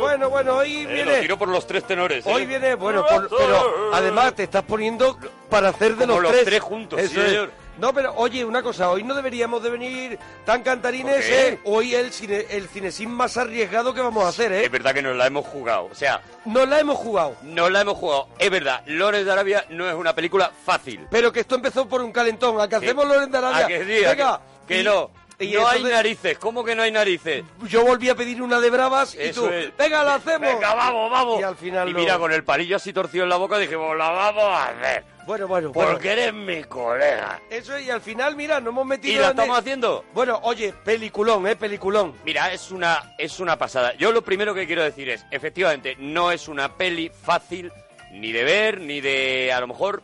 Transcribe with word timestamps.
Bueno, 0.00 0.30
bueno, 0.30 0.56
hoy 0.56 0.82
Eh, 0.82 0.86
viene... 0.86 1.14
lo 1.16 1.20
tiro 1.20 1.38
por 1.38 1.48
los 1.48 1.66
tres 1.66 1.84
tenores. 1.84 2.24
¿eh? 2.26 2.30
Hoy 2.32 2.46
viene, 2.46 2.74
bueno, 2.74 3.04
por- 3.06 3.28
pero 3.28 3.90
además 3.92 4.34
te 4.34 4.44
estás 4.44 4.62
poniendo 4.62 5.18
para 5.48 5.70
hacer 5.70 5.96
de 5.96 6.06
Como 6.06 6.20
los, 6.20 6.32
los 6.32 6.44
tres 6.44 6.60
juntos, 6.60 6.98
Eso 7.00 7.14
sí, 7.14 7.20
es. 7.20 7.26
señor. 7.28 7.50
No, 7.78 7.92
pero 7.92 8.14
oye, 8.16 8.44
una 8.44 8.62
cosa, 8.62 8.88
hoy 8.90 9.02
no 9.02 9.14
deberíamos 9.16 9.60
de 9.60 9.70
venir 9.70 10.16
tan 10.44 10.62
cantarines. 10.62 11.28
¿eh? 11.28 11.58
Hoy 11.64 11.92
el 11.96 12.12
cine, 12.12 12.46
el 12.50 12.68
cinesín 12.68 13.10
más 13.10 13.36
arriesgado 13.36 13.92
que 13.92 14.00
vamos 14.00 14.24
a 14.24 14.28
hacer, 14.28 14.52
¿eh? 14.52 14.64
Es 14.64 14.70
verdad 14.70 14.94
que 14.94 15.02
nos 15.02 15.16
la 15.16 15.26
hemos 15.26 15.44
jugado. 15.44 15.88
O 15.90 15.94
sea, 15.94 16.20
Nos 16.44 16.68
la 16.68 16.78
hemos 16.78 16.96
jugado. 16.98 17.34
nos 17.42 17.70
la 17.72 17.80
hemos 17.80 17.98
jugado. 17.98 18.28
Es 18.38 18.48
verdad, 18.50 18.82
Lores 18.86 19.24
de 19.24 19.32
Arabia 19.32 19.64
no 19.70 19.88
es 19.88 19.94
una 19.96 20.14
película 20.14 20.52
fácil. 20.64 21.08
Pero 21.10 21.32
que 21.32 21.40
esto 21.40 21.56
empezó 21.56 21.88
por 21.88 22.00
un 22.00 22.12
calentón. 22.12 22.60
¿A 22.60 22.68
que 22.68 22.76
hacemos 22.76 23.06
Loren 23.06 23.32
de 23.32 23.38
Arabia? 23.38 23.64
¿A 23.64 23.66
que 23.66 23.84
sí? 23.84 24.04
¿A 24.04 24.10
Venga. 24.10 24.38
que, 24.38 24.53
que 24.66 24.80
Y- 24.80 24.84
no? 24.84 25.10
y 25.38 25.52
no 25.52 25.66
hay 25.66 25.82
narices. 25.82 26.38
¿Cómo 26.38 26.64
que 26.64 26.74
no 26.76 26.82
hay 26.82 26.92
narices? 26.92 27.44
Yo 27.68 27.84
volví 27.84 28.08
a 28.08 28.14
pedir 28.14 28.40
una 28.40 28.60
de 28.60 28.70
bravas 28.70 29.14
y 29.16 29.32
tú, 29.32 29.46
es. 29.48 29.76
venga, 29.76 30.04
la 30.04 30.14
hacemos. 30.14 30.40
Venga, 30.54 30.74
vamos, 30.74 31.10
vamos. 31.10 31.40
Y 31.40 31.42
al 31.42 31.56
final 31.56 31.88
Y 31.88 31.92
no. 31.92 31.98
mira, 31.98 32.18
con 32.18 32.32
el 32.32 32.44
palillo 32.44 32.76
así 32.76 32.92
torcido 32.92 33.24
en 33.24 33.30
la 33.30 33.36
boca 33.36 33.58
dijimos, 33.58 33.96
la 33.96 34.10
vamos 34.10 34.44
a 34.44 34.68
hacer. 34.68 35.04
Bueno, 35.26 35.48
bueno, 35.48 35.70
bueno. 35.72 35.90
Porque 35.92 36.12
eres 36.12 36.32
mi 36.34 36.62
colega. 36.64 37.40
Eso 37.50 37.74
es, 37.74 37.86
y 37.86 37.90
al 37.90 38.00
final, 38.02 38.36
mira, 38.36 38.60
nos 38.60 38.68
hemos 38.72 38.86
metido 38.86 39.14
¿Y 39.14 39.18
la 39.18 39.30
estamos 39.30 39.56
el- 39.56 39.60
haciendo? 39.62 40.04
Bueno, 40.14 40.38
oye, 40.44 40.72
peliculón, 40.84 41.46
¿eh? 41.48 41.56
Peliculón. 41.56 42.14
Mira, 42.24 42.52
es 42.52 42.70
una, 42.70 43.14
es 43.18 43.40
una 43.40 43.56
pasada. 43.58 43.94
Yo 43.94 44.12
lo 44.12 44.22
primero 44.22 44.54
que 44.54 44.66
quiero 44.66 44.82
decir 44.84 45.08
es, 45.08 45.24
efectivamente, 45.30 45.96
no 45.98 46.30
es 46.30 46.46
una 46.46 46.76
peli 46.76 47.10
fácil 47.10 47.72
ni 48.12 48.32
de 48.32 48.44
ver, 48.44 48.80
ni 48.80 49.00
de, 49.00 49.50
a 49.52 49.60
lo 49.60 49.66
mejor, 49.66 50.02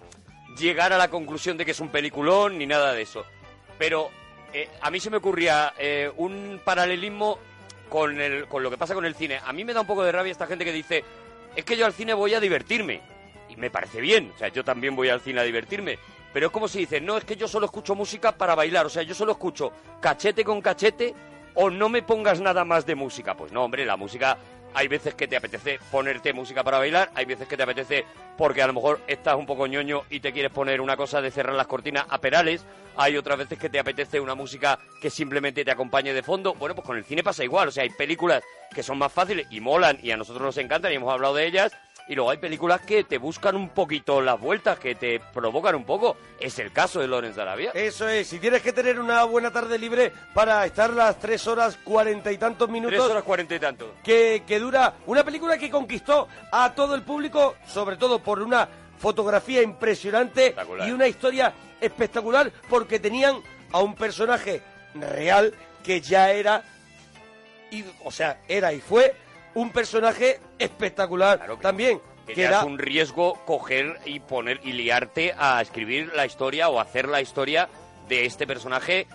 llegar 0.59 0.93
a 0.93 0.99
la 0.99 1.09
conclusión 1.09 1.57
de 1.57 1.65
que 1.65 1.71
es 1.71 1.81
un 1.81 1.91
peliculón, 1.91 2.59
ni 2.59 2.67
nada 2.67 2.93
de 2.95 3.03
eso. 3.03 3.25
Pero 3.79 4.11
eh, 4.53 4.69
a 4.81 4.91
mí 4.91 5.01
se 5.01 5.11
me 5.11 5.19
ocurría 5.19 5.75
eh, 5.79 6.11
un 6.17 6.61
paralelismo 6.65 7.39
con, 7.89 8.21
el, 8.21 8.47
con 8.47 8.63
lo 8.63 8.71
que 8.71 8.79
pasa 8.79 8.95
con 8.95 9.05
el 9.05 9.15
cine. 9.15 9.41
A 9.45 9.53
mí 9.53 9.65
me 9.65 9.73
da 9.73 9.81
un 9.81 9.87
poco 9.87 10.03
de 10.03 10.13
rabia 10.13 10.33
esta 10.33 10.47
gente 10.47 10.65
que 10.65 10.73
dice, 10.73 11.05
es 11.55 11.65
que 11.65 11.77
yo 11.77 11.87
al 11.87 11.93
cine 11.93 12.15
voy 12.15 12.35
a 12.35 12.41
divertirme. 12.41 13.01
Y 13.49 13.57
me 13.57 13.71
parece 13.71 14.01
bien, 14.01 14.33
o 14.35 14.39
sea, 14.39 14.49
yo 14.49 14.63
también 14.65 14.95
voy 14.95 15.09
al 15.09 15.21
cine 15.21 15.41
a 15.41 15.45
divertirme. 15.45 15.99
Pero 16.33 16.47
es 16.47 16.53
como 16.53 16.69
si 16.69 16.79
dices, 16.81 17.03
no, 17.03 17.17
es 17.17 17.25
que 17.25 17.37
yo 17.37 17.49
solo 17.49 17.67
escucho 17.67 17.97
música 17.97 18.33
para 18.33 18.55
bailar, 18.55 18.87
o 18.87 18.89
sea, 18.89 19.03
yo 19.03 19.15
solo 19.15 19.33
escucho 19.33 19.73
cachete 20.01 20.45
con 20.45 20.61
cachete 20.61 21.15
o 21.55 21.69
no 21.69 21.89
me 21.89 22.03
pongas 22.03 22.41
nada 22.41 22.65
más 22.65 22.87
de 22.87 22.95
música. 22.95 23.37
Pues 23.37 23.51
no, 23.51 23.65
hombre, 23.65 23.85
la 23.85 23.97
música 23.97 24.39
hay 24.75 24.89
veces 24.89 25.15
que 25.15 25.29
te 25.29 25.37
apetece 25.37 25.79
ponerte 25.91 26.33
música 26.33 26.63
para 26.63 26.79
bailar, 26.79 27.11
hay 27.15 27.25
veces 27.25 27.49
que 27.49 27.57
te 27.57 27.63
apetece 27.63 28.05
porque 28.37 28.63
a 28.63 28.67
lo 28.67 28.73
mejor 28.73 29.01
estás 29.07 29.37
un 29.37 29.47
poco 29.47 29.67
ñoño 29.67 30.03
y 30.11 30.21
te 30.21 30.33
quieres 30.33 30.53
poner 30.53 30.81
una 30.81 30.97
cosa 30.97 31.21
de 31.21 31.31
cerrar 31.31 31.55
las 31.55 31.67
cortinas 31.67 32.07
a 32.09 32.19
perales, 32.19 32.65
hay 32.97 33.17
otras 33.17 33.39
veces 33.39 33.59
que 33.59 33.69
te 33.69 33.79
apetece 33.79 34.21
una 34.21 34.35
música 34.35 34.79
que 35.01 35.11
simplemente 35.11 35.65
te 35.65 35.71
acompañe 35.71 36.13
de 36.13 36.23
fondo. 36.23 36.55
Bueno, 36.55 36.75
pues 36.75 36.87
con 36.87 36.97
el 36.97 37.05
cine 37.05 37.23
pasa 37.23 37.45
igual, 37.45 37.69
o 37.69 37.71
sea, 37.71 37.83
hay 37.83 37.91
películas 37.91 38.43
que 38.75 38.83
son 38.83 38.99
más 38.99 39.13
fáciles 39.13 39.47
y 39.51 39.61
molan 39.61 39.99
y 40.03 40.11
a 40.11 40.17
nosotros 40.17 40.43
nos 40.43 40.59
encantan 40.59 40.93
y 40.93 40.97
hemos 40.97 41.13
hablado 41.13 41.35
de 41.35 41.47
ellas. 41.47 41.73
Y 42.11 42.17
luego 42.17 42.31
hay 42.33 42.39
películas 42.39 42.81
que 42.81 43.05
te 43.05 43.19
buscan 43.19 43.55
un 43.55 43.69
poquito 43.69 44.21
las 44.21 44.39
vueltas, 44.41 44.81
que 44.81 44.97
te 44.97 45.21
provocan 45.21 45.77
un 45.77 45.85
poco. 45.85 46.17
Es 46.41 46.59
el 46.59 46.73
caso 46.73 46.99
de 46.99 47.07
Lorenz 47.07 47.37
de 47.37 47.43
Arabia. 47.43 47.71
Eso 47.73 48.09
es, 48.09 48.27
si 48.27 48.41
tienes 48.41 48.63
que 48.63 48.73
tener 48.73 48.99
una 48.99 49.23
buena 49.23 49.53
tarde 49.53 49.79
libre 49.79 50.13
para 50.35 50.67
estar 50.67 50.91
las 50.93 51.21
tres 51.21 51.47
horas 51.47 51.79
cuarenta 51.85 52.33
y 52.33 52.37
tantos 52.37 52.69
minutos... 52.69 52.99
Tres 52.99 53.11
horas 53.13 53.23
cuarenta 53.23 53.55
y 53.55 53.61
tanto. 53.61 53.95
que, 54.03 54.43
que 54.45 54.59
dura 54.59 54.95
una 55.07 55.23
película 55.23 55.57
que 55.57 55.71
conquistó 55.71 56.27
a 56.51 56.75
todo 56.75 56.97
el 56.97 57.03
público, 57.03 57.55
sobre 57.65 57.97
todo 57.97 58.19
por 58.19 58.43
una 58.43 58.69
fotografía 58.99 59.63
impresionante 59.63 60.57
y 60.85 60.91
una 60.91 61.07
historia 61.07 61.53
espectacular, 61.81 62.51
porque 62.69 62.99
tenían 62.99 63.41
a 63.71 63.79
un 63.79 63.95
personaje 63.95 64.63
real 64.97 65.55
que 65.85 66.01
ya 66.01 66.33
era, 66.33 66.65
y, 67.71 67.85
o 68.03 68.11
sea, 68.11 68.41
era 68.49 68.73
y 68.73 68.81
fue 68.81 69.15
un 69.55 69.71
personaje 69.73 70.41
espectacular 70.59 71.39
Claro 71.39 71.57
que- 71.57 71.63
también. 71.63 72.01
Que, 72.27 72.45
era, 72.45 72.61
es 72.61 72.65
un 72.65 72.79
riesgo 72.79 73.35
coger 73.45 73.99
y 74.05 74.21
poner 74.21 74.61
y 74.63 74.73
liarte 74.73 75.35
a 75.37 75.61
escribir 75.61 76.13
la 76.15 76.27
historia 76.27 76.69
o 76.69 76.79
hacer 76.79 77.09
la 77.09 77.21
historia 77.21 77.69
de 78.09 78.25
este 78.25 78.47
personaje 78.47 79.09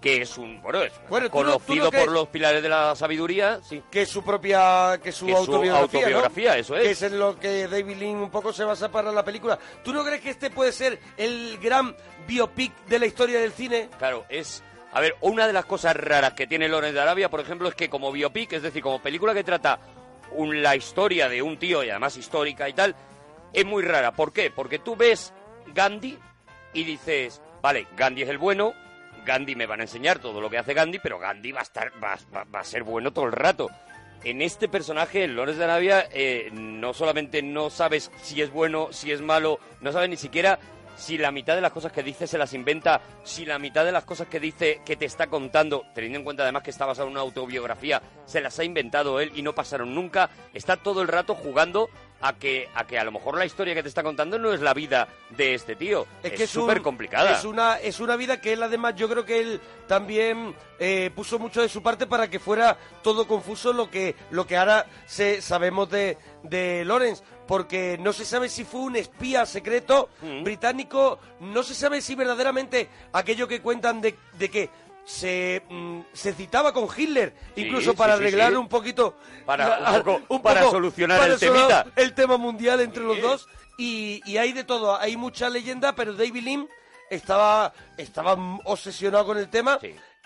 que 0.00 0.22
es 0.22 0.38
un 0.38 0.62
bueno 0.62 0.80
es 0.82 0.92
Bueno, 1.08 1.28
conocido 1.30 1.90
no 1.90 1.90
por 1.90 2.12
los 2.12 2.28
pilares 2.28 2.62
de 2.62 2.68
la 2.68 2.94
sabiduría 2.94 3.58
sí 3.62 3.82
que 3.90 4.02
es 4.02 4.08
su 4.08 4.22
propia 4.22 5.00
que 5.02 5.10
su 5.10 5.26
Que 5.26 5.32
autobiografía, 5.34 6.56
eso 6.56 6.76
es. 6.76 6.84
que 6.84 6.90
es 6.92 7.02
en 7.02 7.18
lo 7.18 7.38
que 7.40 7.66
David 7.66 7.96
Lynn 7.96 8.16
un 8.18 8.30
poco 8.30 8.52
se 8.52 8.62
basa 8.62 8.88
para 8.90 9.10
la 9.10 9.24
película 9.24 9.58
¿tú 9.82 9.92
no 9.92 10.04
crees 10.04 10.20
que 10.20 10.30
este 10.30 10.50
puede 10.50 10.70
ser 10.72 11.00
el 11.16 11.58
gran 11.58 11.96
biopic 12.28 12.72
de 12.86 12.98
la 13.00 13.06
historia 13.06 13.40
del 13.40 13.52
cine? 13.52 13.88
claro 13.98 14.24
es 14.28 14.62
a 14.92 15.00
ver 15.00 15.16
una 15.20 15.46
de 15.46 15.52
las 15.52 15.64
cosas 15.64 15.94
raras 15.96 16.32
que 16.34 16.46
tiene 16.46 16.68
Lorenz 16.68 16.94
de 16.94 17.00
Arabia 17.00 17.28
por 17.28 17.40
ejemplo 17.40 17.68
es 17.68 17.74
que 17.74 17.88
como 17.90 18.10
biopic 18.12 18.52
es 18.54 18.62
decir 18.62 18.82
como 18.82 19.00
película 19.02 19.34
que 19.34 19.44
trata 19.44 19.78
un- 20.32 20.62
la 20.62 20.76
historia 20.76 21.28
de 21.28 21.42
un 21.42 21.58
tío 21.58 21.82
y 21.84 21.90
además 21.90 22.16
histórica 22.16 22.68
y 22.68 22.72
tal 22.72 22.94
es 23.52 23.64
muy 23.64 23.82
rara 23.82 24.12
¿por 24.12 24.32
qué? 24.32 24.50
porque 24.50 24.78
tú 24.78 24.96
ves 24.96 25.32
Gandhi 25.74 26.18
y 26.72 26.84
dices 26.84 27.40
vale 27.62 27.86
Gandhi 27.96 28.22
es 28.22 28.28
el 28.28 28.38
bueno 28.38 28.74
Gandhi 29.26 29.54
me 29.54 29.66
van 29.66 29.80
a 29.80 29.84
enseñar 29.84 30.18
todo 30.18 30.40
lo 30.40 30.48
que 30.48 30.56
hace 30.56 30.72
Gandhi, 30.72 30.98
pero 30.98 31.18
Gandhi 31.18 31.52
va 31.52 31.60
a 31.60 31.64
estar, 31.64 31.92
va, 32.02 32.16
a 32.58 32.64
ser 32.64 32.84
bueno 32.84 33.12
todo 33.12 33.26
el 33.26 33.32
rato. 33.32 33.68
En 34.24 34.40
este 34.40 34.66
personaje, 34.66 35.24
en 35.24 35.36
Lawrence 35.36 35.58
de 35.58 35.64
Arabia, 35.64 36.08
eh, 36.10 36.48
no 36.52 36.94
solamente 36.94 37.42
no 37.42 37.68
sabes 37.68 38.10
si 38.22 38.40
es 38.40 38.50
bueno, 38.50 38.88
si 38.92 39.12
es 39.12 39.20
malo, 39.20 39.60
no 39.82 39.92
sabes 39.92 40.08
ni 40.08 40.16
siquiera 40.16 40.58
si 41.00 41.16
la 41.16 41.32
mitad 41.32 41.54
de 41.54 41.62
las 41.62 41.72
cosas 41.72 41.92
que 41.92 42.02
dice 42.02 42.26
se 42.26 42.36
las 42.36 42.52
inventa, 42.52 43.00
si 43.24 43.46
la 43.46 43.58
mitad 43.58 43.86
de 43.86 43.92
las 43.92 44.04
cosas 44.04 44.28
que 44.28 44.38
dice 44.38 44.82
que 44.84 44.96
te 44.96 45.06
está 45.06 45.28
contando, 45.28 45.86
teniendo 45.94 46.18
en 46.18 46.24
cuenta 46.24 46.42
además 46.42 46.62
que 46.62 46.70
está 46.70 46.84
basado 46.84 47.08
en 47.08 47.12
una 47.12 47.22
autobiografía, 47.22 48.02
se 48.26 48.42
las 48.42 48.58
ha 48.58 48.64
inventado 48.64 49.18
él 49.18 49.32
y 49.34 49.40
no 49.40 49.54
pasaron 49.54 49.94
nunca, 49.94 50.28
está 50.52 50.76
todo 50.76 51.00
el 51.00 51.08
rato 51.08 51.34
jugando 51.34 51.88
a 52.22 52.34
que, 52.34 52.68
a 52.74 52.86
que 52.86 52.98
a 52.98 53.04
lo 53.04 53.12
mejor 53.12 53.36
la 53.38 53.46
historia 53.46 53.74
que 53.74 53.82
te 53.82 53.88
está 53.88 54.02
contando 54.02 54.38
no 54.38 54.52
es 54.52 54.60
la 54.60 54.74
vida 54.74 55.08
de 55.30 55.54
este 55.54 55.74
tío. 55.76 56.06
Es 56.22 56.32
que 56.32 56.44
es 56.44 56.54
un- 56.56 56.62
súper 56.62 56.82
complicada. 56.82 57.32
Es 57.32 57.44
una, 57.44 57.78
es 57.78 57.98
una 58.00 58.16
vida 58.16 58.40
que 58.40 58.52
él 58.52 58.62
además, 58.62 58.94
yo 58.96 59.08
creo 59.08 59.24
que 59.24 59.40
él 59.40 59.60
también 59.86 60.54
eh, 60.78 61.10
puso 61.14 61.38
mucho 61.38 61.62
de 61.62 61.68
su 61.68 61.82
parte 61.82 62.06
para 62.06 62.28
que 62.28 62.38
fuera 62.38 62.76
todo 63.02 63.26
confuso 63.26 63.72
lo 63.72 63.90
que, 63.90 64.14
lo 64.30 64.46
que 64.46 64.56
ahora 64.56 64.86
se, 65.06 65.40
sabemos 65.42 65.90
de, 65.90 66.18
de 66.42 66.84
Lawrence. 66.84 67.22
Porque 67.46 67.98
no 67.98 68.12
se 68.12 68.24
sabe 68.24 68.48
si 68.48 68.62
fue 68.64 68.80
un 68.82 68.94
espía 68.96 69.44
secreto 69.44 70.08
Mm. 70.22 70.44
británico, 70.44 71.18
no 71.40 71.62
se 71.64 71.74
sabe 71.74 72.00
si 72.00 72.14
verdaderamente 72.14 72.88
aquello 73.12 73.48
que 73.48 73.60
cuentan 73.60 74.00
de, 74.00 74.14
de 74.38 74.48
que 74.48 74.70
se, 75.04 75.62
mm, 75.68 76.00
se 76.12 76.32
citaba 76.32 76.72
con 76.72 76.88
Hitler, 76.96 77.34
incluso 77.56 77.90
sí, 77.92 77.96
para 77.96 78.14
sí, 78.16 78.20
arreglar 78.22 78.50
sí. 78.52 78.56
un 78.56 78.68
poquito... 78.68 79.16
Para- 79.44 79.80
la- 79.80 79.92
un 79.98 80.02
poco- 80.04 80.42
para 80.42 80.62
solucionar 80.70 81.28
el 81.30 81.38
temita. 81.38 81.86
el 81.96 82.14
tema 82.14 82.36
mundial 82.36 82.80
entre 82.80 83.02
los 83.02 83.20
dos 83.20 83.48
y, 83.78 84.20
y 84.24 84.36
hay 84.36 84.52
de 84.52 84.64
todo, 84.64 84.96
hay 84.98 85.16
mucha 85.16 85.48
leyenda, 85.48 85.94
pero 85.94 86.12
David 86.14 86.42
Lim 86.44 86.68
estaba, 87.08 87.72
estaba 87.96 88.34
obsesionado 88.64 89.26
con 89.26 89.38
el 89.38 89.48
tema 89.48 89.78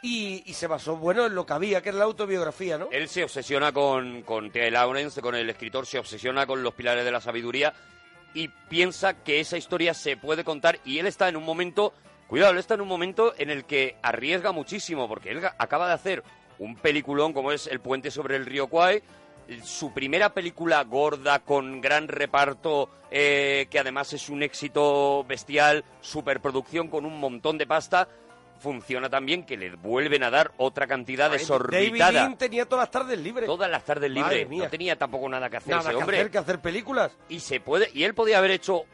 y, 0.03 0.43
y 0.45 0.53
se 0.55 0.67
basó, 0.67 0.97
bueno, 0.97 1.25
en 1.27 1.35
lo 1.35 1.47
que 1.47 1.53
había, 1.55 1.81
que 1.81 1.89
era 1.89 1.99
la 1.99 2.05
autobiografía, 2.05 2.77
¿no? 2.77 2.89
Él 2.91 3.09
se 3.09 3.25
obsesiona 3.25 3.73
con, 3.73 4.23
con 4.23 4.51
T. 4.51 4.71
Lawrence, 4.71 5.23
con 5.23 5.35
el 5.35 5.49
escritor, 5.49 5.87
se 5.87 5.99
obsesiona 5.99 6.47
con 6.47 6.63
los 6.63 6.75
pilares 6.75 7.05
de 7.07 7.11
la 7.11 7.21
sabiduría 7.23 7.73
y 8.35 8.49
piensa 8.49 9.15
que 9.23 9.41
esa 9.41 9.57
historia 9.57 9.95
se 9.95 10.17
puede 10.19 10.45
contar 10.45 10.79
y 10.85 10.99
él 10.99 11.07
está 11.07 11.29
en 11.29 11.37
un 11.37 11.45
momento, 11.45 11.95
cuidado, 12.35 12.51
él 12.51 12.59
está 12.59 12.75
en 12.75 12.81
un 12.81 12.89
momento 12.89 13.33
en 13.39 13.49
el 13.49 13.65
que 13.65 13.95
arriesga 14.03 14.51
muchísimo 14.51 15.07
porque 15.07 15.31
él 15.31 15.41
acaba 15.57 15.87
de 15.87 15.95
hacer 15.95 16.25
un 16.59 16.75
peliculón 16.75 17.33
como 17.33 17.53
es 17.53 17.69
El 17.69 17.79
puente 17.79 18.11
sobre 18.11 18.35
el 18.35 18.45
río 18.45 18.67
Kwai, 18.67 19.05
su 19.63 19.95
primera 19.95 20.35
película 20.35 20.83
gorda 20.83 21.39
con 21.39 21.81
gran 21.81 22.09
reparto 22.09 22.91
eh, 23.13 23.69
que 23.71 23.79
además 23.79 24.13
es 24.15 24.29
un 24.31 24.43
éxito 24.43 25.23
bestial, 25.29 25.85
superproducción 26.01 26.89
con 26.89 27.07
un 27.07 27.21
montón 27.21 27.57
de 27.57 27.69
pasta. 27.69 28.09
Funciona 28.59 29.09
también 29.09 29.47
que 29.47 29.57
le 29.57 29.77
vuelven 29.77 30.25
a 30.25 30.31
dar 30.31 30.51
otra 30.57 30.89
cantidad 30.89 31.27
David 31.27 31.39
desorbitada. 31.39 32.27
Lim 32.27 32.37
tenía 32.37 32.67
todas 32.67 32.83
las 32.83 32.91
tardes 32.91 33.19
libres. 33.21 33.47
Todas 33.47 33.71
las 33.71 33.85
tardes 33.85 34.11
libres. 34.11 34.49
No 34.51 34.69
tenía 34.69 34.97
tampoco 34.97 35.29
nada 35.29 35.49
que 35.49 35.59
hacer 35.59 35.71
Nada 35.71 35.83
ese 35.83 35.91
que 35.91 35.97
hombre. 35.99 36.17
hacer 36.17 36.31
que 36.33 36.39
hacer 36.39 36.61
películas. 36.61 37.13
Y 37.29 37.39
se 37.39 37.61
puede. 37.61 37.91
Y 37.95 38.03
él 38.03 38.15
podía 38.15 38.39
haber 38.39 38.51
hecho 38.51 38.87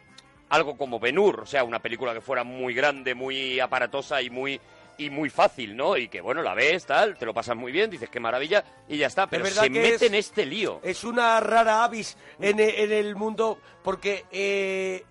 algo 0.50 0.76
como 0.76 1.00
Ben-Hur, 1.00 1.40
o 1.40 1.46
sea, 1.46 1.64
una 1.64 1.78
película 1.80 2.12
que 2.12 2.20
fuera 2.20 2.44
muy 2.44 2.74
grande, 2.74 3.14
muy 3.14 3.58
aparatosa 3.60 4.20
y 4.22 4.28
muy 4.30 4.60
y 4.98 5.08
muy 5.08 5.30
fácil, 5.30 5.74
¿no? 5.74 5.96
Y 5.96 6.08
que 6.08 6.20
bueno, 6.20 6.42
la 6.42 6.52
ves, 6.52 6.84
tal, 6.84 7.16
te 7.16 7.24
lo 7.24 7.32
pasas 7.32 7.56
muy 7.56 7.72
bien, 7.72 7.88
dices 7.88 8.10
qué 8.10 8.20
maravilla 8.20 8.62
y 8.86 8.98
ya 8.98 9.06
está. 9.06 9.26
Pero 9.26 9.46
se 9.46 9.70
mete 9.70 9.94
es- 9.94 10.02
en 10.02 10.14
este 10.14 10.44
lío. 10.44 10.78
Es 10.84 11.04
una 11.04 11.40
rara 11.40 11.84
avis 11.84 12.18
en, 12.38 12.60
e- 12.60 12.82
en 12.82 12.92
el 12.92 13.16
mundo 13.16 13.58
porque 13.82 14.26
eh, 14.30 15.02
mm, 15.02 15.09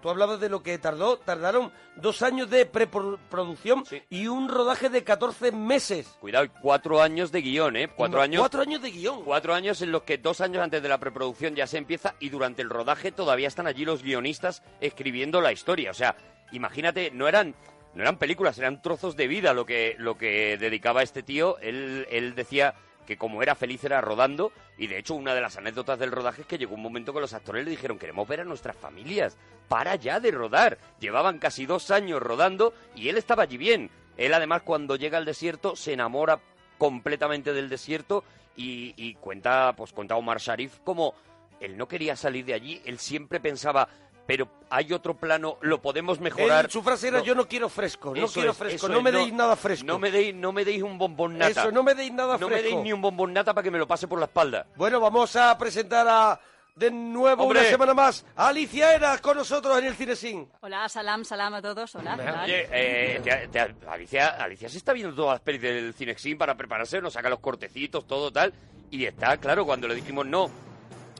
tú 0.00 0.10
hablabas 0.10 0.40
de 0.40 0.48
lo 0.48 0.62
que 0.62 0.78
tardó, 0.78 1.18
tardaron 1.18 1.72
dos 1.96 2.22
años 2.22 2.50
de 2.50 2.66
preproducción 2.66 3.84
Sí. 3.86 4.02
y 4.10 4.26
un 4.28 4.48
rodaje 4.48 4.88
de 4.88 5.04
14 5.04 5.52
meses. 5.52 6.16
Cuidado, 6.20 6.46
cuatro 6.60 7.02
años 7.02 7.32
de 7.32 7.42
guion, 7.42 7.76
¿eh? 7.76 7.88
Cuatro 7.94 8.20
años. 8.20 8.40
Cuatro 8.40 8.62
años 8.62 8.82
de 8.82 8.90
guion. 8.90 9.24
Cuatro 9.24 9.54
años 9.54 9.80
en 9.82 9.92
los 9.92 10.02
que 10.02 10.18
dos 10.18 10.40
años 10.40 10.62
antes 10.62 10.82
de 10.82 10.88
la 10.88 10.98
preproducción 10.98 11.54
ya 11.54 11.66
se 11.66 11.78
empieza 11.78 12.14
y 12.20 12.28
durante 12.28 12.62
el 12.62 12.70
rodaje 12.70 13.12
todavía 13.12 13.48
están 13.48 13.66
allí 13.66 13.84
los 13.84 14.02
guionistas 14.02 14.62
escribiendo 14.80 15.40
la 15.40 15.52
historia. 15.52 15.90
O 15.90 15.94
sea, 15.94 16.16
imagínate, 16.52 17.10
no 17.12 17.28
eran 17.28 17.54
no 17.94 18.02
eran 18.02 18.18
películas, 18.18 18.58
eran 18.58 18.82
trozos 18.82 19.14
de 19.14 19.28
vida 19.28 19.54
lo 19.54 19.64
que, 19.66 19.94
lo 19.98 20.18
que 20.18 20.56
dedicaba 20.58 21.04
este 21.04 21.22
tío. 21.22 21.58
Él, 21.58 22.08
él 22.10 22.34
decía 22.34 22.74
que 23.06 23.16
como 23.16 23.42
era 23.42 23.54
feliz 23.54 23.84
era 23.84 24.00
rodando 24.00 24.52
y 24.78 24.86
de 24.86 24.98
hecho 24.98 25.14
una 25.14 25.34
de 25.34 25.40
las 25.40 25.56
anécdotas 25.56 25.98
del 25.98 26.12
rodaje 26.12 26.42
es 26.42 26.46
que 26.46 26.58
llegó 26.58 26.74
un 26.74 26.82
momento 26.82 27.12
que 27.12 27.20
los 27.20 27.34
actores 27.34 27.64
le 27.64 27.70
dijeron 27.70 27.98
queremos 27.98 28.26
ver 28.26 28.40
a 28.40 28.44
nuestras 28.44 28.76
familias, 28.76 29.36
para 29.68 29.96
ya 29.96 30.20
de 30.20 30.30
rodar. 30.30 30.78
Llevaban 31.00 31.38
casi 31.38 31.66
dos 31.66 31.90
años 31.90 32.20
rodando 32.20 32.74
y 32.94 33.08
él 33.08 33.16
estaba 33.16 33.44
allí 33.44 33.56
bien. 33.56 33.90
Él 34.16 34.34
además 34.34 34.62
cuando 34.62 34.96
llega 34.96 35.18
al 35.18 35.24
desierto 35.24 35.76
se 35.76 35.92
enamora 35.92 36.40
completamente 36.78 37.52
del 37.52 37.68
desierto 37.68 38.24
y, 38.56 39.14
cuenta, 39.14 39.74
pues 39.76 39.92
cuenta 39.92 40.16
Omar 40.16 40.38
Sharif 40.38 40.78
como 40.84 41.14
él 41.60 41.76
no 41.76 41.88
quería 41.88 42.14
salir 42.14 42.44
de 42.44 42.54
allí, 42.54 42.82
él 42.84 42.98
siempre 42.98 43.40
pensaba, 43.40 43.88
pero 44.26 44.48
hay 44.70 44.92
otro 44.92 45.14
plano, 45.14 45.58
lo 45.60 45.80
podemos 45.82 46.18
mejorar. 46.20 46.64
Él, 46.66 46.70
su 46.70 46.82
frase 46.82 47.08
era 47.08 47.18
No. 47.18 47.24
yo 47.24 47.34
no 47.34 47.46
quiero 47.46 47.68
fresco, 47.68 48.14
no 48.14 48.26
quiero 48.28 48.52
es, 48.52 48.56
fresco, 48.56 48.88
no 48.88 48.98
es, 48.98 49.02
me 49.04 49.12
deis 49.12 49.32
nada 49.32 49.54
fresco. 49.56 49.86
No 49.86 49.98
me 49.98 50.10
deis, 50.10 50.34
no 50.34 50.52
me 50.52 50.64
deis 50.64 50.82
un 50.82 50.96
bombón 50.98 51.38
nata. 51.38 51.62
Eso, 51.62 51.70
no 51.70 51.82
me 51.82 51.94
deis 51.94 52.12
nada 52.12 52.38
No 52.38 52.48
me 52.48 52.56
fresco. 52.56 52.70
deis 52.76 52.82
ni 52.84 52.92
un 52.92 53.00
bombón 53.02 53.32
nata 53.32 53.52
para 53.54 53.62
que 53.62 53.70
me 53.70 53.78
lo 53.78 53.86
pase 53.86 54.08
por 54.08 54.18
la 54.18 54.24
espalda. 54.26 54.66
Bueno, 54.76 54.98
vamos 55.00 55.36
a 55.36 55.56
presentar 55.58 56.06
a 56.08 56.40
de 56.74 56.90
nuevo 56.90 57.44
Hombre. 57.44 57.60
una 57.60 57.68
semana 57.68 57.94
más 57.94 58.26
a 58.34 58.48
Alicia 58.48 58.92
Eras 58.96 59.20
con 59.20 59.36
nosotros 59.36 59.78
en 59.78 59.84
el 59.84 59.94
Cinesin. 59.94 60.48
Hola, 60.60 60.88
salam, 60.88 61.24
salam 61.24 61.54
a 61.54 61.62
todos. 61.62 61.94
Hola. 61.94 62.16
¿qué 62.16 62.24
tal? 62.24 62.44
Oye, 62.44 62.68
eh, 62.72 63.20
te- 63.22 63.46
te- 63.48 63.74
Alicia, 63.88 64.28
Alicia 64.30 64.68
se 64.68 64.78
está 64.78 64.92
viendo 64.92 65.14
todas 65.14 65.34
las 65.34 65.40
pelis 65.40 65.62
del 65.62 65.94
Cinexin 65.94 66.36
para 66.36 66.56
prepararse, 66.56 67.00
nos 67.00 67.12
saca 67.12 67.28
los 67.28 67.38
cortecitos, 67.38 68.06
todo 68.08 68.32
tal. 68.32 68.52
Y 68.90 69.04
está, 69.04 69.36
claro, 69.36 69.64
cuando 69.64 69.86
le 69.86 69.94
dijimos 69.94 70.26
no, 70.26 70.50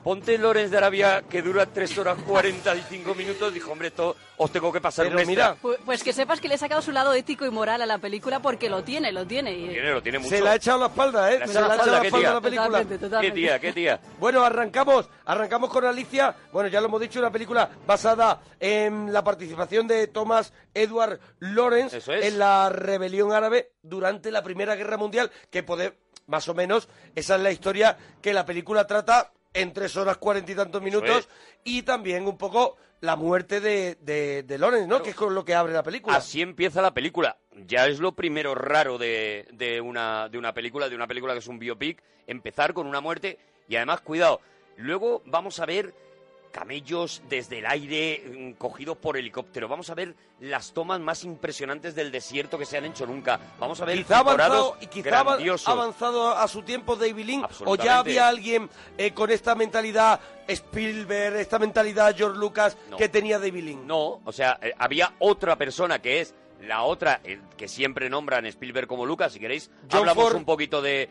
ponte 0.05 0.37
Lorenz 0.37 0.69
de 0.69 0.77
Arabia 0.77 1.23
que 1.27 1.41
dura 1.41 1.65
3 1.65 1.97
horas 1.97 2.17
45 2.27 3.15
minutos, 3.15 3.51
dijo, 3.51 3.71
hombre, 3.71 3.87
esto 3.87 4.15
os 4.37 4.51
tengo 4.51 4.71
que 4.71 4.79
pasar 4.79 5.07
Pero 5.07 5.19
un 5.19 5.25
mira, 5.27 5.57
Pu- 5.59 5.77
Pues 5.83 6.03
que 6.03 6.13
sepas 6.13 6.39
que 6.39 6.47
le 6.47 6.53
he 6.53 6.57
sacado 6.59 6.83
su 6.83 6.91
lado 6.91 7.11
ético 7.15 7.43
y 7.43 7.49
moral 7.49 7.81
a 7.81 7.87
la 7.87 7.97
película 7.97 8.39
porque 8.39 8.69
lo 8.69 8.83
tiene, 8.83 9.11
lo 9.11 9.25
tiene. 9.25 9.51
Y- 9.57 9.69
Tiene, 9.69 9.91
lo 9.93 10.03
tiene 10.03 10.19
mucho. 10.19 10.29
se 10.29 10.41
la 10.41 10.51
ha 10.51 10.55
echado 10.57 10.77
la 10.81 10.85
espalda, 10.85 11.33
¿eh? 11.33 11.39
Le 11.39 11.43
ha 11.45 11.47
Se 11.47 11.53
la 11.55 11.59
ha 11.65 11.67
la 11.69 11.75
echado 11.75 11.91
la 11.91 11.97
espalda, 12.03 12.19
qué 12.21 12.27
a 12.27 12.33
la 12.35 12.41
película. 12.41 12.65
Totalmente, 12.67 12.95
¿Qué 12.95 12.99
totalmente. 13.03 13.35
tía, 13.39 13.59
qué 13.59 13.73
tía? 13.73 13.99
Bueno, 14.19 14.43
arrancamos, 14.45 15.09
arrancamos 15.25 15.71
con 15.71 15.85
Alicia. 15.85 16.35
Bueno, 16.51 16.69
ya 16.69 16.81
lo 16.81 16.85
hemos 16.87 17.01
dicho, 17.01 17.17
una 17.19 17.31
película 17.31 17.67
basada 17.87 18.41
en 18.59 19.11
la 19.11 19.23
participación 19.23 19.87
de 19.87 20.05
Thomas 20.05 20.53
Edward 20.75 21.19
Lawrence 21.39 21.97
es. 21.97 22.07
en 22.07 22.37
la 22.37 22.69
rebelión 22.69 23.31
árabe 23.33 23.71
durante 23.81 24.29
la 24.29 24.43
Primera 24.43 24.75
Guerra 24.75 24.97
Mundial, 24.97 25.31
que 25.49 25.63
puede, 25.63 25.97
más 26.27 26.47
o 26.47 26.53
menos, 26.53 26.89
esa 27.15 27.37
es 27.37 27.41
la 27.41 27.51
historia 27.51 27.97
que 28.21 28.33
la 28.33 28.45
película 28.45 28.85
trata 28.85 29.31
en 29.55 29.73
tres 29.73 29.95
horas 29.97 30.17
cuarenta 30.17 30.51
y 30.51 30.55
tantos 30.55 30.81
minutos 30.81 31.17
es. 31.17 31.27
y 31.63 31.81
también 31.81 32.27
un 32.27 32.37
poco 32.37 32.77
la 33.01 33.15
muerte 33.15 33.59
de, 33.59 33.95
de, 34.01 34.43
de 34.43 34.57
Lawrence, 34.57 34.87
¿no? 34.87 35.01
Que 35.01 35.11
es 35.11 35.15
con 35.15 35.33
lo 35.33 35.43
que 35.43 35.53
abre 35.55 35.73
la 35.73 35.83
película. 35.83 36.15
Así 36.17 36.41
empieza 36.41 36.81
la 36.81 36.93
película. 36.93 37.37
Ya 37.65 37.87
es 37.87 37.99
lo 37.99 38.13
primero 38.13 38.55
raro 38.55 38.97
de, 38.97 39.47
de 39.51 39.81
una, 39.81 40.29
de 40.29 40.37
una 40.37 40.53
película, 40.53 40.89
de 40.89 40.95
una 40.95 41.07
película 41.07 41.33
que 41.33 41.39
es 41.39 41.47
un 41.47 41.59
biopic, 41.59 42.01
empezar 42.27 42.73
con 42.73 42.87
una 42.87 43.01
muerte 43.01 43.39
y 43.67 43.75
además, 43.75 44.01
cuidado, 44.01 44.41
luego 44.77 45.21
vamos 45.25 45.59
a 45.59 45.65
ver 45.65 45.93
camellos 46.55 47.21
desde 47.27 47.59
el 47.59 47.65
aire 47.65 48.23
mm, 48.25 48.51
cogidos 48.53 48.95
por 48.95 49.17
helicóptero. 49.17 49.67
Vamos 49.67 49.89
a 49.89 49.93
ver 49.93 50.15
las 50.39 50.71
tomas 50.71 51.01
más 51.01 51.25
impresionantes 51.25 51.95
del 51.95 52.13
desierto 52.13 52.57
que 52.57 52.65
se 52.65 52.77
han 52.77 52.85
hecho 52.85 53.05
nunca. 53.05 53.37
Vamos 53.59 53.81
a 53.81 53.85
ver 53.85 53.97
quizá 53.97 54.19
avanzado, 54.19 54.77
y 54.79 54.87
quizá 54.87 55.09
grandiosos. 55.23 55.67
avanzado 55.67 56.29
a 56.31 56.47
su 56.47 56.61
tiempo 56.61 56.95
David 56.95 57.25
Lynn 57.25 57.45
o 57.65 57.75
ya 57.75 57.99
había 57.99 58.29
alguien 58.29 58.69
eh, 58.97 59.11
con 59.11 59.31
esta 59.31 59.53
mentalidad 59.53 60.21
Spielberg, 60.47 61.35
esta 61.35 61.59
mentalidad 61.59 62.15
George 62.15 62.39
Lucas 62.39 62.77
No. 62.89 62.95
que 62.95 63.09
tenía 63.09 63.37
David 63.37 63.63
Lynn. 63.63 63.85
No, 63.87 64.21
o 64.23 64.31
sea, 64.31 64.57
eh, 64.61 64.71
había 64.77 65.13
otra 65.19 65.57
persona 65.57 66.01
que 66.01 66.21
es 66.21 66.33
la 66.61 66.83
otra 66.83 67.19
eh, 67.25 67.41
que 67.57 67.67
siempre 67.67 68.09
nombran 68.09 68.45
Spielberg 68.45 68.87
como 68.87 69.05
Lucas. 69.05 69.33
Si 69.33 69.39
queréis, 69.39 69.69
John 69.91 69.99
hablamos 69.99 70.23
Ford. 70.23 70.35
un 70.37 70.45
poquito 70.45 70.81
de. 70.81 71.09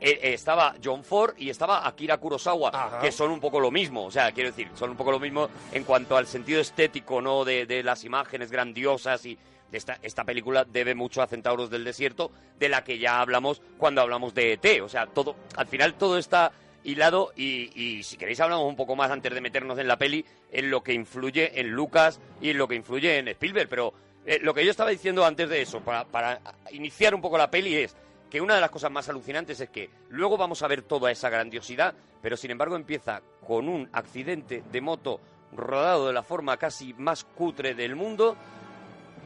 Eh, 0.00 0.20
eh, 0.22 0.34
estaba 0.34 0.74
John 0.82 1.04
Ford 1.04 1.34
y 1.38 1.50
estaba 1.50 1.86
Akira 1.86 2.18
Kurosawa, 2.18 2.70
Ajá. 2.72 3.00
que 3.00 3.10
son 3.12 3.30
un 3.30 3.40
poco 3.40 3.60
lo 3.60 3.70
mismo. 3.70 4.04
O 4.04 4.10
sea, 4.10 4.32
quiero 4.32 4.50
decir, 4.50 4.68
son 4.74 4.90
un 4.90 4.96
poco 4.96 5.12
lo 5.12 5.20
mismo 5.20 5.48
en 5.72 5.84
cuanto 5.84 6.16
al 6.16 6.26
sentido 6.26 6.60
estético, 6.60 7.20
¿no? 7.22 7.44
De, 7.44 7.66
de 7.66 7.82
las 7.82 8.04
imágenes 8.04 8.50
grandiosas 8.50 9.24
y. 9.26 9.36
de 9.70 9.78
Esta, 9.78 9.98
esta 10.02 10.24
película 10.24 10.64
debe 10.64 10.94
mucho 10.94 11.22
a 11.22 11.26
Centauros 11.26 11.70
del 11.70 11.84
Desierto, 11.84 12.30
de 12.58 12.68
la 12.68 12.84
que 12.84 12.98
ya 12.98 13.20
hablamos 13.20 13.60
cuando 13.78 14.00
hablamos 14.00 14.32
de 14.34 14.52
ET. 14.52 14.80
O 14.82 14.88
sea, 14.88 15.06
todo, 15.06 15.34
al 15.56 15.66
final 15.66 15.94
todo 15.94 16.18
está 16.18 16.52
hilado 16.84 17.32
y, 17.34 17.72
y 17.74 18.02
si 18.04 18.16
queréis 18.16 18.38
hablamos 18.38 18.64
un 18.68 18.76
poco 18.76 18.94
más 18.94 19.10
antes 19.10 19.34
de 19.34 19.40
meternos 19.40 19.76
en 19.78 19.88
la 19.88 19.96
peli 19.96 20.24
en 20.52 20.70
lo 20.70 20.82
que 20.84 20.92
influye 20.92 21.58
en 21.58 21.70
Lucas 21.72 22.20
y 22.40 22.50
en 22.50 22.58
lo 22.58 22.68
que 22.68 22.76
influye 22.76 23.18
en 23.18 23.26
Spielberg. 23.26 23.68
Pero 23.68 23.92
eh, 24.24 24.38
lo 24.40 24.54
que 24.54 24.64
yo 24.64 24.70
estaba 24.70 24.90
diciendo 24.90 25.24
antes 25.24 25.48
de 25.48 25.62
eso, 25.62 25.80
para, 25.80 26.04
para 26.04 26.40
iniciar 26.70 27.12
un 27.14 27.20
poco 27.20 27.36
la 27.36 27.50
peli, 27.50 27.74
es 27.74 27.96
que 28.30 28.40
una 28.40 28.54
de 28.54 28.60
las 28.60 28.70
cosas 28.70 28.90
más 28.90 29.08
alucinantes 29.08 29.60
es 29.60 29.70
que 29.70 29.90
luego 30.08 30.36
vamos 30.36 30.62
a 30.62 30.68
ver 30.68 30.82
toda 30.82 31.10
esa 31.10 31.30
grandiosidad, 31.30 31.94
pero 32.22 32.36
sin 32.36 32.50
embargo 32.50 32.76
empieza 32.76 33.22
con 33.46 33.68
un 33.68 33.88
accidente 33.92 34.62
de 34.70 34.80
moto 34.80 35.20
rodado 35.52 36.08
de 36.08 36.12
la 36.12 36.22
forma 36.22 36.56
casi 36.56 36.92
más 36.94 37.24
cutre 37.24 37.74
del 37.74 37.96
mundo 37.96 38.36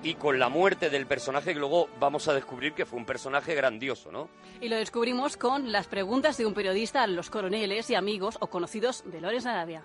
y 0.03 0.15
con 0.15 0.39
la 0.39 0.49
muerte 0.49 0.91
del 0.91 1.07
personaje 1.07 1.53
que 1.53 1.59
luego 1.59 1.89
vamos 1.99 2.27
a 2.29 2.35
descubrir 2.35 2.73
que 2.73 2.87
fue 2.87 2.99
un 2.99 3.05
personaje 3.05 3.55
grandioso, 3.55 4.11
¿no? 4.11 4.31
Y 4.61 4.69
lo 4.69 4.77
descubrimos 4.77 5.37
con 5.37 5.73
las 5.73 5.89
preguntas 5.89 6.37
de 6.39 6.47
un 6.47 6.55
periodista 6.55 7.03
a 7.03 7.07
los 7.07 7.31
coroneles 7.31 7.91
y 7.91 7.95
amigos 7.95 8.37
o 8.41 8.47
conocidos 8.49 9.03
de 9.07 9.21
Lawrence 9.21 9.49
Arabia. 9.49 9.85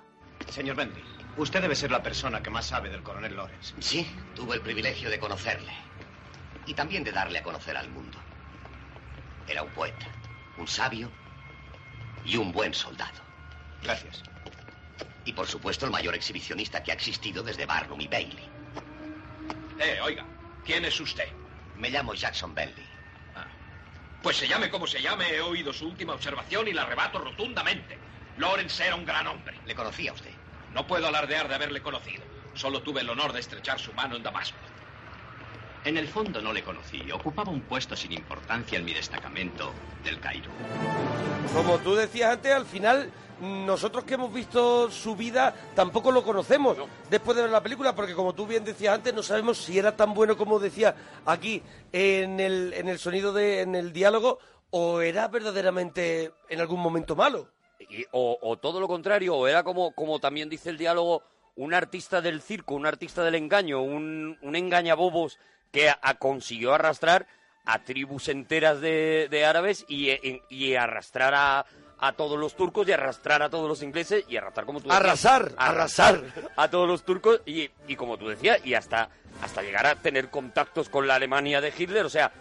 Señor 0.50 0.76
Bentley, 0.76 1.04
usted 1.38 1.62
debe 1.62 1.76
ser 1.76 1.92
la 1.92 2.04
persona 2.04 2.42
que 2.42 2.50
más 2.50 2.66
sabe 2.66 2.90
del 2.90 3.04
coronel 3.04 3.36
Lawrence. 3.36 3.74
Sí, 3.80 4.08
tuve 4.36 4.56
el 4.56 4.62
privilegio 4.62 5.10
de 5.10 5.20
conocerle. 5.20 5.74
Y 6.66 6.74
también 6.74 7.04
de 7.04 7.12
darle 7.12 7.40
a 7.40 7.44
conocer 7.44 7.78
al 7.78 7.90
mundo. 7.90 8.18
Era 9.48 9.64
un 9.64 9.70
poeta, 9.72 10.08
un 10.58 10.68
sabio 10.68 11.12
y 12.24 12.38
un 12.38 12.52
buen 12.52 12.74
soldado. 12.74 13.22
Gracias. 13.84 14.24
Y 15.26 15.34
por 15.34 15.48
supuesto 15.48 15.86
el 15.86 15.92
mayor 15.92 16.16
exhibicionista 16.16 16.84
que 16.84 16.92
ha 16.92 16.96
existido 16.96 17.44
desde 17.44 17.66
Barnum 17.66 18.02
y 18.02 18.08
Bailey. 18.08 18.50
Eh, 19.80 20.00
oiga, 20.02 20.26
¿quién 20.64 20.86
es 20.86 21.00
usted? 21.00 21.28
Me 21.78 21.90
llamo 21.90 22.14
Jackson 22.14 22.54
Bentley. 22.56 22.86
Ah. 23.36 23.46
Pues 24.24 24.38
se 24.38 24.48
llame 24.48 24.70
como 24.70 24.88
se 24.88 25.02
llame, 25.02 25.30
he 25.30 25.42
oído 25.42 25.74
su 25.74 25.88
última 25.88 26.14
observación 26.14 26.68
y 26.68 26.74
la 26.74 26.86
rebato 26.86 27.20
rotundamente. 27.20 27.98
Lawrence 28.38 28.86
era 28.86 28.96
un 28.96 29.06
gran 29.06 29.28
hombre. 29.28 29.58
¿Le 29.66 29.76
conocía 29.76 30.14
usted? 30.14 30.32
No 30.74 30.88
puedo 30.88 31.08
alardear 31.08 31.48
de 31.48 31.56
haberle 31.56 31.82
conocido. 31.82 32.24
Solo 32.54 32.82
tuve 32.82 33.02
el 33.02 33.10
honor 33.10 33.34
de 33.34 33.40
estrechar 33.40 33.80
su 33.80 33.94
mano 33.94 34.16
en 34.16 34.24
Damasco. 34.24 34.58
En 35.86 35.98
el 35.98 36.08
fondo 36.08 36.42
no 36.42 36.52
le 36.52 36.64
conocí. 36.64 37.00
Ocupaba 37.12 37.52
un 37.52 37.62
puesto 37.62 37.96
sin 37.96 38.12
importancia 38.12 38.78
en 38.80 38.86
mi 38.86 38.94
destacamento 38.94 39.72
del 40.04 40.20
Cairo. 40.20 40.50
Como 41.54 41.78
tú 41.80 41.96
decías 41.96 42.34
antes, 42.34 42.52
al 42.54 42.66
final 42.66 43.12
nosotros 43.42 44.04
que 44.06 44.16
hemos 44.16 44.34
visto 44.34 44.90
su 44.90 45.16
vida 45.16 45.54
tampoco 45.76 46.10
lo 46.12 46.24
conocemos 46.24 46.78
No. 46.78 46.88
después 47.10 47.36
de 47.38 47.44
ver 47.44 47.52
la 47.52 47.62
película, 47.62 47.94
porque 47.94 48.16
como 48.16 48.34
tú 48.34 48.48
bien 48.48 48.64
decías 48.64 48.96
antes, 48.96 49.14
no 49.14 49.22
sabemos 49.22 49.58
si 49.60 49.78
era 49.78 49.96
tan 49.96 50.14
bueno 50.14 50.38
como 50.38 50.58
decía 50.58 50.96
aquí 51.26 51.62
en 51.92 52.40
el, 52.40 52.74
en 52.74 52.88
el 52.88 52.98
sonido 52.98 53.32
de, 53.34 53.62
en 53.62 53.76
el 53.76 53.94
diálogo, 53.94 54.40
o 54.72 55.02
era 55.02 55.28
verdaderamente 55.28 56.32
en 56.50 56.62
algún 56.62 56.80
momento 56.80 57.16
malo. 57.16 57.50
Y- 57.90 58.06
o, 58.12 58.40
o 58.42 58.58
todo 58.58 58.80
lo 58.80 58.88
contrario, 58.88 59.36
o 59.36 59.48
era 59.48 59.64
como, 59.64 59.92
como 59.94 60.20
también 60.20 60.50
dice 60.50 60.70
el 60.72 60.78
diálogo, 60.78 61.22
un 61.58 61.74
artista 61.74 62.22
del 62.22 62.42
circo, 62.42 62.74
un 62.74 62.86
artista 62.88 63.24
del 63.24 63.36
engaño, 63.36 63.82
un, 63.82 64.38
un 64.42 64.56
engañabobos 64.56 65.40
que 65.76 65.90
a- 65.90 66.00
a- 66.02 66.14
consiguió 66.16 66.74
arrastrar 66.74 67.28
a 67.66 67.80
tribus 67.80 68.30
enteras 68.30 68.80
de, 68.82 69.28
de 69.30 69.46
árabes 69.46 69.86
y, 69.88 70.10
e- 70.10 70.42
y 70.50 70.76
arrastrar 70.76 71.34
a, 71.36 71.66
a 72.00 72.12
todos 72.14 72.40
los 72.40 72.56
turcos 72.56 72.88
y 72.88 72.92
arrastrar 72.94 73.42
a 73.44 73.50
todos 73.50 73.68
los 73.68 73.82
ingleses 73.84 74.24
y 74.28 74.38
arrastrar 74.38 74.66
como 74.66 74.80
tú 74.80 74.88
decías, 74.90 75.00
Arrasar, 75.02 75.52
arrasar. 75.58 76.22
a 76.56 76.70
todos 76.70 76.88
los 76.88 77.04
turcos 77.04 77.42
y, 77.46 77.70
y 77.88 77.96
como 77.96 78.18
tú 78.18 78.28
decías, 78.30 78.60
y 78.66 78.74
hasta, 78.76 79.10
hasta 79.42 79.62
llegar 79.62 79.86
a 79.88 79.96
tener 79.96 80.30
contactos 80.30 80.90
con 80.90 81.08
la 81.08 81.16
Alemania 81.16 81.60
de 81.62 81.74
Hitler, 81.78 82.06
o 82.06 82.10
sea, 82.10 82.32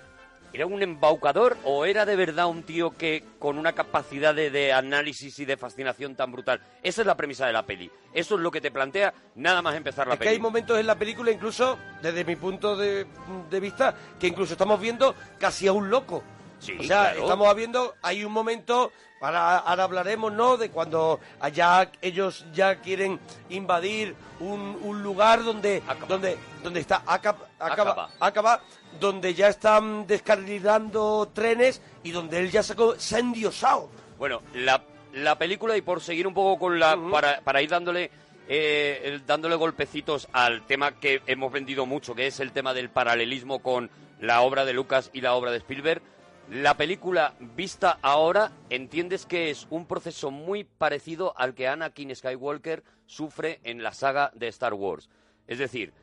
¿Era 0.54 0.66
un 0.66 0.80
embaucador 0.82 1.56
o 1.64 1.84
era 1.84 2.06
de 2.06 2.14
verdad 2.14 2.46
un 2.46 2.62
tío 2.62 2.96
que 2.96 3.24
con 3.40 3.58
una 3.58 3.72
capacidad 3.72 4.32
de, 4.34 4.50
de 4.50 4.72
análisis 4.72 5.36
y 5.40 5.44
de 5.44 5.56
fascinación 5.56 6.14
tan 6.14 6.30
brutal? 6.30 6.60
Esa 6.82 7.00
es 7.02 7.06
la 7.06 7.16
premisa 7.16 7.46
de 7.46 7.52
la 7.52 7.64
peli. 7.66 7.90
Eso 8.12 8.36
es 8.36 8.40
lo 8.40 8.50
que 8.52 8.60
te 8.60 8.70
plantea 8.70 9.12
nada 9.34 9.60
más 9.62 9.74
empezar 9.74 10.06
la 10.06 10.14
Es 10.14 10.20
que 10.20 10.26
peli. 10.26 10.36
hay 10.36 10.40
momentos 10.40 10.78
en 10.78 10.86
la 10.86 10.94
película, 10.94 11.32
incluso 11.32 11.76
desde 12.00 12.24
mi 12.24 12.36
punto 12.36 12.76
de, 12.76 13.04
de 13.50 13.60
vista, 13.60 13.94
que 14.20 14.28
incluso 14.28 14.52
estamos 14.54 14.80
viendo 14.80 15.14
casi 15.40 15.66
a 15.66 15.72
un 15.72 15.90
loco. 15.90 16.22
Sí, 16.60 16.76
o 16.78 16.82
sea, 16.84 17.10
claro. 17.10 17.22
estamos 17.22 17.54
viendo, 17.56 17.94
hay 18.00 18.24
un 18.24 18.32
momento, 18.32 18.90
ahora, 19.20 19.58
ahora 19.58 19.82
hablaremos, 19.84 20.32
¿no? 20.32 20.56
De 20.56 20.70
cuando 20.70 21.18
allá 21.40 21.90
ellos 22.00 22.46
ya 22.54 22.76
quieren 22.76 23.18
invadir 23.50 24.14
un, 24.40 24.78
un 24.82 25.02
lugar 25.02 25.42
donde, 25.44 25.82
Acaba. 25.86 26.06
donde, 26.06 26.38
donde 26.62 26.80
está 26.80 27.02
Acab- 27.04 27.36
acaba, 27.58 27.92
Acaba. 27.92 28.10
acaba, 28.20 28.60
donde 29.00 29.34
ya 29.34 29.48
están 29.48 30.06
descarrilando 30.06 31.30
trenes 31.32 31.80
y 32.02 32.10
donde 32.10 32.38
él 32.38 32.50
ya 32.50 32.62
se 32.62 32.74
se 32.98 33.16
ha 33.16 33.18
endiosado. 33.18 33.88
Bueno, 34.18 34.42
la, 34.54 34.82
la 35.12 35.36
película, 35.38 35.76
y 35.76 35.82
por 35.82 36.00
seguir 36.00 36.26
un 36.26 36.34
poco 36.34 36.58
con 36.58 36.78
la. 36.78 36.96
Para, 37.10 37.40
para 37.40 37.62
ir 37.62 37.70
dándole 37.70 38.10
eh, 38.48 39.00
el- 39.04 39.26
dándole 39.26 39.56
golpecitos 39.56 40.28
al 40.32 40.66
tema 40.66 40.92
que 40.92 41.22
hemos 41.26 41.50
vendido 41.52 41.86
mucho, 41.86 42.14
que 42.14 42.26
es 42.26 42.40
el 42.40 42.52
tema 42.52 42.74
del 42.74 42.90
paralelismo 42.90 43.60
con 43.60 43.90
la 44.20 44.40
obra 44.42 44.64
de 44.64 44.72
Lucas 44.72 45.10
y 45.12 45.20
la 45.20 45.34
obra 45.34 45.50
de 45.50 45.58
Spielberg. 45.58 46.02
La 46.50 46.76
película 46.76 47.32
vista 47.40 47.98
ahora 48.02 48.52
entiendes 48.68 49.24
que 49.24 49.48
es 49.50 49.66
un 49.70 49.86
proceso 49.86 50.30
muy 50.30 50.64
parecido 50.64 51.32
al 51.38 51.54
que 51.54 51.68
Anakin 51.68 52.14
Skywalker 52.14 52.82
sufre 53.06 53.60
en 53.64 53.82
la 53.82 53.92
saga 53.94 54.30
de 54.34 54.48
Star 54.48 54.74
Wars. 54.74 55.08
Es 55.48 55.58
decir, 55.58 55.94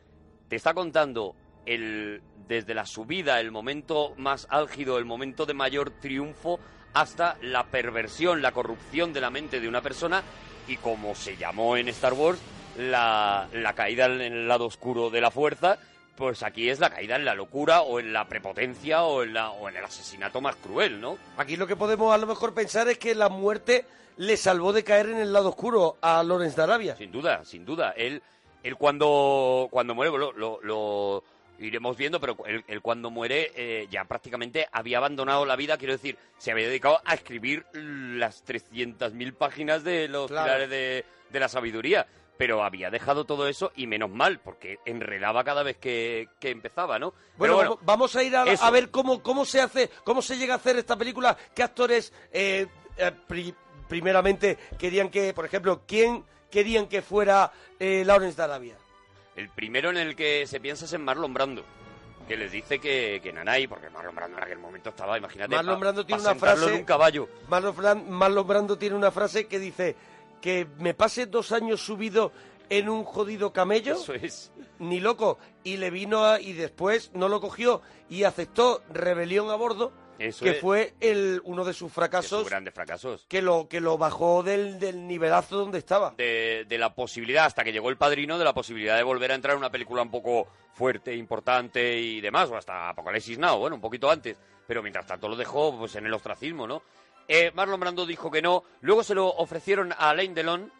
te 0.50 0.55
está 0.55 0.74
contando 0.74 1.36
el, 1.65 2.22
desde 2.48 2.74
la 2.74 2.86
subida, 2.86 3.39
el 3.39 3.51
momento 3.51 4.13
más 4.18 4.48
álgido, 4.50 4.98
el 4.98 5.06
momento 5.06 5.46
de 5.46 5.53
mayor 5.53 5.91
triunfo, 5.91 6.60
hasta 6.94 7.38
la 7.41 7.65
perversión, 7.68 8.41
la 8.41 8.51
corrupción 8.51 9.13
de 9.13 9.22
la 9.22 9.30
mente 9.30 9.60
de 9.60 9.68
una 9.70 9.82
persona 9.82 10.24
y 10.68 10.77
como 10.77 11.15
se 11.15 11.38
llamó 11.38 11.77
en 11.77 11.88
Star 11.89 12.13
Wars, 12.13 12.39
la, 12.77 13.48
la 13.53 13.74
caída 13.74 14.06
en 14.06 14.22
el 14.22 14.48
lado 14.48 14.65
oscuro 14.65 15.10
de 15.10 15.22
la 15.22 15.32
fuerza, 15.32 15.77
pues 16.15 16.44
aquí 16.44 16.70
es 16.70 16.80
la 16.80 16.89
caída 16.89 17.15
en 17.15 17.25
la 17.25 17.34
locura 17.36 17.82
o 17.82 18.00
en 18.00 18.13
la 18.13 18.27
prepotencia 18.27 19.03
o 19.03 19.24
en, 19.24 19.34
la, 19.34 19.51
o 19.51 19.68
en 19.70 19.77
el 19.77 19.84
asesinato 19.86 20.39
más 20.41 20.56
cruel, 20.58 21.00
¿no? 21.01 21.18
Aquí 21.38 21.56
lo 21.56 21.65
que 21.68 21.75
podemos 21.75 22.13
a 22.13 22.18
lo 22.18 22.27
mejor 22.27 22.53
pensar 22.53 22.88
es 22.89 22.98
que 22.98 23.15
la 23.15 23.30
muerte 23.30 23.86
le 24.18 24.38
salvó 24.38 24.72
de 24.74 24.84
caer 24.84 25.08
en 25.10 25.18
el 25.20 25.34
lado 25.34 25.50
oscuro 25.50 25.98
a 26.01 26.22
Lawrence 26.24 26.56
de 26.58 26.63
Arabia. 26.63 26.96
Sin 26.96 27.12
duda, 27.12 27.44
sin 27.46 27.65
duda. 27.65 27.91
Él, 27.98 28.22
él 28.62 28.75
cuando, 28.75 29.68
cuando 29.72 29.96
muere, 29.96 30.12
lo, 30.18 30.32
lo- 30.34 30.60
lo 30.62 31.24
iremos 31.65 31.96
viendo, 31.98 32.20
pero 32.20 32.38
él, 32.46 32.63
él 32.68 32.82
cuando 32.82 33.10
muere 33.10 33.51
eh, 33.56 33.88
ya 33.89 34.06
prácticamente 34.06 34.68
había 34.72 34.98
abandonado 34.98 35.46
la 35.46 35.56
vida, 35.56 35.77
quiero 35.77 35.94
decir, 35.94 36.18
se 36.38 36.51
había 36.51 36.68
dedicado 36.68 37.00
a 37.06 37.13
escribir 37.13 37.65
las 37.74 38.44
300.000 38.46 39.34
páginas 39.34 39.84
de 39.84 40.08
los 40.08 40.27
Claro. 40.27 40.46
pilares 40.46 40.70
de, 40.70 41.06
de 41.30 41.39
la 41.39 41.48
sabiduría. 41.50 42.08
Pero 42.38 42.63
había 42.63 42.89
dejado 42.89 43.25
todo 43.25 43.48
eso 43.48 43.72
y 43.75 43.86
menos 43.86 44.10
mal, 44.10 44.39
porque 44.39 44.80
enredaba 44.86 45.44
cada 45.44 45.62
vez 45.62 45.77
que, 45.77 46.27
que 46.39 46.50
empezaba, 46.50 46.98
¿no? 46.98 47.13
Bueno, 47.38 47.77
vamos- 47.84 48.15
a 48.15 48.24
ir 48.24 48.36
a, 48.36 48.41
a 48.44 48.72
ver 48.72 48.89
cómo, 48.89 49.22
cómo 49.22 49.46
se 49.46 49.62
hace, 49.62 49.91
cómo 50.03 50.24
se 50.24 50.38
llega 50.39 50.56
a 50.56 50.58
hacer 50.58 50.75
esta 50.77 50.96
película, 50.98 51.38
qué 51.53 51.62
actores 51.62 52.12
eh, 52.32 52.65
eh, 52.98 53.12
pri- 53.27 53.53
primeramente 53.88 54.58
querían 54.80 55.10
que, 55.10 55.36
por 55.36 55.46
ejemplo, 55.46 55.84
quién 55.86 56.24
querían 56.50 56.88
que 56.88 57.03
fuera 57.03 57.51
eh, 57.80 58.01
Lawrence 58.06 58.38
de 58.38 58.44
Arabia. 58.44 58.75
El 59.35 59.50
primero 59.50 59.89
en 59.89 59.97
el 59.97 60.15
que 60.15 60.45
se 60.47 60.59
piensa 60.59 60.85
es 60.85 60.93
en 60.93 61.03
Marlon 61.03 61.33
Brando, 61.33 61.63
que 62.27 62.35
les 62.38 62.51
dice 62.51 62.79
que, 62.79 63.19
que 63.23 63.31
Nanay, 63.31 63.67
porque 63.67 63.89
Marlon 63.89 64.15
Brando 64.15 64.38
en 64.38 64.43
aquel 64.43 64.59
momento 64.59 64.89
estaba, 64.89 65.17
imagínate, 65.17 65.55
Marlon 65.55 65.75
pa- 65.75 65.79
Brando 65.79 66.05
tiene 66.05 66.21
pa 66.23 66.31
una 66.31 66.39
frase- 66.39 66.67
en 66.69 66.73
un 66.79 66.83
caballo. 66.83 67.29
Marlon, 67.47 67.75
Bran- 67.75 68.07
Marlon 68.09 68.47
Brando 68.47 68.77
tiene 68.77 68.95
una 68.95 69.11
frase 69.11 69.47
que 69.47 69.59
dice 69.59 69.95
que 70.41 70.67
me 70.79 70.93
pase 70.93 71.27
dos 71.27 71.51
años 71.51 71.81
subido 71.85 72.31
en 72.69 72.89
un 72.89 73.03
jodido 73.03 73.51
camello, 73.53 73.95
Eso 73.95 74.13
es. 74.13 74.51
ni 74.79 75.00
loco, 75.00 75.38
y 75.63 75.77
le 75.77 75.89
vino 75.91 76.25
a- 76.25 76.39
y 76.41 76.53
después 76.53 77.11
no 77.13 77.29
lo 77.29 77.39
cogió 77.41 77.81
y 78.09 78.23
aceptó 78.23 78.81
rebelión 78.89 79.50
a 79.50 79.55
bordo, 79.55 79.91
Eso 80.21 80.45
que 80.45 80.51
es. 80.51 80.59
fue 80.59 80.93
el 80.99 81.41
uno 81.43 81.65
de 81.65 81.73
sus 81.73 81.89
de 81.89 81.93
fracasos 81.93 82.39
sus 82.41 82.49
grandes 82.49 82.73
fracasos. 82.73 83.25
que 83.27 83.41
lo 83.41 83.67
que 83.67 83.79
lo 83.81 83.97
bajó 83.97 84.43
del, 84.43 84.79
del 84.79 85.07
nivelazo 85.07 85.57
donde 85.57 85.79
estaba. 85.79 86.13
De, 86.17 86.65
de 86.67 86.77
la 86.77 86.93
posibilidad, 86.93 87.45
hasta 87.45 87.63
que 87.63 87.71
llegó 87.71 87.89
el 87.89 87.97
padrino, 87.97 88.37
de 88.37 88.45
la 88.45 88.53
posibilidad 88.53 88.97
de 88.97 89.03
volver 89.03 89.31
a 89.31 89.35
entrar 89.35 89.53
en 89.53 89.59
una 89.59 89.71
película 89.71 90.01
un 90.01 90.11
poco 90.11 90.47
fuerte, 90.73 91.15
importante 91.15 91.99
y 91.99 92.21
demás, 92.21 92.49
o 92.49 92.55
hasta 92.55 92.89
Apocalipsis 92.89 93.37
Now, 93.37 93.57
bueno, 93.57 93.75
un 93.75 93.81
poquito 93.81 94.09
antes. 94.09 94.37
Pero 94.67 94.81
mientras 94.81 95.05
tanto 95.05 95.27
lo 95.27 95.35
dejó 95.35 95.77
pues 95.77 95.95
en 95.95 96.05
el 96.05 96.13
ostracismo, 96.13 96.65
¿no? 96.65 96.83
Eh, 97.27 97.51
Marlon 97.53 97.79
Brando 97.79 98.05
dijo 98.05 98.29
que 98.31 98.41
no. 98.41 98.63
Luego 98.81 99.03
se 99.03 99.15
lo 99.15 99.27
ofrecieron 99.27 99.91
a 99.91 100.09
Alain 100.09 100.33
Delon. 100.33 100.71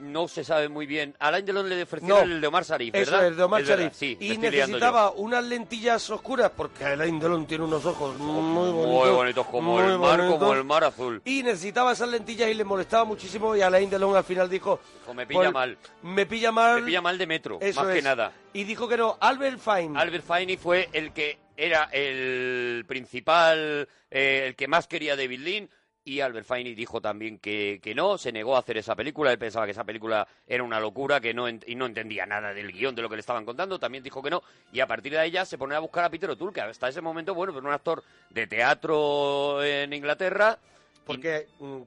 No 0.00 0.28
se 0.28 0.44
sabe 0.44 0.68
muy 0.68 0.86
bien. 0.86 1.14
Alain 1.18 1.44
Delon 1.44 1.68
le 1.68 1.82
ofrecieron 1.82 2.18
No. 2.18 2.24
el 2.34 2.40
de 2.40 2.46
Omar 2.46 2.64
Sharif, 2.64 2.94
Eso 2.94 3.10
¿verdad? 3.12 3.28
es, 3.28 3.36
de 3.36 3.42
Omar 3.42 3.62
Sharif. 3.62 3.92
sí, 3.94 4.16
y 4.20 4.36
necesitaba 4.38 5.10
unas 5.12 5.44
lentillas 5.44 6.08
oscuras, 6.10 6.50
porque 6.56 6.84
Alain 6.84 7.18
Delon 7.20 7.46
tiene 7.46 7.64
unos 7.64 7.84
ojos 7.84 8.16
muy 8.18 8.70
bonitos. 8.70 8.88
Muy 9.04 9.10
bonitos, 9.10 9.46
como 9.46 9.74
muy 9.78 9.92
el 9.92 9.98
mar, 9.98 10.18
como 10.26 10.52
el 10.54 10.64
mar 10.64 10.84
azul. 10.84 11.20
Y 11.24 11.42
necesitaba 11.42 11.92
esas 11.92 12.08
lentillas 12.08 12.48
y 12.50 12.54
le 12.54 12.64
molestaba 12.64 13.04
muchísimo 13.04 13.54
y 13.54 13.62
Alain 13.62 13.88
Delon 13.90 14.16
al 14.16 14.24
final 14.24 14.48
dijo... 14.48 14.80
Me 15.14 15.26
pilla 15.26 15.40
"Pues, 15.40 15.52
mal. 15.52 15.78
Me 16.02 16.24
pilla 16.26 16.52
mal. 16.52 16.80
Me 16.80 16.86
pilla 16.86 17.00
mal 17.02 17.18
de 17.18 17.26
metro, 17.26 17.58
Eso 17.60 17.82
más 17.82 17.92
que 17.94 18.00
nada. 18.02 18.32
Y 18.52 18.64
dijo 18.64 18.88
que 18.88 18.96
no. 18.96 19.16
Albert 19.20 19.58
Fine. 19.58 19.98
Albert 19.98 20.24
Finney 20.24 20.56
fue 20.56 20.88
el 20.92 21.12
que 21.12 21.38
era 21.56 21.90
el 21.92 22.84
principal, 22.86 23.88
eh, 24.10 24.44
el 24.48 24.54
que 24.56 24.68
más 24.68 24.86
quería 24.86 25.16
David 25.16 25.40
Lean. 25.40 25.68
Y 26.02 26.20
Albert 26.20 26.46
Finney 26.46 26.74
dijo 26.74 27.00
también 27.00 27.38
que, 27.38 27.78
que 27.82 27.94
no, 27.94 28.16
se 28.16 28.32
negó 28.32 28.56
a 28.56 28.60
hacer 28.60 28.78
esa 28.78 28.96
película. 28.96 29.30
Él 29.32 29.38
pensaba 29.38 29.66
que 29.66 29.72
esa 29.72 29.84
película 29.84 30.26
era 30.46 30.62
una 30.62 30.80
locura 30.80 31.20
que 31.20 31.34
no 31.34 31.46
y 31.48 31.74
no 31.76 31.84
entendía 31.86 32.24
nada 32.24 32.54
del 32.54 32.72
guion, 32.72 32.94
de 32.94 33.02
lo 33.02 33.08
que 33.10 33.16
le 33.16 33.20
estaban 33.20 33.44
contando. 33.44 33.78
También 33.78 34.02
dijo 34.02 34.22
que 34.22 34.30
no. 34.30 34.42
Y 34.72 34.80
a 34.80 34.86
partir 34.86 35.12
de 35.12 35.18
ahí 35.18 35.30
ya 35.30 35.44
se 35.44 35.58
pone 35.58 35.74
a 35.74 35.78
buscar 35.78 36.04
a 36.04 36.10
Peter 36.10 36.30
O'Toole, 36.30 36.54
que 36.54 36.62
hasta 36.62 36.88
ese 36.88 37.02
momento, 37.02 37.34
bueno, 37.34 37.52
pues 37.52 37.62
un 37.64 37.70
actor 37.70 38.02
de 38.30 38.46
teatro 38.46 39.62
en 39.62 39.92
Inglaterra. 39.92 40.58
Porque, 41.04 41.48
mm, 41.58 41.80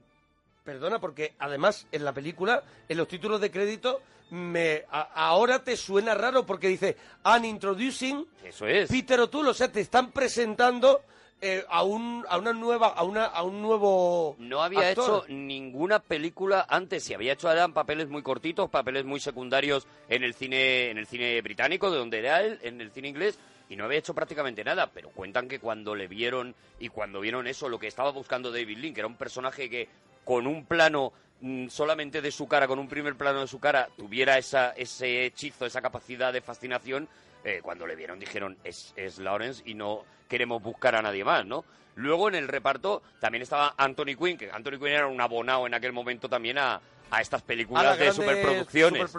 perdona, 0.64 1.00
porque 1.00 1.34
además 1.40 1.86
en 1.90 2.04
la 2.04 2.12
película, 2.12 2.62
en 2.88 2.96
los 2.96 3.08
títulos 3.08 3.40
de 3.40 3.50
crédito, 3.50 4.00
me, 4.30 4.84
a- 4.90 5.10
ahora 5.26 5.62
te 5.62 5.76
suena 5.76 6.14
raro 6.14 6.46
porque 6.46 6.68
dice, 6.68 6.96
and 7.24 7.44
introducing 7.44 8.26
Eso 8.44 8.66
es. 8.66 8.88
Peter 8.90 9.18
O'Toole, 9.20 9.50
o 9.50 9.54
sea, 9.54 9.70
te 9.70 9.80
están 9.80 10.12
presentando 10.12 11.02
eh, 11.40 11.64
a, 11.68 11.82
un, 11.82 12.24
a 12.28 12.38
una 12.38 12.52
nueva, 12.52 12.88
a, 12.88 13.02
una, 13.02 13.24
a 13.26 13.42
un 13.42 13.60
nuevo 13.60 14.34
No 14.38 14.62
había 14.62 14.88
actor. 14.88 15.24
hecho 15.26 15.32
ninguna 15.32 15.98
película 15.98 16.66
antes. 16.68 17.04
Si 17.04 17.12
había 17.14 17.34
hecho 17.34 17.50
eran 17.50 17.72
papeles 17.74 18.08
muy 18.08 18.22
cortitos, 18.22 18.70
papeles 18.70 19.04
muy 19.04 19.20
secundarios 19.20 19.86
en 20.08 20.24
el 20.24 20.34
cine, 20.34 20.90
en 20.90 20.98
el 20.98 21.06
cine 21.06 21.40
británico, 21.42 21.90
de 21.90 21.98
donde 21.98 22.18
era 22.20 22.40
él, 22.42 22.58
en 22.62 22.80
el 22.80 22.90
cine 22.92 23.08
inglés, 23.08 23.38
y 23.68 23.76
no 23.76 23.84
había 23.84 23.98
hecho 23.98 24.14
prácticamente 24.14 24.64
nada. 24.64 24.90
Pero 24.92 25.10
cuentan 25.10 25.48
que 25.48 25.58
cuando 25.60 25.94
le 25.94 26.08
vieron 26.08 26.54
y 26.78 26.88
cuando 26.88 27.20
vieron 27.20 27.46
eso, 27.46 27.68
lo 27.68 27.78
que 27.78 27.88
estaba 27.88 28.10
buscando 28.10 28.50
David 28.50 28.78
Lynn, 28.78 28.94
que 28.94 29.00
era 29.00 29.08
un 29.08 29.16
personaje 29.16 29.68
que 29.68 29.88
con 30.24 30.46
un 30.46 30.64
plano 30.64 31.12
mm, 31.42 31.68
solamente 31.68 32.22
de 32.22 32.30
su 32.30 32.48
cara, 32.48 32.66
con 32.66 32.78
un 32.78 32.88
primer 32.88 33.16
plano 33.16 33.40
de 33.42 33.48
su 33.48 33.60
cara, 33.60 33.88
tuviera 33.98 34.38
esa, 34.38 34.70
ese 34.70 35.26
hechizo, 35.26 35.66
esa 35.66 35.82
capacidad 35.82 36.32
de 36.32 36.40
fascinación, 36.40 37.06
eh, 37.44 37.60
cuando 37.62 37.86
le 37.86 37.94
vieron 37.96 38.18
dijeron 38.18 38.56
es, 38.64 38.92
es 38.96 39.18
Lawrence 39.18 39.62
y 39.66 39.74
no 39.74 40.04
queremos 40.28 40.62
buscar 40.62 40.94
a 40.94 41.02
nadie 41.02 41.24
más, 41.24 41.44
¿no? 41.46 41.64
Luego 41.96 42.28
en 42.28 42.34
el 42.34 42.48
reparto 42.48 43.02
también 43.20 43.42
estaba 43.42 43.74
Anthony 43.76 44.16
Quinn, 44.18 44.36
que 44.36 44.50
Anthony 44.50 44.78
Quinn 44.78 44.88
era 44.88 45.06
un 45.06 45.20
abonado 45.20 45.66
en 45.66 45.74
aquel 45.74 45.92
momento 45.92 46.28
también 46.28 46.58
a, 46.58 46.80
a 47.10 47.20
estas 47.20 47.42
películas 47.42 47.84
las 47.84 47.98
de 47.98 48.12
superproducciones. 48.12 49.10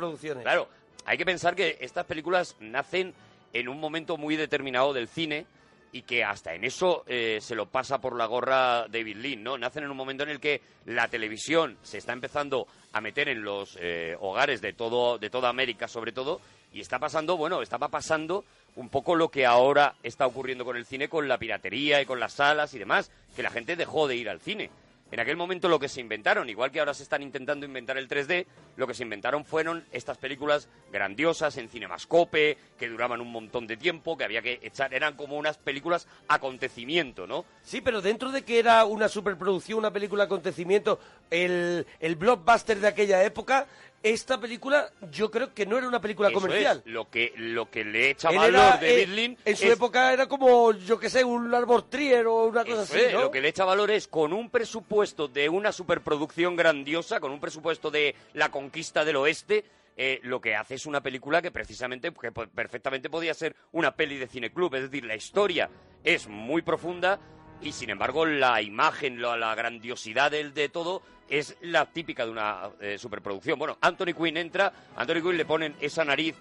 Claro, 0.42 0.68
hay 1.06 1.18
que 1.18 1.26
pensar 1.26 1.56
que 1.56 1.78
estas 1.80 2.06
películas 2.06 2.58
nacen 2.60 3.14
en 3.54 3.70
un 3.70 3.80
momento 3.80 4.18
muy 4.18 4.36
determinado 4.36 4.92
del 4.92 5.08
cine 5.08 5.46
y 5.94 6.02
que 6.02 6.26
hasta 6.26 6.54
en 6.54 6.66
eso 6.66 7.06
eh, 7.08 7.38
se 7.40 7.56
lo 7.56 7.68
pasa 7.68 8.02
por 8.02 8.18
la 8.18 8.26
gorra 8.26 8.86
David 8.90 9.16
Lean, 9.16 9.44
¿no? 9.44 9.58
Nacen 9.58 9.86
en 9.86 9.92
un 9.92 9.96
momento 9.96 10.24
en 10.24 10.30
el 10.30 10.42
que 10.42 10.62
la 10.86 11.08
televisión 11.08 11.78
se 11.84 12.00
está 12.00 12.12
empezando 12.12 12.68
a 12.92 13.00
meter 13.00 13.30
en 13.30 13.44
los 13.44 13.78
eh, 13.80 14.18
hogares 14.20 14.60
de 14.60 14.74
todo 14.74 15.18
de 15.18 15.30
toda 15.30 15.48
América, 15.48 15.88
sobre 15.88 16.12
todo, 16.12 16.42
y 16.76 16.82
está 16.82 17.00
pasando, 17.00 17.38
bueno, 17.38 17.62
estaba 17.62 17.88
pasando 17.88 18.44
un 18.76 18.90
poco 18.90 19.16
lo 19.16 19.30
que 19.30 19.46
ahora 19.46 19.96
está 20.04 20.28
ocurriendo 20.28 20.66
con 20.66 20.76
el 20.76 20.86
cine, 20.86 21.08
con 21.08 21.26
la 21.30 21.38
piratería 21.38 22.02
y 22.02 22.06
con 22.06 22.20
las 22.20 22.34
salas 22.34 22.74
y 22.74 22.80
demás, 22.80 23.12
que 23.34 23.44
la 23.44 23.50
gente 23.50 23.78
dejó 23.78 24.10
de 24.10 24.18
ir 24.18 24.30
al 24.30 24.42
cine. 24.42 24.70
En 25.10 25.22
aquel 25.22 25.38
momento 25.38 25.70
lo 25.70 25.80
que 25.80 25.88
se 25.88 26.02
inventaron, 26.02 26.50
igual 26.50 26.72
que 26.72 26.80
ahora 26.80 26.94
se 26.94 27.04
están 27.04 27.22
intentando 27.22 27.66
inventar 27.66 27.98
el 27.98 28.10
3D, 28.10 28.46
lo 28.76 28.88
que 28.88 28.94
se 28.94 29.04
inventaron 29.04 29.46
fueron 29.46 29.86
estas 29.94 30.18
películas 30.18 30.68
grandiosas 30.92 31.56
en 31.56 31.70
cinemascope, 31.70 32.58
que 32.78 32.90
duraban 32.90 33.22
un 33.22 33.32
montón 33.32 33.68
de 33.68 33.78
tiempo, 33.78 34.18
que 34.18 34.26
había 34.26 34.42
que 34.42 34.60
echar, 34.62 34.94
eran 34.94 35.16
como 35.16 35.38
unas 35.38 35.58
películas 35.58 36.08
acontecimiento, 36.28 37.26
¿no? 37.26 37.46
Sí, 37.64 37.80
pero 37.80 38.02
dentro 38.02 38.32
de 38.32 38.42
que 38.42 38.60
era 38.60 38.84
una 38.84 39.08
superproducción, 39.08 39.80
una 39.80 39.92
película 39.92 40.26
acontecimiento, 40.26 41.00
el, 41.30 41.88
el 42.02 42.16
blockbuster 42.18 42.82
de 42.82 42.88
aquella 42.88 43.24
época, 43.24 43.68
esta 44.14 44.40
película 44.40 44.90
yo 45.12 45.32
creo 45.32 45.54
que 45.54 45.66
no 45.66 45.78
era 45.78 45.88
una 45.88 46.00
película 46.00 46.30
Eso 46.30 46.40
comercial. 46.40 46.84
es, 46.86 46.92
lo 46.92 47.10
que 47.10 47.34
lo 47.38 47.70
que 47.72 47.84
le 47.84 48.12
echa 48.12 48.30
valor 48.30 48.50
era, 48.50 48.70
David 48.78 48.88
eh, 48.90 49.38
en 49.46 49.56
su 49.58 49.66
es- 49.66 49.72
época 49.74 50.14
era 50.14 50.28
como, 50.28 50.72
yo 50.74 51.00
que 51.00 51.10
sé, 51.10 51.24
un 51.24 51.54
Arbor 51.54 51.90
Trier 51.90 52.28
o 52.28 52.46
una 52.46 52.64
cosa 52.64 52.84
Eso 52.84 52.94
así, 52.94 53.04
es, 53.06 53.14
¿no? 53.14 53.22
Lo 53.22 53.32
que 53.32 53.42
le 53.42 53.48
echa 53.50 53.66
valor 53.66 53.90
es 53.90 54.08
con 54.08 54.32
un 54.34 54.50
presupuesto 54.50 55.28
de 55.28 55.50
una 55.50 55.72
superproducción 55.72 56.56
grandiosa, 56.56 57.20
con 57.20 57.32
un 57.32 57.40
presupuesto 57.40 57.90
de 57.90 58.16
la 58.34 58.50
conquista 58.52 59.04
del 59.04 59.16
oeste, 59.16 59.66
eh, 59.98 60.20
lo 60.24 60.40
que 60.42 60.56
hace 60.56 60.76
es 60.76 60.86
una 60.86 61.02
película 61.02 61.42
que 61.42 61.52
precisamente, 61.52 62.14
que 62.14 62.32
perfectamente 62.32 63.10
podía 63.10 63.34
ser 63.34 63.56
una 63.72 63.96
peli 63.96 64.18
de 64.18 64.28
cineclub. 64.28 64.76
Es 64.76 64.84
decir, 64.84 65.06
la 65.06 65.16
historia 65.16 65.70
es 66.04 66.28
muy 66.28 66.62
profunda 66.62 67.20
y 67.62 67.72
sin 67.72 67.90
embargo 67.90 68.26
la 68.26 68.62
imagen, 68.62 69.22
la, 69.22 69.38
la 69.38 69.56
grandiosidad 69.56 70.30
del, 70.32 70.54
de 70.54 70.68
todo 70.70 71.02
es 71.30 71.56
la 71.62 71.86
típica 71.86 72.26
de 72.26 72.32
una 72.32 72.70
eh, 72.80 72.98
superproducción. 72.98 73.58
Bueno, 73.58 73.78
Anthony 73.82 74.14
Quinn 74.18 74.38
entra, 74.38 74.72
Anthony 74.96 75.22
Quinn 75.22 75.38
le 75.38 75.46
ponen 75.46 75.76
esa 75.80 76.04
nariz 76.06 76.36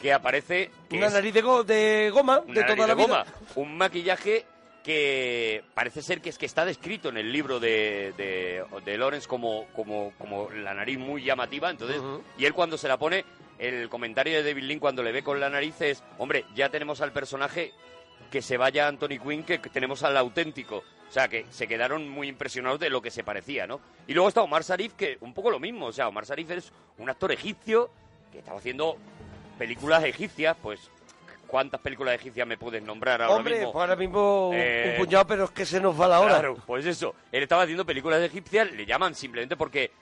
que 0.00 0.12
aparece... 0.12 0.70
que 0.90 0.96
Una 0.98 1.06
es- 1.06 1.12
nariz 1.14 1.32
de, 1.34 1.40
go- 1.42 1.64
de 1.64 2.10
goma, 2.12 2.40
una 2.40 2.52
de 2.54 2.60
nariz 2.60 2.76
toda 2.76 2.86
la 2.88 2.94
de 2.94 3.04
vida. 3.06 3.24
goma, 3.24 3.34
un 3.56 3.76
maquillaje 3.78 4.44
que 4.84 5.64
parece 5.74 6.00
ser 6.02 6.20
que 6.20 6.28
es 6.28 6.38
que 6.38 6.46
está 6.46 6.64
descrito 6.64 7.08
en 7.08 7.16
el 7.16 7.32
libro 7.32 7.58
de, 7.58 8.12
de, 8.16 8.64
de 8.84 8.98
Lawrence 8.98 9.26
como, 9.26 9.66
como, 9.74 10.12
como 10.18 10.48
la 10.50 10.74
nariz 10.74 10.96
muy 10.98 11.24
llamativa, 11.24 11.70
entonces, 11.70 12.00
y 12.38 12.44
él 12.44 12.54
cuando 12.54 12.78
se 12.78 12.86
la 12.86 12.96
pone, 12.96 13.24
el 13.58 13.88
comentario 13.88 14.36
de 14.36 14.44
David 14.44 14.62
Lynn 14.62 14.78
cuando 14.78 15.02
le 15.02 15.10
ve 15.12 15.22
con 15.24 15.40
la 15.40 15.48
nariz 15.50 15.80
es, 15.80 16.04
hombre, 16.18 16.44
ya 16.54 16.68
tenemos 16.68 17.00
al 17.00 17.10
personaje 17.10 17.72
que 18.30 18.42
se 18.42 18.56
vaya 18.58 18.86
Anthony 18.86 19.18
Quinn, 19.20 19.42
que 19.42 19.58
tenemos 19.58 20.02
al 20.04 20.16
auténtico. 20.16 20.84
O 21.08 21.12
sea, 21.12 21.28
que 21.28 21.46
se 21.50 21.66
quedaron 21.68 22.08
muy 22.08 22.28
impresionados 22.28 22.80
de 22.80 22.90
lo 22.90 23.00
que 23.00 23.10
se 23.10 23.22
parecía, 23.24 23.66
¿no? 23.66 23.80
Y 24.06 24.12
luego 24.14 24.28
está 24.28 24.42
Omar 24.42 24.62
Sharif, 24.62 24.94
que 24.94 25.18
un 25.20 25.32
poco 25.32 25.50
lo 25.50 25.60
mismo. 25.60 25.86
O 25.86 25.92
sea, 25.92 26.08
Omar 26.08 26.24
Sharif 26.26 26.50
es 26.50 26.72
un 26.98 27.08
actor 27.08 27.30
egipcio 27.32 27.90
que 28.32 28.38
estaba 28.38 28.58
haciendo 28.58 28.96
películas 29.58 30.04
egipcias, 30.04 30.56
pues... 30.62 30.90
¿Cuántas 31.46 31.80
películas 31.80 32.16
egipcias 32.16 32.44
me 32.44 32.58
puedes 32.58 32.82
nombrar 32.82 33.22
ahora 33.22 33.36
Hombre, 33.36 33.54
mismo? 33.54 33.72
pues 33.72 33.80
ahora 33.80 33.94
mismo 33.94 34.50
Eh, 34.52 34.96
un 34.98 35.04
puñado, 35.04 35.28
pero 35.28 35.44
es 35.44 35.50
que 35.52 35.64
se 35.64 35.80
nos 35.80 35.98
va 35.98 36.08
la 36.08 36.18
hora. 36.18 36.32
Claro, 36.40 36.56
pues 36.66 36.84
eso. 36.86 37.14
Él 37.30 37.44
estaba 37.44 37.62
haciendo 37.62 37.86
películas 37.86 38.20
egipcias, 38.20 38.72
le 38.72 38.84
llaman 38.84 39.14
simplemente 39.14 39.56
porque 39.56 39.92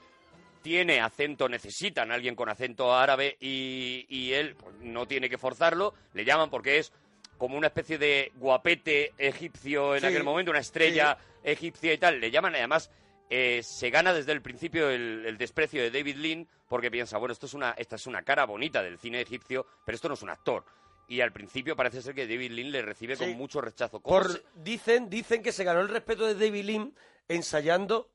tiene 0.63 1.03
acento, 1.03 1.47
necesitan 1.47 2.11
a 2.11 2.15
alguien 2.15 2.35
con 2.35 2.49
acento 2.49 2.95
árabe 2.95 3.37
y, 3.41 4.07
y 4.09 4.33
él 4.33 4.57
pues, 4.57 4.75
no 4.81 5.05
tiene 5.05 5.29
que 5.29 5.37
forzarlo. 5.37 5.93
Le 6.15 6.25
llaman 6.25 6.49
porque 6.49 6.79
es 6.79 6.95
como 7.39 7.57
una 7.59 7.67
especie 7.69 7.99
de 7.99 8.33
guapete 8.37 9.13
egipcio 9.19 9.95
en 9.95 10.01
Sí, 10.03 10.07
aquel 10.07 10.25
momento, 10.25 10.51
una 10.51 10.61
estrella 10.61 11.17
egipcia 11.43 11.93
y 11.93 11.99
tal. 11.99 12.21
Le 12.21 12.31
llaman, 12.31 12.55
además, 12.55 12.91
eh, 13.31 13.63
se 13.63 13.91
gana 13.91 14.13
desde 14.13 14.33
el 14.33 14.43
principio 14.43 14.89
el, 14.91 15.25
el 15.27 15.39
desprecio 15.39 15.83
de 15.83 15.91
David 15.91 16.17
Lean 16.17 16.49
porque 16.69 16.91
piensa, 16.91 17.19
bueno, 17.19 17.33
esto 17.33 17.47
es 17.47 17.55
una, 17.55 17.73
esta 17.73 17.97
es 17.97 18.07
una 18.07 18.23
cara 18.23 18.45
bonita 18.47 18.83
del 18.83 18.99
cine 18.99 19.21
egipcio, 19.21 19.67
pero 19.85 19.95
esto 19.97 20.09
no 20.09 20.15
es 20.15 20.23
un 20.23 20.31
actor. 20.31 20.65
Y 21.07 21.21
al 21.21 21.33
principio 21.33 21.77
parece 21.77 22.01
ser 22.01 22.15
que 22.15 22.27
David 22.27 22.53
Lean 22.53 22.71
le 22.73 22.81
recibe 22.83 23.15
Sí. 23.17 23.25
con 23.25 23.33
mucho 23.35 23.61
rechazo. 23.61 24.01
¿Cómo 24.01 24.17
Por, 24.21 24.33
se- 24.33 24.43
dicen, 24.57 25.11
dicen 25.11 25.43
que 25.43 25.53
se 25.53 25.63
ganó 25.65 25.81
el 25.81 25.89
respeto 25.89 26.27
de 26.27 26.35
David 26.35 26.65
Lim 26.65 26.93
ensayando 27.29 28.09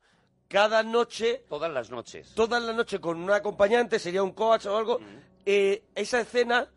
cada 0.48 0.82
noche, 0.82 1.44
Todas 1.48 1.72
las 1.72 1.92
noches. 1.92 2.34
toda 2.34 2.60
la 2.60 2.74
noche 2.74 3.00
con 3.00 3.22
un 3.22 3.30
acompañante, 3.32 4.00
sería 4.00 4.24
un 4.24 4.32
coach 4.32 4.66
o 4.66 4.76
algo. 4.78 5.00
eh, 5.46 5.84
esa 5.96 6.20
escena, 6.22 6.68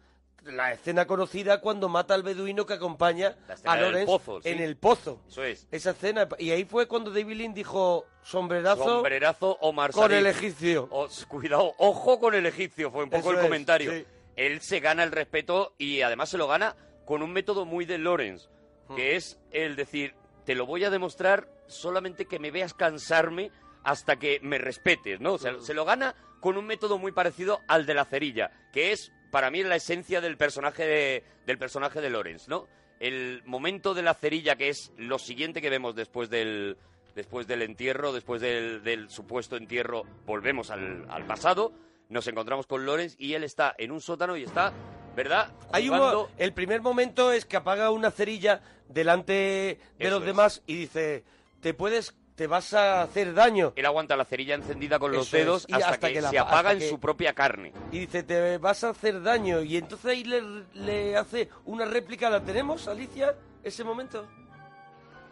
la 0.45 0.73
escena 0.73 1.07
conocida 1.07 1.61
cuando 1.61 1.89
mata 1.89 2.15
al 2.15 2.23
beduino 2.23 2.67
que 2.67 2.75
acompaña 2.75 3.37
a 3.65 3.79
pozo, 4.07 4.41
sí. 4.43 4.49
en 4.49 4.61
el 4.61 4.77
pozo. 4.77 5.21
Eso 5.29 5.45
es. 5.45 5.67
Esa 5.71 5.91
escena, 5.91 6.29
y 6.39 6.51
ahí 6.51 6.65
fue 6.65 6.87
cuando 6.89 7.11
David 7.11 7.37
Lynn 7.37 7.55
dijo 7.55 8.07
sombrerazo 8.23 8.85
Sombrerazo 8.85 9.59
Omar 9.61 9.93
con 9.93 10.13
el 10.13 10.27
egipcio. 10.27 10.89
O- 10.91 11.09
cuidado, 11.29 11.73
ojo 11.79 12.19
con 12.19 12.35
el 12.35 12.47
egipcio, 12.47 12.91
fue 12.91 13.05
un 13.05 13.11
poco 13.11 13.21
Eso 13.21 13.31
el 13.33 13.37
es, 13.39 13.43
comentario. 13.45 13.93
sí. 13.93 14.05
Él 14.37 14.61
se 14.61 14.81
gana 14.81 15.05
el 15.05 15.13
respeto 15.13 15.75
y 15.79 16.01
además 16.03 16.31
se 16.31 16.39
lo 16.39 16.47
gana 16.49 16.75
con 17.05 17.23
un 17.23 17.33
método 17.33 17.65
muy 17.65 17.85
de 17.85 17.99
Lawrence, 17.99 18.49
Hmm. 18.89 18.97
que 18.97 19.17
es 19.17 19.39
el 19.53 19.77
decir, 19.77 20.15
te 20.45 20.55
lo 20.55 20.67
voy 20.67 20.83
a 20.85 20.91
demostrar 20.91 21.49
solamente 21.69 22.27
que 22.27 22.39
me 22.39 22.51
veas 22.51 22.75
cansarme 22.75 23.51
hasta 23.85 24.17
que 24.17 24.41
me 24.43 24.59
respetes, 24.59 25.21
¿no? 25.21 25.35
O 25.35 25.39
sea, 25.39 25.53
Hmm. 25.53 25.61
se 25.63 25.75
lo 25.75 25.85
gana 25.85 26.15
con 26.41 26.57
un 26.57 26.67
método 26.67 26.99
muy 26.99 27.13
parecido 27.13 27.61
al 27.69 27.87
de 27.87 27.95
la 27.95 28.05
cerilla, 28.05 28.51
que 28.73 28.91
es 28.93 29.13
para 29.33 29.51
mí 29.51 29.65
la 29.65 29.75
esencia 29.77 30.21
del 30.21 30.37
personaje 30.37 30.87
de, 30.87 31.25
del 31.47 31.59
personaje 31.59 32.01
de 32.01 32.11
Lawrence, 32.11 32.49
¿no? 32.49 32.69
El 33.01 33.43
momento 33.47 33.95
de 33.95 34.03
la 34.03 34.15
cerilla, 34.15 34.55
que 34.55 34.69
es 34.69 34.93
lo 34.97 35.19
siguiente 35.19 35.61
que 35.61 35.71
vemos 35.71 35.97
después 35.97 36.29
del, 36.31 36.77
después 37.17 37.47
del 37.49 37.62
entierro, 37.62 38.12
después 38.12 38.41
del, 38.43 38.85
del 38.85 39.09
supuesto 39.09 39.57
entierro, 39.57 40.05
volvemos 40.27 40.71
al, 40.71 41.07
al 41.11 41.27
pasado, 41.27 41.73
nos 42.11 42.29
encontramos 42.29 42.67
con 42.67 42.85
Lawrence 42.85 43.17
y 43.19 43.33
él 43.33 43.43
está 43.43 43.75
en 43.79 43.91
un 43.91 44.03
sótano 44.03 44.37
y 44.37 44.45
está, 44.45 44.73
¿verdad? 45.17 45.51
Hay 45.73 45.89
un 45.89 46.27
el 46.37 46.53
primer 46.53 46.83
momento 46.83 47.33
es 47.33 47.47
que 47.47 47.57
apaga 47.57 47.91
una 47.91 48.11
cerilla 48.11 48.61
delante 48.87 49.33
de 49.33 49.79
Eso 49.99 50.11
los 50.11 50.21
es. 50.21 50.27
demás 50.27 50.62
y 50.67 50.77
dice, 50.77 51.25
te 51.61 51.73
puedes, 51.73 52.15
te 52.35 52.47
vas 52.47 52.73
a 52.75 53.03
hacer 53.03 53.35
daño. 53.35 53.73
Él 53.77 53.87
aguanta 53.87 54.17
la 54.17 54.25
cerilla 54.25 54.55
encendida 54.55 54.99
con 54.99 55.12
los 55.12 55.27
Eso 55.29 55.37
es. 55.37 55.43
dedos 55.45 55.67
Y 55.69 55.75
hasta, 55.75 55.89
hasta 55.91 56.09
que, 56.09 56.15
que 56.15 56.21
la 56.23 56.31
se 56.31 56.39
apa- 56.39 56.51
apaga 56.51 56.73
en 56.73 56.79
que- 56.79 56.89
su 56.89 56.99
propia 56.99 57.35
carne. 57.35 57.73
Y 57.91 58.01
dice, 58.01 58.23
te 58.23 58.59
vas 58.59 58.83
a 58.85 58.91
hacer 58.91 59.23
daño. 59.23 59.62
Y 59.62 59.77
entonces 59.77 60.07
ahí 60.11 60.25
le, 60.25 60.43
le 60.75 61.17
hace 61.17 61.49
una 61.67 61.85
réplica. 61.85 62.31
¿La 62.31 62.40
tenemos, 62.40 62.88
Alicia? 62.88 63.35
Ese 63.62 63.85
momento. 63.85 64.27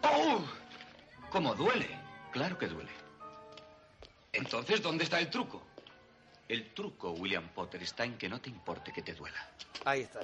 ¡Oh! 0.02 0.40
¿Cómo 1.30 1.54
duele? 1.54 1.88
Claro 2.32 2.56
que 2.58 2.66
duele. 2.66 2.90
Entonces, 4.32 4.82
¿dónde 4.82 5.04
está 5.04 5.18
el 5.18 5.28
truco? 5.30 5.62
El 6.48 6.72
truco, 6.74 7.12
William 7.12 7.48
Potter, 7.48 7.82
está 7.82 8.04
en 8.04 8.16
que 8.18 8.28
no 8.28 8.40
te 8.40 8.50
importe 8.50 8.92
que 8.92 9.02
te 9.02 9.14
duela. 9.14 9.38
Ahí 9.84 10.02
está. 10.02 10.20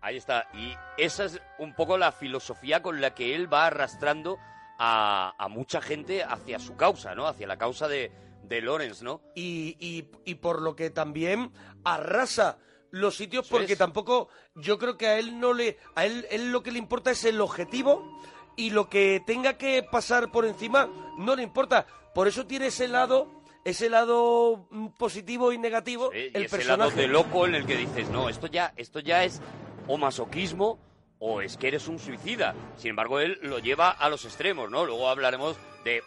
Ahí 0.00 0.16
está. 0.18 0.48
Y 0.52 0.74
esa 0.98 1.24
es 1.24 1.40
un 1.58 1.74
poco 1.74 1.96
la 1.96 2.12
filosofía 2.12 2.82
con 2.82 3.00
la 3.00 3.14
que 3.14 3.34
él 3.34 3.52
va 3.52 3.66
arrastrando 3.66 4.38
a, 4.78 5.34
a 5.38 5.48
mucha 5.48 5.80
gente 5.80 6.22
hacia 6.24 6.58
su 6.58 6.76
causa, 6.76 7.14
¿no? 7.14 7.26
Hacia 7.26 7.46
la 7.46 7.56
causa 7.58 7.88
de, 7.88 8.10
de 8.42 8.60
Lawrence, 8.62 9.04
¿no? 9.04 9.20
Y, 9.34 9.76
y- 9.78 10.08
y 10.24 10.34
por 10.36 10.60
lo 10.62 10.74
que 10.76 10.90
también 10.90 11.50
arrasa 11.84 12.58
los 12.90 13.16
sitios 13.16 13.48
porque 13.48 13.72
es. 13.72 13.78
tampoco 13.78 14.28
yo 14.54 14.78
creo 14.78 14.96
que 14.96 15.08
a 15.08 15.18
él 15.18 15.40
no 15.40 15.52
le 15.52 15.78
a 15.96 16.04
él, 16.06 16.26
él 16.30 16.52
lo 16.52 16.62
que 16.62 16.70
le 16.70 16.78
importa 16.78 17.10
es 17.10 17.24
el 17.24 17.40
objetivo 17.40 18.20
y 18.56 18.70
lo 18.70 18.88
que 18.88 19.20
tenga 19.26 19.58
que 19.58 19.82
pasar 19.82 20.30
por 20.30 20.44
encima 20.46 20.88
no 21.18 21.34
le 21.34 21.42
importa 21.42 21.86
por 22.14 22.28
eso 22.28 22.46
tiene 22.46 22.66
ese 22.68 22.86
lado 22.86 23.42
ese 23.64 23.90
lado 23.90 24.68
mm, 24.70 24.88
positivo 24.90 25.50
y 25.52 25.58
negativo 25.58 26.10
Sí, 26.12 26.18
y 26.32 26.36
el 26.36 26.44
ese 26.44 26.56
personaje 26.56 26.78
lado 26.90 27.00
de 27.02 27.08
loco 27.08 27.46
en 27.46 27.56
el 27.56 27.66
que 27.66 27.76
dices, 27.76 28.08
no, 28.10 28.28
esto 28.28 28.46
ya, 28.46 28.72
esto 28.76 29.00
ya 29.00 29.24
es 29.24 29.40
o 29.88 29.98
masoquismo 29.98 30.78
o 31.26 31.40
es 31.40 31.56
que 31.56 31.68
eres 31.68 31.88
un 31.88 31.98
suicida. 31.98 32.54
Sin 32.76 32.90
embargo, 32.90 33.18
él 33.18 33.38
lo 33.40 33.58
lleva 33.58 33.90
a 33.90 34.10
los 34.10 34.26
extremos, 34.26 34.70
¿no? 34.70 34.84
Luego 34.84 35.08
hablaremos 35.08 35.56
de... 35.82 36.02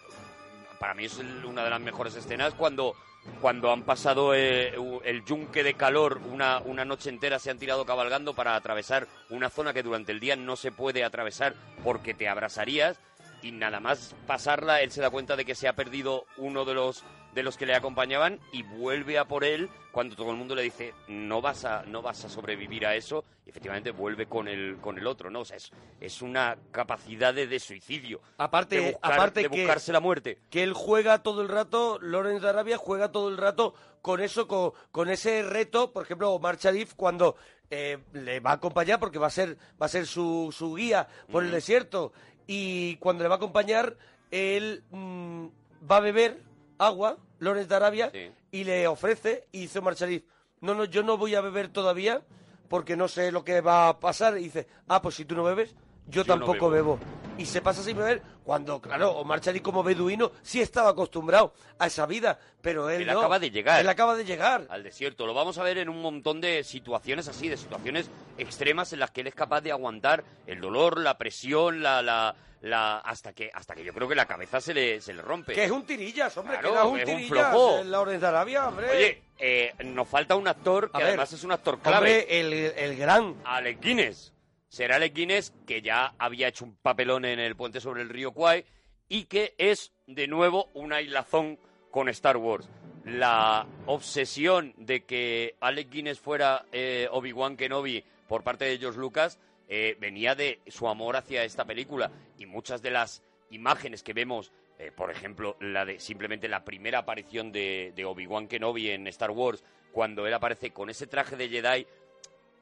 Para 0.80 0.94
mí 0.94 1.06
es 1.06 1.18
una 1.44 1.64
de 1.64 1.72
las 1.72 1.82
mejores 1.82 2.16
escenas 2.16 2.54
cuando, 2.54 2.94
cuando 3.42 3.72
han 3.72 3.82
pasado 3.82 4.36
eh, 4.36 4.76
el 5.06 5.26
yunque 5.26 5.64
de 5.64 5.74
calor 5.74 6.22
una, 6.32 6.60
una 6.60 6.86
noche 6.86 7.10
entera, 7.10 7.40
se 7.40 7.50
han 7.50 7.58
tirado 7.58 7.84
cabalgando 7.84 8.36
para 8.36 8.56
atravesar 8.56 9.08
una 9.32 9.50
zona 9.50 9.74
que 9.74 9.82
durante 9.82 10.12
el 10.12 10.20
día 10.20 10.36
no 10.36 10.56
se 10.56 10.72
puede 10.72 11.04
atravesar 11.04 11.56
porque 11.84 12.14
te 12.14 12.30
abrasarías 12.30 13.00
y 13.42 13.52
nada 13.52 13.80
más 13.80 14.16
pasarla 14.28 14.82
él 14.82 14.92
se 14.92 15.02
da 15.02 15.10
cuenta 15.10 15.36
de 15.36 15.46
que 15.46 15.56
se 15.56 15.68
ha 15.68 15.74
perdido 15.74 16.26
uno 16.38 16.64
de 16.64 16.76
los 16.76 17.04
de 17.38 17.44
los 17.44 17.56
que 17.56 17.66
le 17.68 17.76
acompañaban 17.76 18.40
y 18.52 18.64
vuelve 18.64 19.18
a 19.20 19.26
por 19.26 19.44
él 19.46 19.70
cuando 19.92 20.16
todo 20.16 20.32
el 20.32 20.38
mundo 20.38 20.56
le 20.56 20.64
dice 20.64 20.94
no 21.08 21.40
vas 21.40 21.66
a 21.66 21.84
no 21.84 22.02
vas 22.02 22.26
a 22.26 22.30
sobrevivir 22.30 22.86
a 22.86 22.96
eso 22.96 23.24
y 23.46 23.50
efectivamente 23.52 23.92
vuelve 23.92 24.26
con 24.26 24.48
el 24.48 24.78
con 24.82 24.98
el 24.98 25.06
otro 25.06 25.30
no 25.30 25.42
o 25.42 25.46
sea 25.46 25.58
es, 25.58 25.72
es 26.02 26.22
una 26.24 26.58
capacidad 26.72 27.34
de, 27.34 27.46
de 27.46 27.60
suicidio 27.60 28.20
Aparte- 28.38 28.76
de, 28.82 28.92
buscar- 28.94 29.14
aparte 29.14 29.42
de 29.44 29.50
que- 29.50 29.62
buscarse 29.62 29.94
la 29.94 30.00
muerte. 30.00 30.40
que 30.50 30.64
él 30.64 30.74
juega 30.74 31.22
todo 31.22 31.42
el 31.44 31.48
rato, 31.50 32.00
Lorenz 32.02 32.42
de 32.42 32.50
Arabia 32.50 32.78
juega 32.78 33.12
todo 33.12 33.30
el 33.30 33.38
rato 33.38 33.76
con 34.02 34.20
eso, 34.20 34.48
con, 34.48 34.72
con 34.92 35.10
ese 35.10 35.44
reto, 35.44 35.92
por 35.94 36.04
ejemplo, 36.04 36.32
Omar 36.32 36.58
Sharif 36.58 36.94
cuando 36.96 37.36
eh, 37.70 38.00
le 38.14 38.40
va 38.40 38.52
a 38.52 38.54
acompañar, 38.54 39.00
porque 39.00 39.20
va 39.20 39.28
a 39.28 39.32
ser, 39.32 39.58
va 39.82 39.86
a 39.86 39.90
ser 39.90 40.08
su, 40.08 40.54
su 40.58 40.74
guía 40.76 41.08
por 41.32 41.44
el 41.44 41.52
desierto, 41.52 42.14
y 42.48 42.96
cuando 42.98 43.24
le 43.24 43.28
va 43.30 43.36
a 43.36 43.38
acompañar, 43.38 43.98
él 44.32 44.84
mm, 44.92 45.48
va 45.92 45.98
a 45.98 46.00
beber 46.00 46.42
agua, 46.78 47.18
Lorenz 47.40 47.68
de 47.68 47.76
Arabia, 47.76 48.10
Sí. 48.12 48.32
y 48.52 48.64
le 48.64 48.88
ofrece, 48.88 49.48
y 49.52 49.62
dice 49.62 49.80
Omar 49.80 49.96
Sharif, 49.96 50.24
no, 50.62 50.74
no, 50.74 50.86
yo 50.86 51.04
no 51.04 51.18
voy 51.18 51.36
a 51.36 51.42
beber 51.42 51.70
todavía, 51.70 52.22
porque 52.70 52.96
no 52.98 53.08
sé 53.08 53.32
lo 53.32 53.44
que 53.44 53.62
va 53.62 53.90
a 53.90 54.00
pasar, 54.00 54.38
y 54.38 54.44
dice, 54.44 54.68
ah, 54.88 55.02
pues 55.02 55.16
si 55.16 55.26
tú 55.26 55.36
no 55.36 55.44
bebes, 55.44 55.74
yo, 56.08 56.24
Yo 56.24 56.24
no 56.24 56.40
tampoco 56.40 56.70
bebo. 56.70 56.98
bebo. 56.98 57.00
Y 57.38 57.46
se 57.46 57.62
pasa 57.62 57.84
sin 57.84 57.98
beber 57.98 58.22
cuando, 58.44 58.82
claro, 58.82 59.12
Omar 59.12 59.42
Sharif 59.42 59.62
como 59.62 59.84
beduino 59.84 60.32
sí 60.42 60.62
estaba 60.62 60.90
acostumbrado 60.92 61.54
a 61.78 61.86
esa 61.88 62.06
vida, 62.08 62.40
pero 62.62 62.90
él, 62.90 63.02
Él 63.02 63.08
no. 63.08 63.20
acaba 63.20 63.38
de 63.40 63.52
llegar. 63.52 63.80
Él 63.82 63.90
acaba 63.90 64.16
de 64.16 64.24
llegar. 64.26 64.66
al 64.70 64.84
desierto. 64.84 65.28
Lo 65.28 65.34
vamos 65.34 65.58
a 65.60 65.64
ver 65.64 65.78
en 65.78 65.90
un 65.90 66.02
montón 66.02 66.40
de 66.42 66.64
situaciones 66.64 67.28
así, 67.28 67.50
de 67.50 67.58
situaciones 67.58 68.10
extremas 68.38 68.92
en 68.94 69.02
las 69.02 69.12
que 69.12 69.22
él 69.22 69.28
es 69.28 69.36
capaz 69.36 69.62
de 69.62 69.72
aguantar 69.72 70.24
el 70.48 70.62
dolor, 70.62 70.98
la 71.00 71.18
presión, 71.18 71.84
la, 71.84 72.02
la, 72.02 72.36
la 72.62 72.98
hasta 73.00 73.34
que 73.34 73.50
hasta 73.54 73.76
que 73.76 73.84
yo 73.84 73.94
creo 73.94 74.08
que 74.08 74.16
la 74.16 74.26
cabeza 74.26 74.60
se 74.62 74.74
le, 74.74 75.00
se 75.02 75.14
le 75.14 75.22
rompe. 75.22 75.54
Que 75.54 75.66
es 75.66 75.72
un 75.72 75.86
tirillas, 75.86 76.36
hombre, 76.38 76.58
Claro, 76.60 76.70
que 76.70 76.76
no 76.76 76.82
es 76.86 76.92
un 76.92 77.00
es 77.00 77.08
un 77.10 77.16
tirillas. 77.16 77.50
flojo. 77.52 77.80
el 77.80 77.92
Lawrence 77.92 78.20
de 78.22 78.28
Arabia, 78.28 78.68
hombre. 78.68 78.90
Oye, 78.90 79.24
eh, 79.38 79.74
nos 79.86 80.08
falta 80.08 80.36
un 80.36 80.48
actor 80.48 80.92
que 80.92 80.98
ver, 80.98 81.08
además 81.08 81.32
es 81.34 81.44
un 81.44 81.52
actor 81.52 81.80
clave. 81.80 81.98
hombre, 82.22 82.40
el, 82.40 82.54
el 82.54 82.98
gran. 82.98 83.36
Alec 83.46 83.80
Guinness. 83.82 84.34
Será 84.70 84.98
Alec 84.98 85.14
Guinness, 85.14 85.54
que 85.66 85.82
ya 85.82 86.14
había 86.18 86.48
hecho 86.50 86.66
un 86.66 86.76
papelón 86.76 87.24
en 87.26 87.40
el 87.40 87.56
puente 87.56 87.80
sobre 87.80 88.02
el 88.02 88.10
río 88.10 88.32
Kwai 88.34 88.66
y 89.08 89.24
que 89.26 89.56
es, 89.58 89.94
de 90.08 90.28
nuevo, 90.28 90.70
una 90.74 91.00
hilazón 91.02 91.58
con 91.92 92.10
Star 92.10 92.36
Wars. 92.38 92.68
La 93.06 93.66
obsesión 93.86 94.74
de 94.78 95.06
que 95.06 95.56
Alec 95.62 95.90
Guinness 95.90 96.20
fuera 96.20 96.66
eh, 96.74 97.08
Obi-Wan 97.12 97.56
Kenobi 97.56 98.04
por 98.28 98.44
parte 98.44 98.66
de 98.66 98.78
George 98.78 99.00
Lucas 99.00 99.40
eh, 99.70 99.98
venía 100.00 100.36
de 100.36 100.60
su 100.68 100.88
amor 100.88 101.16
hacia 101.18 101.44
esta 101.44 101.66
película 101.66 102.12
y 102.38 102.46
muchas 102.46 102.82
de 102.82 102.92
las 102.92 103.24
imágenes 103.52 104.04
que 104.04 104.14
vemos, 104.14 104.52
eh, 104.80 104.92
por 104.96 105.12
ejemplo, 105.12 105.58
la 105.60 105.86
de 105.86 106.00
simplemente 106.00 106.48
la 106.48 106.64
primera 106.64 107.00
aparición 107.00 107.52
de, 107.52 107.94
Obi-Wan 108.06 108.48
Kenobi 108.48 108.90
en 108.92 109.08
Star 109.08 109.32
Wars, 109.32 109.64
cuando 109.92 110.26
él 110.28 110.34
aparece 110.34 110.72
con 110.72 110.90
ese 110.90 111.08
traje 111.08 111.36
de 111.36 111.50
Jedi 111.50 111.88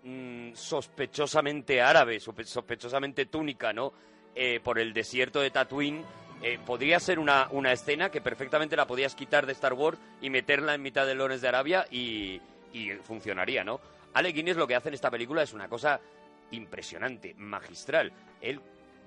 mm, 0.04 0.54
sospechosamente 0.54 1.82
árabe, 1.82 2.18
sospe- 2.20 2.46
sospechosamente 2.46 3.26
túnica, 3.26 3.74
¿no? 3.74 3.94
eh, 4.36 4.60
por 4.64 4.80
el 4.80 4.94
desierto 4.94 5.40
de 5.42 5.50
Tatooine. 5.52 6.04
podría 6.66 7.00
ser 7.00 7.20
una, 7.20 7.48
una 7.52 7.72
escena 7.72 8.10
que 8.12 8.20
perfectamente 8.22 8.76
la 8.76 8.86
podías 8.86 9.16
quitar 9.16 9.46
de 9.46 9.54
Star 9.54 9.74
Wars 9.74 9.98
y 10.22 10.30
meterla 10.30 10.76
en 10.76 10.82
mitad 10.82 11.06
de 11.08 11.16
Lawrence 11.16 11.42
de 11.42 11.48
Arabia 11.48 11.88
y, 11.90 12.42
y 12.74 12.90
funcionaría, 13.04 13.64
¿no? 13.64 13.80
Alec 14.14 14.36
Guinness 14.36 14.58
lo 14.58 14.68
que 14.68 14.76
hace 14.76 14.90
en 14.90 14.96
esta 14.96 15.10
película 15.10 15.42
es 15.44 15.54
una 15.54 15.68
cosa 15.70 16.00
impresionante, 16.56 17.34
magistral. 17.36 18.12
Él, 18.42 18.62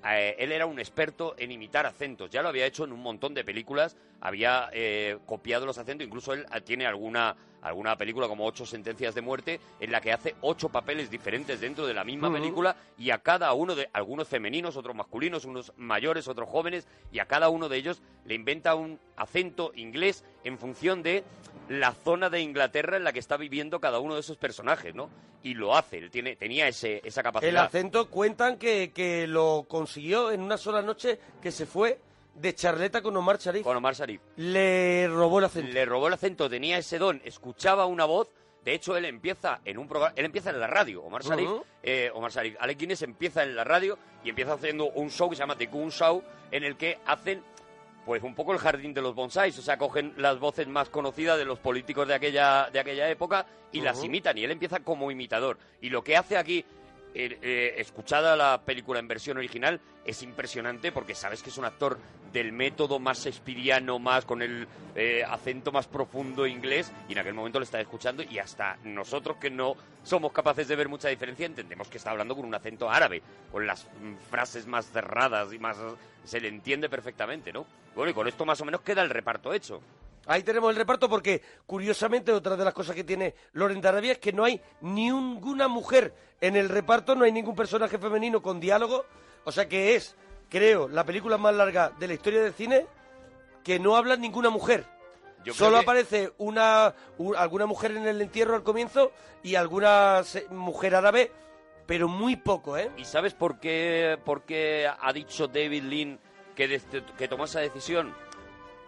eh, 0.05 0.37
él 0.39 0.53
era 0.53 0.67
un 0.67 0.79
experto 0.79 1.35
en 1.39 1.51
imitar 1.51 1.87
acentos, 1.87 2.31
ya 2.31 2.43
lo 2.43 2.49
había 2.49 2.67
hecho 2.67 2.85
en 2.85 2.93
un 2.93 3.01
montón 3.01 3.35
de 3.35 3.45
películas, 3.45 3.97
había 4.21 4.71
eh, 4.73 5.19
copiado 5.27 5.67
los 5.67 5.79
acentos, 5.79 6.07
incluso 6.07 6.33
él 6.33 6.47
eh, 6.55 6.61
tiene 6.61 6.87
alguna, 6.87 7.37
alguna 7.63 7.97
película 7.97 8.29
como 8.29 8.47
Ocho 8.47 8.67
Sentencias 8.67 9.15
de 9.15 9.23
Muerte, 9.23 9.61
en 9.81 9.93
la 9.93 10.01
que 10.01 10.13
hace 10.13 10.35
ocho 10.41 10.69
papeles 10.69 11.11
diferentes 11.11 11.61
dentro 11.61 11.87
de 11.87 11.95
la 11.95 12.05
misma 12.05 12.33
película 12.33 12.77
y 12.97 13.11
a 13.11 13.19
cada 13.19 13.53
uno 13.53 13.75
de, 13.75 13.89
algunos 13.93 14.29
femeninos, 14.29 14.77
otros 14.77 14.95
masculinos, 14.95 15.45
unos 15.45 15.73
mayores, 15.77 16.29
otros 16.29 16.49
jóvenes, 16.49 16.87
y 17.13 17.19
a 17.19 17.27
cada 17.27 17.49
uno 17.49 17.69
de 17.69 17.77
ellos 17.77 18.03
le 18.25 18.35
inventa 18.35 18.75
un 18.75 18.99
acento 19.17 19.73
inglés 19.75 20.25
en 20.45 20.59
función 20.59 21.03
de 21.03 21.25
la 21.69 21.93
zona 21.93 22.31
de 22.31 22.41
Inglaterra 22.41 22.97
en 22.97 23.05
la 23.05 23.13
que 23.13 23.19
está 23.19 23.37
viviendo 23.37 23.81
cada 23.81 23.99
uno 23.99 24.15
de 24.15 24.21
esos 24.21 24.37
personajes, 24.37 24.95
¿no? 24.95 25.11
Y 25.43 25.55
lo 25.55 25.77
hace, 25.77 25.99
él 25.99 26.11
tiene, 26.11 26.35
tenía 26.37 26.67
ese, 26.67 27.01
esa 27.05 27.23
capacidad. 27.23 27.51
El 27.51 27.59
acento 27.59 28.09
cuentan 28.09 28.59
que, 28.59 28.91
que 28.93 29.27
lo 29.27 29.67
consiguió 29.69 30.33
en 30.33 30.41
una 30.41 30.57
sola 30.57 30.83
noche 30.83 31.21
que 31.41 31.53
se 31.53 31.67
fue 31.67 32.01
de 32.41 32.55
charleta 32.55 33.03
con 33.03 33.17
Omar 33.17 33.39
Sharif. 33.39 33.63
Con 33.65 33.77
Omar 33.77 33.95
Sharif. 33.95 34.21
Le 34.37 35.09
robó 35.09 35.39
el 35.39 35.47
acento. 35.47 35.73
Le 35.73 35.85
robó 35.85 36.09
el 36.09 36.15
acento, 36.15 36.49
tenía 36.49 36.79
ese 36.79 36.99
don, 36.99 37.21
escuchaba 37.25 37.87
una 37.87 38.05
voz. 38.05 38.31
De 38.65 38.75
hecho, 38.75 38.97
él 38.97 39.05
empieza 39.07 39.61
en 39.65 39.79
un 39.79 39.89
programa, 39.89 40.13
él 40.17 40.25
empieza 40.27 40.51
en 40.51 40.61
la 40.61 40.67
radio. 40.67 41.03
Omar 41.03 41.23
Sharif, 41.23 41.49
eh, 41.83 42.11
Omar 42.13 42.31
Sharif, 42.31 42.57
Alec 42.61 42.79
Guinness 42.79 43.03
empieza 43.03 43.43
en 43.43 43.55
la 43.57 43.65
radio 43.65 43.99
y 44.25 44.29
empieza 44.31 44.53
haciendo 44.55 44.87
un 44.91 45.11
show 45.11 45.31
que 45.31 45.37
se 45.37 45.41
llama 45.41 45.57
The 45.57 45.67
Goon 45.67 45.91
Show, 45.91 46.23
en 46.51 46.65
el 46.65 46.77
que 46.77 46.99
hacen, 47.07 47.43
pues, 48.05 48.23
un 48.23 48.35
poco 48.35 48.53
el 48.53 48.59
jardín 48.59 48.93
de 48.93 49.01
los 49.01 49.15
bonsáis. 49.15 49.59
O 49.59 49.63
sea, 49.63 49.79
cogen 49.79 50.13
las 50.19 50.39
voces 50.39 50.67
más 50.67 50.91
conocidas 50.91 51.39
de 51.39 51.45
los 51.47 51.59
políticos 51.61 52.07
de 52.09 52.15
aquella, 52.15 52.69
de 52.71 52.81
aquella 52.81 53.09
época 53.09 53.47
y 53.73 53.81
las 53.81 53.99
Ujú. 53.99 54.07
imitan. 54.07 54.37
Y 54.37 54.45
él 54.45 54.51
empieza 54.51 54.81
como 54.81 55.11
imitador. 55.11 55.57
Y 55.81 55.89
lo 55.89 56.03
que 56.03 56.17
hace 56.17 56.37
aquí, 56.37 56.65
eh, 57.15 57.39
eh, 57.43 57.75
escuchada 57.79 58.37
la 58.37 58.63
película 58.63 59.01
en 59.01 59.09
versión 59.09 59.39
original, 59.39 59.81
es 60.05 60.23
impresionante 60.23 60.93
porque 60.93 61.15
sabes 61.15 61.43
que 61.43 61.51
es 61.51 61.59
un 61.59 61.65
actor 61.65 61.99
del 62.33 62.53
método 62.53 62.99
más 62.99 63.25
shakespeariano, 63.25 63.99
más 63.99 64.25
con 64.25 64.43
el 64.43 64.67
eh, 64.95 65.25
acento 65.25 65.73
más 65.73 65.87
profundo 65.87 66.47
inglés, 66.47 66.93
y 67.09 67.13
en 67.13 67.19
aquel 67.19 67.35
momento 67.35 67.59
lo 67.59 67.65
está 67.65 67.81
escuchando, 67.81 68.23
y 68.23 68.39
hasta 68.39 68.77
nosotros 68.85 69.39
que 69.39 69.51
no 69.51 69.75
somos 70.03 70.33
capaces 70.33 70.69
de 70.69 70.77
ver 70.77 70.89
mucha 70.89 71.09
diferencia, 71.09 71.47
entendemos 71.47 71.89
que 71.89 71.99
está 71.99 72.11
hablando 72.11 72.37
con 72.37 72.45
un 72.45 72.55
acento 72.55 72.91
árabe, 72.91 73.23
con 73.51 73.67
las 73.67 73.85
mm, 73.85 74.17
frases 74.31 74.67
más 74.67 74.91
cerradas 74.91 75.53
y 75.53 75.59
más... 75.59 75.77
se 76.25 76.41
le 76.41 76.49
entiende 76.49 76.89
perfectamente, 76.89 77.53
¿no? 77.53 77.67
Bueno, 77.95 78.11
y 78.11 78.15
con 78.15 78.29
esto 78.29 78.45
más 78.45 78.61
o 78.61 78.65
menos 78.65 78.83
queda 78.83 79.03
el 79.03 79.11
reparto 79.11 79.53
hecho. 79.53 79.81
Ahí 80.29 80.43
tenemos 80.43 80.71
el 80.71 80.77
reparto 80.77 81.09
porque, 81.09 81.43
curiosamente, 81.67 82.31
otra 82.33 82.55
de 82.57 82.65
las 82.65 82.75
cosas 82.75 82.95
que 82.95 83.03
tiene 83.03 83.35
Loren 83.55 83.81
de 83.81 83.89
Arabia 83.89 84.13
es 84.13 84.19
que 84.19 84.33
no 84.33 84.45
hay 84.45 84.61
ninguna 84.83 85.69
mujer 85.69 86.15
en 86.41 86.55
el 86.55 86.69
reparto, 86.69 87.15
no 87.15 87.25
hay 87.25 87.33
ningún 87.33 87.57
personaje 87.57 87.99
femenino 87.99 88.41
con 88.43 88.61
diálogo. 88.61 89.07
O 89.45 89.51
sea 89.53 89.67
que 89.69 89.95
es, 89.97 90.17
creo, 90.51 90.87
la 90.89 91.05
película 91.05 91.39
más 91.39 91.55
larga 91.55 91.91
de 91.99 92.07
la 92.09 92.15
historia 92.15 92.43
del 92.43 92.53
cine 92.53 92.87
que 93.65 93.79
no 93.79 93.97
habla 93.97 94.17
ninguna 94.17 94.51
mujer. 94.51 94.85
Yo 95.45 95.55
Solo 95.55 95.79
que- 95.79 95.83
aparece 95.85 96.33
una 96.39 96.95
u- 97.17 97.35
alguna 97.35 97.65
mujer 97.67 97.93
en 97.93 98.07
el 98.07 98.21
entierro 98.21 98.55
al 98.55 98.63
comienzo 98.63 99.13
y 99.43 99.55
alguna 99.55 100.23
se- 100.25 100.47
mujer 100.51 100.95
árabe, 100.95 101.33
pero 101.87 102.07
muy 102.09 102.37
poco, 102.37 102.77
¿eh? 102.77 102.91
¿Y 102.99 103.05
sabes 103.07 103.33
por 103.35 103.59
qué, 103.61 104.19
por 104.25 104.43
qué 104.43 104.87
ha 105.01 105.13
dicho 105.13 105.49
David 105.49 105.85
Lean 105.85 106.19
que, 106.55 106.81
que 107.17 107.29
tomó 107.29 107.45
esa 107.45 107.61
decisión? 107.61 108.15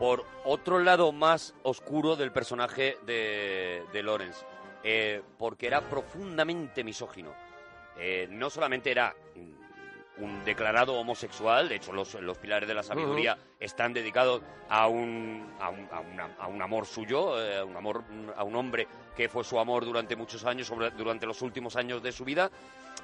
Por 0.00 0.24
otro 0.44 0.80
lado 0.80 1.12
más 1.12 1.54
oscuro 1.62 2.16
del 2.16 2.32
personaje 2.32 2.96
de, 3.06 3.84
de 3.92 4.02
Lawrence. 4.02 4.44
Eh, 4.82 5.22
porque 5.38 5.66
era 5.68 5.82
profundamente 5.82 6.82
misógino. 6.82 7.32
Eh, 7.98 8.26
no 8.30 8.48
solamente 8.50 8.90
era 8.90 9.14
un 10.16 10.44
declarado 10.44 10.94
homosexual, 10.94 11.68
de 11.68 11.76
hecho 11.76 11.92
los, 11.92 12.14
los 12.14 12.36
pilares 12.38 12.66
de 12.68 12.74
la 12.74 12.82
sabiduría 12.82 13.38
están 13.58 13.92
dedicados 13.94 14.42
a 14.68 14.86
un, 14.86 15.50
a 15.60 15.68
un, 15.70 15.88
a 15.92 16.00
una- 16.00 16.34
a 16.38 16.46
un 16.46 16.60
amor 16.62 16.84
suyo, 16.86 17.40
eh, 17.42 17.58
a 17.58 17.64
un 17.64 17.76
amor 17.76 18.02
a 18.36 18.44
un 18.44 18.54
hombre 18.56 18.86
que 19.16 19.28
fue 19.30 19.44
su 19.44 19.58
amor 19.60 19.84
durante 19.84 20.16
muchos 20.16 20.44
años, 20.44 20.66
sobre- 20.66 20.90
durante 20.90 21.26
los 21.26 21.40
últimos 21.42 21.76
años 21.76 22.02
de 22.02 22.12
su 22.12 22.24
vida, 22.24 22.50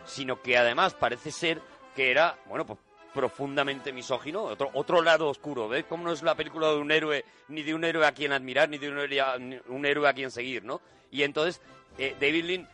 sino 0.05 0.41
que 0.43 0.57
además 0.59 0.93
parece 0.95 1.31
ser 1.31 1.61
que 1.95 2.11
era, 2.11 2.37
bueno, 2.47 2.67
pues 2.67 2.79
profundamente 3.15 3.93
misógino, 3.93 4.45
otro, 4.45 4.71
otro 4.75 5.03
lado 5.03 5.29
oscuro, 5.29 5.69
¿ves? 5.69 5.85
Cómo 5.89 6.05
no 6.05 6.13
es 6.13 6.23
la 6.23 6.35
película 6.35 6.69
de 6.69 6.77
un 6.77 6.91
héroe, 6.91 7.25
ni 7.49 7.63
de 7.63 7.75
un 7.75 7.85
héroe 7.85 8.07
a 8.07 8.13
quien 8.13 8.33
admirar, 8.33 8.69
ni 8.69 8.79
de 8.79 8.91
un 8.91 8.99
héroe 8.99 9.21
a, 9.21 9.37
un 9.69 9.87
héroe 9.87 10.09
a 10.09 10.13
quien 10.13 10.31
seguir, 10.31 10.65
¿no? 10.65 10.81
Y 11.11 11.23
entonces, 11.23 11.63
eh, 11.99 12.15
David 12.21 12.45
Lean, 12.45 12.69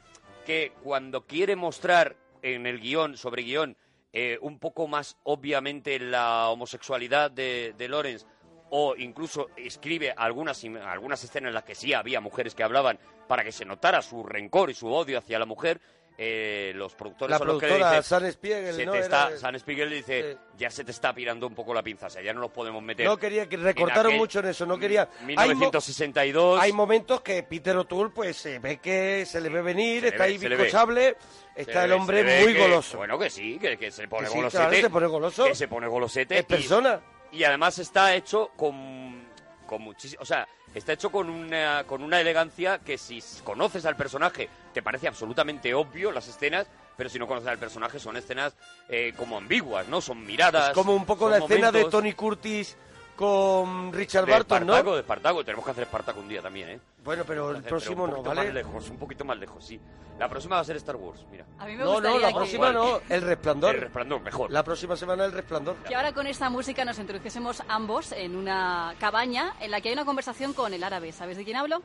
que 0.44 0.72
cuando 0.82 1.26
quiere 1.26 1.56
mostrar 1.56 2.16
en 2.42 2.66
el 2.66 2.80
guion, 2.80 3.16
sobre 3.16 3.42
guion, 3.42 3.76
eh, 4.12 4.38
un 4.42 4.58
poco 4.58 4.88
más 4.88 5.16
obviamente 5.22 5.98
la 5.98 6.48
homosexualidad 6.48 7.30
de, 7.30 7.74
de 7.78 7.88
Lawrence, 7.88 8.26
o 8.74 8.96
incluso 8.96 9.50
escribe 9.56 10.14
algunas, 10.16 10.64
algunas 10.64 11.22
escenas 11.22 11.48
en 11.48 11.54
las 11.54 11.64
que 11.64 11.74
sí 11.74 11.92
había 11.92 12.22
mujeres 12.22 12.54
que 12.54 12.62
hablaban 12.62 12.98
para 13.28 13.44
que 13.44 13.52
se 13.52 13.66
notara 13.66 14.00
su 14.00 14.24
rencor 14.24 14.70
y 14.70 14.74
su 14.74 14.88
odio 14.88 15.18
hacia 15.18 15.38
la 15.38 15.44
mujer, 15.44 15.78
eh, 16.18 16.72
los 16.76 16.94
productores 16.94 17.30
La 17.32 17.38
son 17.38 17.46
los 17.48 17.58
que 17.58 17.66
le 17.68 17.76
dicen, 17.78 18.02
San 18.02 18.30
Spiegel, 18.32 18.74
se 18.74 18.84
¿no? 18.86 18.92
te 18.92 18.98
Era- 18.98 19.06
está, 19.28 19.36
San 19.38 19.58
Spiegel 19.58 19.90
le 19.90 19.96
dice, 19.96 20.36
ya 20.58 20.70
se 20.70 20.84
te 20.84 20.90
está 20.90 21.14
pirando 21.14 21.46
un 21.46 21.54
poco 21.54 21.72
la 21.74 21.82
pinza, 21.82 22.06
o 22.06 22.10
sea, 22.10 22.22
ya 22.22 22.32
no 22.32 22.40
nos 22.40 22.50
podemos 22.50 22.82
meter. 22.82 23.06
No 23.06 23.16
quería 23.16 23.48
que 23.48 23.56
recortaron 23.56 24.12
aquel- 24.12 24.18
mucho 24.18 24.40
en 24.40 24.46
eso, 24.46 24.66
no 24.66 24.78
quería. 24.78 25.08
Hay 25.36 25.48
mo- 25.48 25.54
1962. 25.54 26.60
Hay 26.60 26.72
momentos 26.72 27.20
que 27.22 27.42
Peter 27.42 27.76
O'Toole, 27.76 28.10
pues 28.14 28.36
se 28.36 28.58
ve 28.58 28.78
que 28.78 29.24
se 29.26 29.40
le 29.40 29.48
ve 29.48 29.62
venir, 29.62 30.02
le 30.02 30.08
está 30.08 30.24
ve, 30.24 30.30
ahí 30.30 30.38
se 30.38 30.48
le 30.48 30.56
ve. 30.56 30.64
bizcochable, 30.64 31.16
Se 31.54 31.62
está 31.62 31.84
el 31.84 31.90
ve- 31.90 31.96
hombre 31.96 32.18
se 32.18 32.24
ve 32.24 32.42
muy 32.44 32.52
que- 32.54 32.60
goloso. 32.60 32.96
Bueno, 32.98 33.18
que 33.18 33.30
sí, 33.30 33.58
que, 33.58 33.76
que 33.78 33.90
se 33.90 34.06
pone 34.08 34.24
Que 34.26 34.30
sí, 34.30 34.36
golosete. 34.36 34.62
claro, 34.64 34.76
se 34.82 34.90
pone 34.90 35.06
goloso. 35.06 35.44
Que 35.44 35.54
se 35.54 35.68
pone 35.68 35.86
golosete. 35.88 36.34
Es 36.38 36.42
y- 36.42 36.46
persona. 36.46 37.00
Y, 37.32 37.44
además 37.44 37.78
está 37.78 38.14
hecho 38.14 38.50
con, 38.56 39.26
con 39.72 39.80
muchísimo... 39.80 40.20
O 40.20 40.26
sea, 40.26 40.46
está 40.74 40.92
hecho 40.92 41.10
con 41.10 41.30
una, 41.30 41.84
con 41.84 42.02
una 42.02 42.20
elegancia 42.20 42.80
que 42.80 42.98
si 42.98 43.22
conoces 43.42 43.86
al 43.86 43.96
personaje 43.96 44.50
te 44.74 44.82
parece 44.82 45.08
absolutamente 45.08 45.72
obvio 45.72 46.12
las 46.12 46.28
escenas, 46.28 46.66
pero 46.94 47.08
si 47.08 47.18
no 47.18 47.26
conoces 47.26 47.48
al 47.48 47.58
personaje 47.58 47.98
son 47.98 48.18
escenas 48.18 48.54
eh, 48.90 49.14
como 49.16 49.38
ambiguas, 49.38 49.88
¿no? 49.88 50.02
Son 50.02 50.26
miradas. 50.26 50.68
Es 50.68 50.74
como 50.74 50.94
un 50.94 51.06
poco 51.06 51.30
la 51.30 51.38
escena 51.38 51.72
de 51.72 51.86
Tony 51.86 52.12
Curtis 52.12 52.76
con 53.16 53.92
Richard 53.92 54.26
de 54.26 54.32
Barton, 54.32 54.62
Espartaco, 54.62 54.84
¿no? 54.90 54.94
de 54.94 55.00
Espartaco. 55.00 55.44
Tenemos 55.44 55.64
que 55.64 55.70
hacer 55.70 55.84
Espartaco 55.84 56.20
un 56.20 56.28
día 56.28 56.42
también, 56.42 56.68
¿eh? 56.70 56.80
Bueno, 57.04 57.24
pero 57.26 57.50
el 57.50 57.56
Hacer- 57.56 57.68
próximo 57.68 58.04
un 58.04 58.10
no, 58.10 58.22
¿vale? 58.22 58.44
más 58.44 58.54
lejos, 58.54 58.90
un 58.90 58.98
poquito 58.98 59.24
más 59.24 59.38
lejos, 59.38 59.64
sí. 59.64 59.80
La 60.18 60.28
próxima 60.28 60.56
va 60.56 60.62
a 60.62 60.64
ser 60.64 60.76
Star 60.76 60.96
Wars, 60.96 61.24
mira. 61.30 61.44
A 61.58 61.64
mí 61.66 61.74
me 61.74 61.84
No, 61.84 62.00
no, 62.00 62.18
la 62.18 62.28
que- 62.28 62.34
próxima 62.34 62.70
no, 62.72 63.00
El 63.08 63.22
Resplandor. 63.22 63.74
El 63.74 63.80
resplandor, 63.80 64.20
mejor. 64.20 64.50
La 64.50 64.62
próxima 64.62 64.94
semana 64.96 65.24
El 65.24 65.32
Resplandor. 65.32 65.76
Que 65.84 65.94
ahora 65.96 66.12
con 66.12 66.26
esta 66.26 66.48
música 66.50 66.84
nos 66.84 66.98
introdujésemos 66.98 67.62
ambos 67.68 68.12
en 68.12 68.36
una 68.36 68.94
cabaña 69.00 69.54
en 69.60 69.70
la 69.70 69.80
que 69.80 69.88
hay 69.88 69.94
una 69.94 70.04
conversación 70.04 70.52
con 70.52 70.72
el 70.74 70.84
árabe. 70.84 71.12
¿Sabes 71.12 71.36
de 71.36 71.44
quién 71.44 71.56
hablo? 71.56 71.82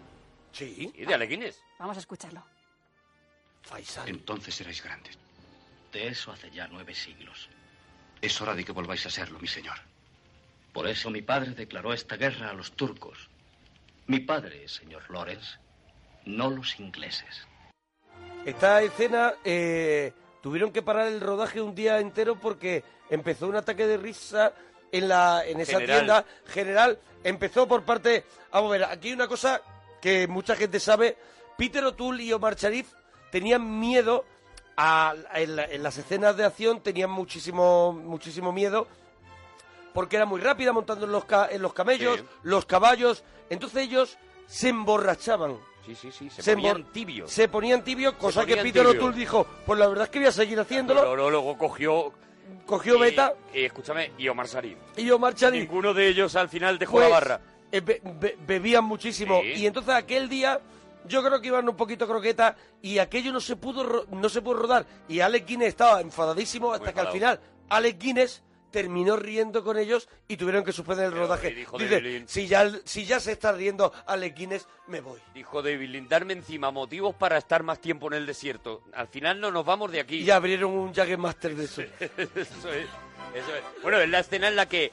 Sí. 0.52 0.92
Sí, 0.96 1.06
de 1.06 1.14
Alequines. 1.14 1.60
Vamos 1.80 1.98
a 1.98 2.00
escucharlo. 2.00 2.44
Faisal. 3.64 4.08
Entonces 4.08 4.56
seráis 4.56 4.84
grandes. 4.84 5.18
De 5.92 6.08
eso 6.08 6.32
hace 6.32 6.50
ya 6.52 6.68
nueve 6.68 6.94
siglos. 6.94 7.50
Es 8.22 8.40
hora 8.42 8.54
de 8.54 8.64
que 8.64 8.72
volváis 8.72 9.06
a 9.06 9.10
serlo, 9.10 9.40
mi 9.40 9.48
señor. 9.48 9.78
Por 10.78 10.88
eso 10.88 11.10
mi 11.10 11.24
padre 11.24 11.54
declaró 11.56 11.92
esta 11.92 12.18
guerra 12.18 12.52
a 12.52 12.54
los 12.54 12.74
turcos. 12.74 13.30
Mi 14.06 14.20
padre, 14.20 14.68
señor 14.68 15.10
Lawrence, 15.10 15.58
no 16.26 16.52
los 16.52 16.80
ingleses. 16.80 17.48
Esta 18.46 18.84
escena 18.84 19.34
eh, 19.44 20.14
tuvieron 20.44 20.72
que 20.72 20.84
parar 20.84 21.08
el 21.08 21.20
rodaje 21.20 21.62
un 21.62 21.74
día 21.74 22.00
entero 22.00 22.40
porque 22.40 22.84
empezó 23.10 23.48
un 23.48 23.56
ataque 23.56 23.88
de 23.88 23.98
risa 23.98 24.54
en 24.92 25.08
la 25.08 25.44
en 25.48 25.60
esa 25.62 25.80
General. 25.80 25.98
tienda 25.98 26.26
general. 26.46 27.00
Empezó 27.24 27.68
por 27.68 27.82
parte. 27.84 28.24
Vamos 28.52 28.70
a 28.70 28.74
ver, 28.74 28.84
aquí 28.84 29.08
hay 29.08 29.14
una 29.16 29.28
cosa 29.28 29.60
que 30.00 30.28
mucha 30.28 30.56
gente 30.56 30.80
sabe. 30.80 31.18
Peter 31.58 31.84
O'Toole 31.86 32.22
y 32.24 32.34
Omar 32.34 32.56
Sharif 32.56 32.94
tenían 33.32 33.80
miedo 33.80 34.26
a, 34.78 35.16
en, 35.34 35.56
la- 35.56 35.66
en 35.66 35.82
las 35.82 35.98
escenas 35.98 36.38
de 36.38 36.46
acción, 36.46 36.82
tenían 36.84 37.10
muchísimo, 37.10 37.94
muchísimo 37.94 38.52
miedo 38.52 38.88
porque 39.98 40.16
era 40.16 40.28
muy 40.28 40.40
rápida 40.40 40.72
montando 40.74 41.08
en 41.08 41.12
los, 41.12 41.26
ca- 41.26 41.48
en 41.50 41.60
los 41.60 41.74
camellos, 41.74 42.20
Sí. 42.20 42.26
los 42.44 42.66
caballos. 42.68 43.24
Entonces 43.50 43.82
ellos 43.82 44.16
se 44.46 44.70
emborrachaban. 44.70 45.58
Sí, 45.88 45.96
sí, 45.96 46.12
sí. 46.12 46.30
Se, 46.30 46.44
Se 46.44 46.54
ponían 46.54 46.84
tibios. 46.92 47.32
Se 47.32 47.48
ponían 47.48 47.84
tibios, 47.84 48.14
cosa 48.14 48.46
que 48.46 48.58
Peter. 48.58 48.86
O'Toole 48.86 49.18
dijo, 49.18 49.48
pues 49.66 49.80
la 49.80 49.88
verdad 49.88 50.04
es 50.04 50.12
que 50.12 50.20
voy 50.20 50.28
a 50.28 50.32
seguir 50.32 50.60
haciéndolo. 50.60 51.00
Pero 51.02 51.16
luego, 51.16 51.32
luego 51.32 51.58
cogió... 51.58 52.14
Cogió 52.68 53.00
beta 53.00 53.34
Y, 53.56 53.64
escúchame, 53.64 54.12
y 54.20 54.28
Omar 54.28 54.46
Sharif. 54.46 54.78
y 54.98 55.10
Omar 55.10 55.34
Sharif 55.34 55.62
Ninguno 55.64 55.96
de 55.96 56.08
ellos 56.10 56.36
al 56.36 56.48
final 56.48 56.78
dejó 56.78 56.94
pues, 56.98 57.06
la 57.06 57.10
barra. 57.10 57.42
eh, 57.72 57.82
be- 57.82 58.00
be- 58.04 58.38
bebían 58.46 58.84
muchísimo. 58.84 59.42
Sí. 59.42 59.62
Y 59.64 59.66
entonces 59.66 59.96
aquel 59.96 60.30
día 60.30 60.62
yo 61.06 61.24
creo 61.24 61.42
que 61.42 61.48
iban 61.48 61.68
un 61.68 61.76
poquito 61.76 62.06
croqueta 62.08 62.56
y 62.84 63.00
aquello 63.00 63.34
no 63.34 63.40
se 63.42 63.56
pudo 63.56 63.84
ro- 63.84 64.06
no 64.12 64.30
se 64.30 64.44
pudo 64.44 64.60
rodar. 64.60 64.86
Y 65.10 65.22
Alex 65.22 65.48
Guinness 65.48 65.70
estaba 65.70 66.02
enfadadísimo 66.02 66.72
hasta 66.72 66.86
Muy 66.86 66.94
que 66.94 67.00
al 67.00 67.08
final 67.12 67.40
Alex 67.70 67.98
Guinness 68.00 68.44
terminó 68.78 69.16
riendo 69.18 69.64
con 69.64 69.76
ellos 69.80 70.08
y 70.28 70.38
tuvieron 70.38 70.64
que 70.64 70.72
suspender 70.72 71.06
el 71.08 71.12
rodaje. 71.14 71.50
dijo 71.50 71.80
Dice, 71.80 71.96
David 71.96 72.24
si 72.28 72.46
ya, 72.46 72.70
si 72.86 73.06
ya 73.06 73.20
se 73.20 73.32
está 73.32 73.52
riendo 73.52 73.92
Alequines, 74.06 74.68
me 74.86 75.02
voy. 75.02 75.20
Dijo 75.34 75.64
David 75.64 75.90
Lynch, 75.90 76.08
darme 76.08 76.34
encima 76.34 76.70
motivos 76.70 77.16
para 77.16 77.40
estar 77.40 77.64
más 77.64 77.82
tiempo 77.82 78.06
en 78.08 78.14
el 78.14 78.28
desierto. 78.28 78.84
Al 78.94 79.08
final 79.08 79.40
no 79.40 79.50
nos 79.50 79.66
vamos 79.66 79.92
de 79.92 80.00
aquí. 80.00 80.18
Y 80.18 80.30
abrieron 80.30 80.74
un 80.74 80.94
Master 81.18 81.56
de 81.56 81.66
eso. 81.66 81.82
eso 82.18 82.72
es, 82.72 82.86
eso 83.34 83.56
es. 83.56 83.64
Bueno, 83.82 83.98
es 83.98 84.08
la 84.10 84.20
escena 84.20 84.48
en 84.48 84.56
la 84.56 84.70
que 84.70 84.92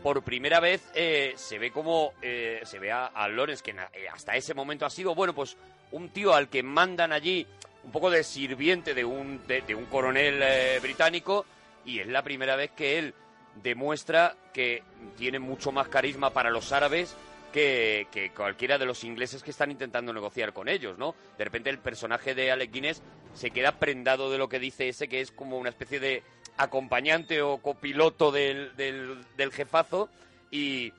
por 0.00 0.22
primera 0.22 0.60
vez 0.60 0.88
eh, 0.94 1.32
se 1.34 1.58
ve 1.58 1.72
como 1.72 2.12
eh, 2.22 2.60
se 2.62 2.78
ve 2.78 2.92
a, 2.92 3.06
a 3.06 3.26
Lawrence, 3.28 3.64
que 3.64 3.72
na- 3.72 3.90
eh, 3.92 4.06
hasta 4.08 4.36
ese 4.36 4.54
momento 4.54 4.86
ha 4.86 4.90
sido, 4.90 5.12
bueno, 5.16 5.34
pues 5.34 5.56
un 5.90 6.10
tío 6.10 6.34
al 6.34 6.48
que 6.48 6.62
mandan 6.62 7.10
allí 7.10 7.44
un 7.82 7.90
poco 7.90 8.10
de 8.10 8.22
sirviente 8.22 8.94
de 8.94 9.04
un, 9.04 9.44
de, 9.48 9.62
de 9.62 9.74
un 9.74 9.86
coronel 9.86 10.38
eh, 10.40 10.78
británico 10.80 11.44
y 11.88 12.00
es 12.00 12.06
la 12.06 12.22
primera 12.22 12.54
vez 12.54 12.70
que 12.72 12.98
él 12.98 13.14
demuestra 13.62 14.36
que 14.52 14.82
tiene 15.16 15.38
mucho 15.38 15.72
más 15.72 15.88
carisma 15.88 16.30
para 16.30 16.50
los 16.50 16.70
árabes 16.72 17.16
que, 17.50 18.06
que 18.12 18.30
cualquiera 18.30 18.76
de 18.76 18.84
los 18.84 19.04
ingleses 19.04 19.42
que 19.42 19.50
están 19.50 19.70
intentando 19.70 20.12
negociar 20.12 20.52
con 20.52 20.68
ellos, 20.68 20.98
¿no? 20.98 21.14
De 21.38 21.44
repente 21.44 21.70
el 21.70 21.78
personaje 21.78 22.34
de 22.34 22.52
Alec 22.52 22.70
Guinness 22.70 23.02
se 23.32 23.50
queda 23.50 23.78
prendado 23.78 24.30
de 24.30 24.36
lo 24.36 24.50
que 24.50 24.58
dice 24.58 24.88
ese, 24.88 25.08
que 25.08 25.22
es 25.22 25.32
como 25.32 25.56
una 25.56 25.70
especie 25.70 25.98
de 25.98 26.22
acompañante 26.58 27.40
o 27.40 27.56
copiloto 27.56 28.30
del, 28.32 28.76
del, 28.76 29.24
del 29.38 29.50
jefazo 29.50 30.10
y, 30.50 30.92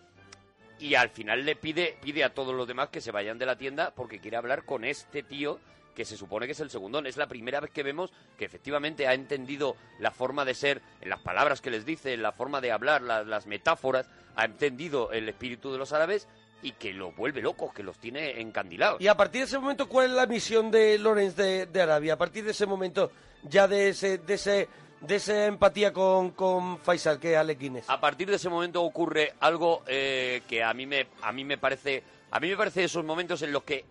y 0.79 0.95
al 0.95 1.09
final 1.09 1.45
le 1.45 1.55
pide, 1.55 1.97
pide 2.01 2.23
a 2.23 2.33
todos 2.33 2.55
los 2.55 2.67
demás 2.67 2.89
que 2.89 3.01
se 3.01 3.11
vayan 3.11 3.37
de 3.37 3.45
la 3.45 3.57
tienda 3.57 3.91
porque 3.91 4.19
quiere 4.19 4.37
hablar 4.37 4.65
con 4.65 4.85
este 4.85 5.21
tío 5.21 5.59
que 5.95 6.05
se 6.05 6.17
supone 6.17 6.45
que 6.45 6.53
es 6.53 6.59
el 6.59 6.69
segundón. 6.69 7.05
Es 7.07 7.17
la 7.17 7.27
primera 7.27 7.59
vez 7.59 7.71
que 7.71 7.83
vemos 7.83 8.11
que 8.37 8.45
efectivamente 8.45 9.07
ha 9.07 9.13
entendido 9.13 9.75
la 9.99 10.11
forma 10.11 10.45
de 10.45 10.53
ser, 10.53 10.81
en 11.01 11.09
las 11.09 11.19
palabras 11.21 11.61
que 11.61 11.69
les 11.71 11.85
dice, 11.85 12.13
en 12.13 12.21
la 12.21 12.31
forma 12.31 12.61
de 12.61 12.71
hablar, 12.71 13.01
la- 13.01 13.23
las 13.23 13.47
metáforas, 13.47 14.09
ha 14.35 14.45
entendido 14.45 15.11
el 15.11 15.27
espíritu 15.27 15.71
de 15.71 15.77
los 15.77 15.91
árabes 15.93 16.27
y 16.61 16.73
que 16.73 16.93
los 16.93 17.15
vuelve 17.15 17.41
locos, 17.41 17.73
que 17.73 17.83
los 17.83 17.97
tiene 17.97 18.41
encandilados. 18.41 18.99
Y 19.01 19.07
a 19.07 19.15
partir 19.15 19.41
de 19.41 19.45
ese 19.47 19.59
momento, 19.59 19.87
¿cuál 19.87 20.07
es 20.07 20.11
la 20.11 20.25
misión 20.25 20.71
de 20.71 20.97
Lorenz 20.99 21.35
de, 21.35 21.65
de 21.67 21.81
Arabia? 21.81 22.13
A 22.13 22.17
partir 22.17 22.43
de 22.43 22.51
ese 22.51 22.65
momento, 22.65 23.11
ya 23.43 23.67
de 23.67 23.89
ese, 23.89 24.17
de 24.17 24.33
ese, 24.33 24.67
de 24.99 25.15
esa 25.15 25.45
empatía 25.45 25.93
con, 25.93 26.31
con 26.31 26.77
Faisal, 26.79 27.17
que 27.19 27.31
es 27.31 27.37
Alequines. 27.37 27.89
A 27.89 28.01
partir 28.01 28.29
de 28.29 28.35
ese 28.35 28.49
momento 28.49 28.83
ocurre 28.83 29.33
algo 29.39 29.83
eh, 29.87 30.41
que 30.49 30.61
a 30.61 30.73
mí 30.73 30.85
me 30.85 31.07
a 31.21 31.31
mí 31.31 31.45
me 31.45 31.57
parece 31.57 32.03
a 32.31 32.39
mí 32.41 32.49
me 32.49 32.57
parece 32.57 32.83
esos 32.83 33.05
momentos 33.05 33.41
en 33.41 33.53
los 33.53 33.63
que 33.63 33.85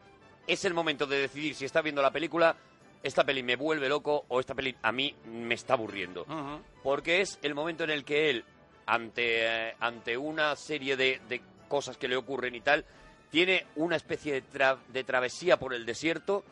es 0.48 0.64
el 0.64 0.74
momento 0.74 1.06
de 1.06 1.18
decidir 1.20 1.54
si 1.54 1.64
está 1.64 1.80
viendo 1.82 2.02
la 2.02 2.10
película 2.10 2.56
esta 3.02 3.22
peli 3.22 3.44
me 3.44 3.54
vuelve 3.54 3.88
loco 3.88 4.24
o 4.26 4.40
esta 4.40 4.54
peli 4.56 4.74
a 4.82 4.90
mí 4.90 5.14
me 5.26 5.54
está 5.54 5.74
aburriendo 5.74 6.24
porque 6.82 7.20
es 7.20 7.38
el 7.42 7.54
momento 7.54 7.84
en 7.84 7.90
el 7.90 8.04
que 8.04 8.30
él 8.30 8.44
ante 8.86 9.68
eh, 9.68 9.74
ante 9.78 10.16
una 10.16 10.56
serie 10.56 10.96
de, 10.96 11.20
de 11.28 11.40
cosas 11.68 11.96
que 11.96 12.08
le 12.08 12.16
ocurren 12.16 12.54
y 12.56 12.60
tal 12.60 12.84
tiene 13.30 13.66
una 13.76 13.94
especie 13.96 14.32
de, 14.32 14.42
tra- 14.42 14.78
de 14.88 15.04
travesía 15.04 15.58
por 15.58 15.74
el 15.74 15.84
desierto 15.86 16.42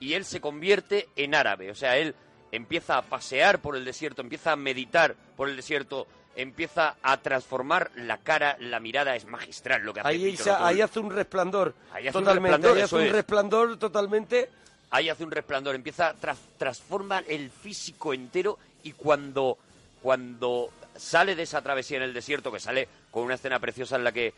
y 0.00 0.12
él 0.14 0.24
se 0.24 0.40
convierte 0.40 1.08
en 1.16 1.34
árabe. 1.36 1.70
O 1.70 1.74
sea, 1.76 1.96
él 1.96 2.14
empieza 2.52 2.98
a 2.98 3.02
pasear 3.02 3.60
por 3.60 3.76
el 3.76 3.84
desierto, 3.84 4.20
empieza 4.22 4.52
a 4.52 4.56
meditar 4.56 5.14
por 5.36 5.48
el 5.48 5.54
desierto, 5.56 6.06
empieza 6.36 6.96
a 7.02 7.16
transformar 7.16 7.90
la 7.96 8.18
cara, 8.18 8.56
la 8.60 8.78
mirada 8.80 9.16
es 9.16 9.24
magistral 9.26 9.82
lo 9.82 9.92
que 9.94 10.00
hace 10.00 10.08
Ahí, 10.08 10.36
ahí 10.60 10.80
hace 10.80 11.00
un 11.00 11.10
resplandor. 11.10 11.74
Ahí 11.92 12.06
hace 12.08 12.18
un 12.18 12.24
totalmente. 12.24 12.50
resplandor, 12.56 12.76
ahí 12.76 12.82
hace 12.84 12.94
un 12.96 13.02
es. 13.02 13.12
resplandor 13.12 13.78
totalmente. 13.78 14.50
Ahí 14.90 15.08
hace 15.08 15.24
un 15.24 15.30
resplandor, 15.32 15.74
empieza 15.74 16.08
a 16.10 16.14
tra- 16.14 16.36
transforma 16.58 17.18
el 17.26 17.50
físico 17.50 18.14
entero 18.14 18.58
y 18.84 18.92
cuando 18.92 19.58
cuando 20.02 20.70
sale 20.94 21.34
de 21.34 21.42
esa 21.42 21.60
travesía 21.62 21.96
en 21.96 22.04
el 22.04 22.14
desierto, 22.14 22.52
que 22.52 22.60
sale 22.60 22.86
con 23.10 23.24
una 23.24 23.34
escena 23.34 23.58
preciosa 23.58 23.96
en 23.96 24.04
la 24.04 24.12
que 24.12 24.32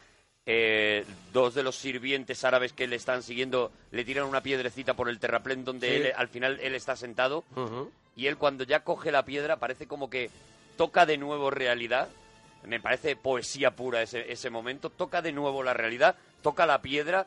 eh, 0.46 1.04
dos 1.32 1.54
de 1.54 1.62
los 1.62 1.76
sirvientes 1.76 2.42
árabes 2.44 2.72
que 2.72 2.87
le 2.87 2.96
están 2.96 3.22
siguiendo 3.22 3.70
le 3.90 4.04
tiran 4.04 4.24
una 4.24 4.40
piedrecita 4.42 4.94
por 4.94 5.11
el 5.11 5.18
terraplén 5.18 5.64
donde 5.64 5.88
Sí. 5.88 5.94
él, 6.06 6.12
al 6.16 6.28
final 6.28 6.58
él 6.62 6.74
está 6.74 6.96
sentado 6.96 7.44
y 8.16 8.26
él 8.28 8.38
cuando 8.38 8.64
ya 8.64 8.80
coge 8.80 9.12
la 9.12 9.24
piedra 9.26 9.56
parece 9.56 9.87
como 9.87 10.08
que 10.08 10.30
toca 10.79 11.05
de 11.05 11.19
nuevo 11.19 11.51
realidad. 11.51 12.09
Me 12.64 12.81
parece 12.81 13.17
poesía 13.17 13.73
pura 13.73 14.01
ese, 14.01 14.33
ese 14.33 14.49
momento. 14.49 14.88
Toca 14.88 15.21
de 15.21 15.33
nuevo 15.33 15.62
la 15.62 15.75
realidad, 15.75 16.17
toca 16.43 16.64
la 16.64 16.81
piedra 16.81 17.27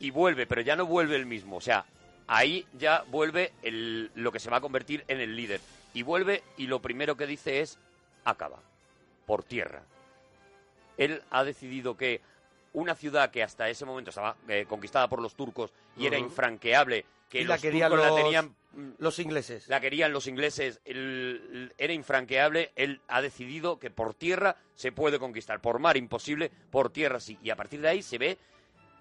y 0.00 0.10
vuelve, 0.10 0.46
pero 0.46 0.62
ya 0.62 0.76
no 0.76 0.86
vuelve 0.86 1.16
el 1.16 1.26
mismo. 1.26 1.56
O 1.56 1.60
sea, 1.60 1.84
ahí 2.26 2.66
ya 2.78 3.04
vuelve 3.08 3.52
el- 3.62 4.10
lo 4.14 4.32
que 4.32 4.40
se 4.40 4.48
va 4.48 4.56
a 4.56 4.60
convertir 4.62 5.04
en 5.08 5.20
el 5.20 5.36
líder. 5.36 5.60
Y 5.92 6.02
vuelve 6.02 6.42
y 6.56 6.66
lo 6.66 6.80
primero 6.80 7.16
que 7.16 7.26
dice 7.26 7.60
es, 7.60 7.78
acaba, 8.24 8.58
por 9.26 9.42
tierra. 9.42 9.82
Él 10.96 11.22
ha 11.30 11.44
decidido 11.44 11.96
que 11.96 12.20
una 12.72 12.94
ciudad 12.94 13.30
que 13.30 13.42
hasta 13.42 13.68
ese 13.68 13.84
momento 13.84 14.10
estaba 14.10 14.36
eh, 14.48 14.66
conquistada 14.68 15.08
por 15.08 15.20
los 15.22 15.34
turcos 15.34 15.72
y 15.96 16.06
era 16.06 16.18
infranqueable, 16.18 17.04
que 17.28 17.40
Y 17.40 17.44
la 17.44 17.54
los 17.54 17.62
querían 17.62 17.90
los, 17.90 18.00
la 18.00 18.14
tenían 18.14 18.54
los 18.98 19.18
ingleses. 19.18 19.68
la 19.68 19.80
querían 19.80 20.12
los 20.12 20.26
ingleses, 20.26 20.80
el- 20.84 21.42
el- 21.52 21.72
era 21.78 21.92
infranqueable, 21.92 22.70
él 22.76 23.00
ha 23.08 23.20
decidido 23.20 23.78
que 23.78 23.90
por 23.90 24.14
tierra 24.14 24.56
se 24.74 24.92
puede 24.92 25.18
conquistar, 25.18 25.60
por 25.60 25.78
mar 25.78 25.96
imposible, 25.96 26.50
por 26.70 26.90
tierra 26.90 27.20
sí. 27.20 27.38
Y 27.42 27.50
a 27.50 27.56
partir 27.56 27.80
de 27.80 27.88
ahí 27.88 28.02
se 28.02 28.18
ve 28.18 28.38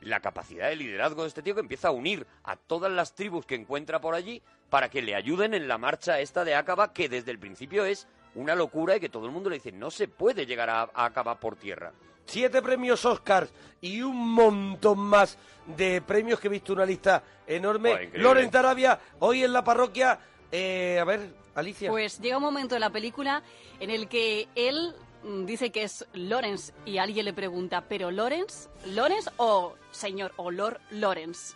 la 0.02 0.20
capacidad 0.20 0.70
de 0.70 0.76
liderazgo 0.76 1.24
de 1.24 1.30
este 1.30 1.42
tío 1.42 1.56
que 1.56 1.62
empieza 1.62 1.88
a 1.88 1.92
unir 1.92 2.26
a 2.44 2.56
todas 2.56 2.92
las 2.92 3.16
tribus 3.16 3.46
que 3.46 3.56
encuentra 3.56 4.00
por 4.00 4.14
allí 4.14 4.42
para 4.70 4.90
que 4.90 5.02
le 5.02 5.16
ayuden 5.16 5.54
en 5.54 5.68
la 5.68 5.78
marcha 5.78 6.20
esta 6.20 6.44
de 6.44 6.54
Acaba, 6.56 6.94
que 6.94 7.10
desde 7.10 7.32
el 7.32 7.40
principio 7.40 7.86
es 7.86 8.08
una 8.36 8.54
locura 8.56 8.96
y 8.98 9.00
que 9.00 9.10
todo 9.10 9.26
el 9.26 9.32
mundo 9.32 9.50
le 9.50 9.56
dice, 9.56 9.72
no 9.72 9.90
se 9.90 10.08
puede 10.08 10.46
llegar 10.46 10.70
a, 10.70 10.82
a 10.94 11.06
Acaba 11.06 11.40
por 11.40 11.56
tierra. 11.56 11.94
Siete 12.28 12.62
premios 12.62 13.04
Oscars 13.06 13.50
y 13.82 14.02
un 14.02 14.34
montón 14.34 15.00
más 15.00 15.38
de 15.66 16.02
premios 16.02 16.40
que 16.40 16.48
he 16.48 16.52
visto 16.52 16.74
una 16.74 16.86
lista 16.86 17.24
enorme. 17.48 17.90
Buah, 17.90 18.04
increíble. 18.04 18.24
Lorenz 18.24 18.56
Arabia, 18.56 19.00
hoy 19.20 19.44
en 19.44 19.54
la 19.54 19.64
parroquia. 19.64 20.20
eh, 20.52 20.98
a 21.02 21.04
ver, 21.06 21.30
Alicia. 21.56 21.90
Pues 21.90 22.20
llega 22.20 22.38
un 22.38 22.44
momento 22.44 22.76
de 22.76 22.80
la 22.80 22.90
película 22.90 23.42
en 23.80 23.90
el 23.90 24.08
que 24.08 24.48
él 24.56 24.94
mm, 25.24 25.46
dice 25.46 25.72
que 25.72 25.84
es 25.84 26.06
Lawrence 26.14 26.74
y 26.86 26.98
alguien 27.00 27.26
le 27.26 27.34
pregunta, 27.34 27.86
¿pero 27.88 28.12
Lawrence? 28.12 28.70
¿Lawrence 28.86 29.30
o 29.38 29.76
señor 29.92 30.34
o 30.38 30.52
Lord 30.52 30.80
Lawrence? 30.92 31.56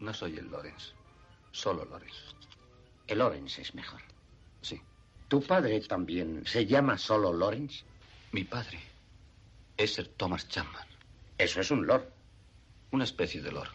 No 0.00 0.12
soy 0.12 0.36
el 0.38 0.50
Lorenz. 0.50 0.92
Solo 1.52 1.84
Lorenz. 1.84 2.34
El 3.06 3.18
Lawrence 3.18 3.62
es 3.62 3.74
mejor. 3.74 4.00
Sí. 4.60 4.80
¿Tu 5.28 5.42
padre 5.42 5.80
también 5.80 6.46
se 6.46 6.66
llama 6.66 6.98
solo 6.98 7.32
Lawrence? 7.32 7.84
Mi 8.32 8.44
padre 8.44 8.78
es 9.76 9.94
Sir 9.94 10.08
Thomas 10.16 10.48
Chapman. 10.48 10.86
Eso 11.38 11.60
es 11.60 11.70
un 11.70 11.86
lord. 11.86 12.04
Una 12.90 13.04
especie 13.04 13.40
de 13.42 13.50
lord. 13.50 13.70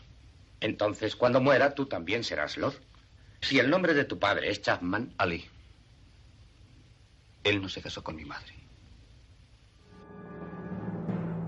Entonces, 0.61 1.15
cuando 1.15 1.41
muera, 1.41 1.73
tú 1.73 1.85
también 1.85 2.23
serás 2.23 2.57
lord. 2.57 2.75
Si 3.41 3.59
el 3.59 3.69
nombre 3.69 3.93
de 3.93 4.05
tu 4.05 4.19
padre 4.19 4.49
es 4.49 4.61
Chapman, 4.61 5.13
Ali. 5.17 5.45
Él 7.43 7.61
no 7.61 7.69
se 7.69 7.81
casó 7.81 8.03
con 8.03 8.15
mi 8.15 8.25
madre. 8.25 8.53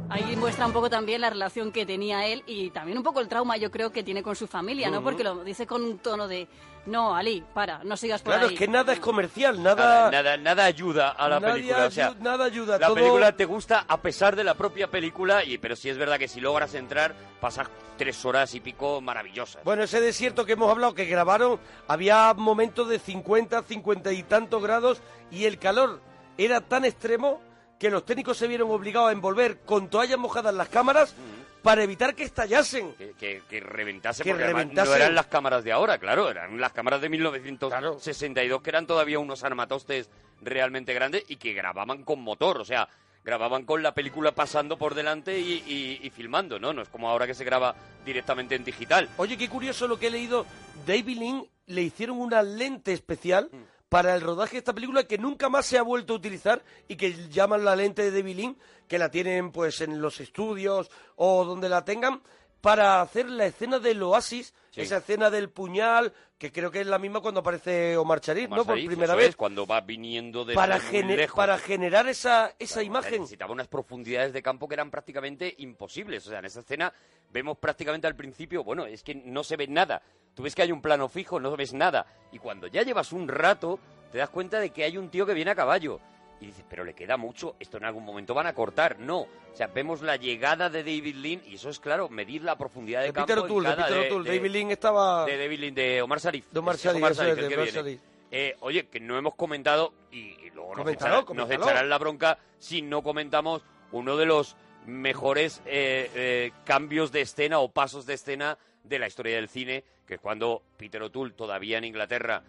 Ahí 0.09 0.35
muestra 0.35 0.65
un 0.65 0.73
poco 0.73 0.89
también 0.89 1.21
la 1.21 1.29
relación 1.29 1.71
que 1.71 1.85
tenía 1.85 2.27
él 2.27 2.43
y 2.45 2.69
también 2.71 2.97
un 2.97 3.03
poco 3.03 3.21
el 3.21 3.29
trauma 3.29 3.55
yo 3.55 3.71
creo 3.71 3.93
que 3.93 4.03
tiene 4.03 4.21
con 4.21 4.35
su 4.35 4.45
familia, 4.45 4.89
¿no? 4.89 5.01
Porque 5.01 5.23
lo 5.23 5.41
dice 5.45 5.65
con 5.65 5.83
un 5.83 5.99
tono 5.99 6.27
de, 6.27 6.49
no, 6.85 7.15
Ali, 7.15 7.43
para, 7.53 7.83
no 7.83 7.95
sigas 7.95 8.21
por 8.21 8.33
claro, 8.33 8.47
ahí. 8.47 8.53
es 8.55 8.59
que 8.59 8.67
nada 8.67 8.93
es 8.93 8.99
comercial, 8.99 9.61
Nada, 9.61 10.09
nada. 10.09 10.11
nada, 10.11 10.37
nada 10.37 10.65
ayuda 10.65 11.09
a 11.11 11.29
la 11.29 11.39
nadie 11.39 11.53
película. 11.61 11.85
O 11.85 11.91
sea, 11.91 12.15
nada 12.19 12.45
ayuda. 12.45 12.79
La 12.79 12.87
todo- 12.87 12.95
película 12.95 13.31
te 13.35 13.45
gusta 13.45 13.85
a 13.87 14.01
pesar 14.01 14.35
de 14.35 14.43
la 14.43 14.55
propia 14.55 14.87
película, 14.89 15.43
y 15.43 15.57
pero 15.57 15.75
sí 15.75 15.89
es 15.89 15.97
verdad 15.97 16.17
que 16.17 16.27
si 16.27 16.41
logras 16.41 16.73
entrar, 16.73 17.13
pasas 17.39 17.67
tres 17.97 18.25
horas 18.25 18.55
y 18.55 18.59
pico 18.61 18.99
maravillosas. 19.01 19.63
Bueno, 19.63 19.83
ese 19.83 20.01
desierto 20.01 20.45
que 20.45 20.53
hemos 20.53 20.71
hablado, 20.71 20.95
que 20.95 21.05
grabaron, 21.05 21.59
había 21.87 22.33
momentos 22.33 22.89
de 22.89 22.97
50, 22.99 23.61
50 23.63 24.11
y 24.13 24.23
tantos 24.23 24.61
grados 24.63 25.01
y 25.29 25.45
el 25.45 25.59
calor 25.59 26.01
era 26.37 26.61
tan 26.61 26.83
extremo 26.85 27.41
que 27.77 27.89
los 27.91 28.05
técnicos 28.05 28.37
se 28.37 28.47
vieron 28.47 28.71
obligados 28.71 29.09
a 29.09 29.11
envolver 29.11 29.59
con 29.61 29.87
toallas 29.89 30.17
mojadas 30.17 30.53
las 30.53 30.69
cámaras 30.69 31.13
para 31.61 31.83
evitar 31.83 32.15
que 32.15 32.23
estallasen. 32.23 32.93
Que, 32.95 33.11
que, 33.19 33.41
que 33.49 33.59
reventase, 33.59 34.23
Que 34.23 34.31
porque 34.31 34.45
reventase. 34.47 34.89
no 34.89 34.95
eran 34.95 35.15
las 35.15 35.27
cámaras 35.27 35.63
de 35.63 35.71
ahora, 35.71 35.97
claro, 35.97 36.29
eran 36.29 36.59
las 36.59 36.71
cámaras 36.73 37.01
de 37.01 37.09
1962 37.09 38.61
que 38.61 38.69
eran 38.69 38.87
todavía 38.87 39.19
unos 39.19 39.43
armatostes 39.43 40.09
realmente 40.41 40.93
grandes 40.93 41.23
y 41.27 41.35
que 41.37 41.53
grababan 41.53 42.03
con 42.03 42.21
motor, 42.21 42.57
o 42.59 42.65
sea, 42.65 42.87
grababan 43.23 43.65
con 43.65 43.83
la 43.83 43.93
película 43.93 44.31
pasando 44.31 44.77
por 44.77 44.95
delante 44.95 45.37
y, 45.39 45.63
y- 45.67 45.99
y 46.05 46.09
filmando, 46.09 46.57
¿no? 46.59 46.73
No 46.73 46.81
es 46.81 46.89
como 46.89 47.09
ahora 47.09 47.27
que 47.27 47.35
se 47.35 47.43
graba 47.43 47.75
directamente 48.03 48.55
en 48.55 48.63
digital. 48.63 49.07
Oye, 49.17 49.37
qué 49.37 49.47
curioso 49.47 49.87
lo 49.87 49.99
que 49.99 50.07
he 50.07 50.11
leído. 50.11 50.45
David 50.87 51.17
Lynn 51.19 51.47
le 51.67 51.81
hicieron 51.83 52.19
una 52.19 52.41
lente 52.41 52.91
especial 52.93 53.49
para 53.91 54.15
el 54.15 54.21
rodaje 54.21 54.53
de 54.53 54.59
esta 54.59 54.73
película 54.73 55.03
que 55.03 55.17
nunca 55.17 55.49
más 55.49 55.65
se 55.65 55.77
ha 55.77 55.81
vuelto 55.81 56.13
a 56.13 56.15
utilizar 56.15 56.63
y 56.87 56.95
que 56.95 57.27
llaman 57.27 57.65
la 57.65 57.75
lente 57.75 58.09
de 58.09 58.11
David 58.11 58.37
Lynn, 58.37 58.57
que 58.87 58.97
la 58.97 59.11
tienen 59.11 59.51
pues 59.51 59.81
en 59.81 60.01
los 60.01 60.21
estudios 60.21 60.89
o 61.17 61.43
donde 61.43 61.67
la 61.67 61.83
tengan, 61.83 62.21
para 62.61 63.01
hacer 63.01 63.27
la 63.29 63.45
escena 63.47 63.79
del 63.79 64.01
oasis 64.03 64.53
Sí. 64.71 64.79
esa 64.79 64.97
escena 64.97 65.29
del 65.29 65.49
puñal, 65.49 66.13
que 66.37 66.49
creo 66.49 66.71
que 66.71 66.79
es 66.79 66.87
la 66.87 66.97
misma 66.97 67.19
cuando 67.19 67.41
aparece 67.41 67.97
Omar 67.97 68.21
Omar 68.25 68.49
¿no? 68.49 68.55
Por 68.63 68.75
Sharif, 68.77 68.87
primera 68.87 69.15
vez. 69.15 69.27
es, 69.29 69.35
cuando 69.35 69.67
va 69.67 69.81
viniendo 69.81 70.45
de 70.45 70.53
para, 70.53 70.77
lejos. 70.77 71.35
para 71.35 71.57
generar 71.57 72.07
esa, 72.07 72.55
esa 72.57 72.81
imagen. 72.81 73.19
Necesitaba 73.19 73.51
unas 73.51 73.67
profundidades 73.67 74.31
de 74.31 74.41
campo 74.41 74.69
que 74.69 74.75
eran 74.75 74.89
prácticamente 74.89 75.53
imposibles. 75.57 76.25
O 76.25 76.29
sea, 76.29 76.39
en 76.39 76.45
esa 76.45 76.61
escena 76.61 76.93
vemos 77.31 77.57
prácticamente 77.57 78.07
al 78.07 78.15
principio, 78.15 78.63
bueno, 78.63 78.85
es 78.85 79.03
que 79.03 79.13
no 79.13 79.43
se 79.43 79.57
ve 79.57 79.67
nada. 79.67 80.01
Tú 80.33 80.43
ves 80.43 80.55
que 80.55 80.61
hay 80.61 80.71
un 80.71 80.81
plano 80.81 81.09
fijo, 81.09 81.37
no 81.37 81.53
ves 81.57 81.73
nada. 81.73 82.05
Y 82.31 82.39
cuando 82.39 82.67
ya 82.67 82.83
llevas 82.83 83.11
un 83.11 83.27
rato, 83.27 83.77
te 84.13 84.19
das 84.19 84.29
cuenta 84.29 84.61
de 84.61 84.69
que 84.69 84.85
hay 84.85 84.97
un 84.97 85.09
tío 85.09 85.25
que 85.25 85.33
viene 85.33 85.51
a 85.51 85.55
caballo. 85.55 85.99
Y 86.41 86.47
dices, 86.47 86.65
pero 86.67 86.83
le 86.83 86.93
queda 86.93 87.17
mucho, 87.17 87.55
esto 87.59 87.77
en 87.77 87.85
algún 87.85 88.03
momento 88.03 88.33
van 88.33 88.47
a 88.47 88.53
cortar. 88.53 88.99
No. 88.99 89.19
O 89.19 89.55
sea, 89.55 89.67
vemos 89.67 90.01
la 90.01 90.15
llegada 90.15 90.69
de 90.69 90.79
David 90.83 91.15
Lynn 91.15 91.41
y 91.45 91.55
eso 91.55 91.69
es 91.69 91.79
claro, 91.79 92.09
medir 92.09 92.43
la 92.43 92.57
profundidad 92.57 93.01
de, 93.01 93.07
De 93.07 93.13
campo. 93.13 93.27
Peter 93.27 93.43
O'Toole, 93.43 93.69
de 93.69 93.75
Peter 93.75 93.97
O'Toole. 93.99 94.29
David 94.29 94.51
Lynn 94.51 94.71
estaba... 94.71 95.25
De 95.25 95.37
David 95.37 95.59
Lynn, 95.59 95.75
de 95.75 96.01
Omar 96.01 96.19
Sharif. 96.19 96.51
De 96.51 96.59
Omar 96.59 96.75
Sharif, 96.77 96.97
Omar 96.97 97.11
eso 97.11 97.21
Sharif 97.23 97.37
es, 97.37 97.43
el 97.43 97.43
de 97.43 97.49
que 97.49 97.55
Omar 97.55 97.71
viene. 97.71 97.79
Sharif. 97.79 98.01
Eh, 98.31 98.55
oye, 98.61 98.87
que 98.87 98.99
no 98.99 99.17
hemos 99.17 99.35
comentado 99.35 99.93
y, 100.11 100.17
y 100.17 100.49
luego 100.53 100.75
nos 100.75 100.87
echarán, 100.87 101.25
nos 101.33 101.51
echarán 101.51 101.89
la 101.89 101.97
bronca 101.97 102.39
si 102.59 102.81
no 102.81 103.03
comentamos 103.03 103.61
uno 103.91 104.15
de 104.15 104.25
los 104.25 104.55
mejores 104.85 105.61
eh, 105.65 106.09
eh, 106.15 106.51
cambios 106.63 107.11
de 107.11 107.21
escena 107.21 107.59
o 107.59 107.69
pasos 107.69 108.05
de 108.05 108.13
escena 108.13 108.57
de 108.83 108.99
la 108.99 109.07
historia 109.07 109.35
del 109.35 109.49
cine, 109.49 109.83
que 110.07 110.15
es 110.15 110.19
cuando 110.19 110.63
Peter 110.77 111.01
O'Toole, 111.03 111.33
todavía 111.33 111.77
en 111.77 111.83
Inglaterra, 111.83 112.41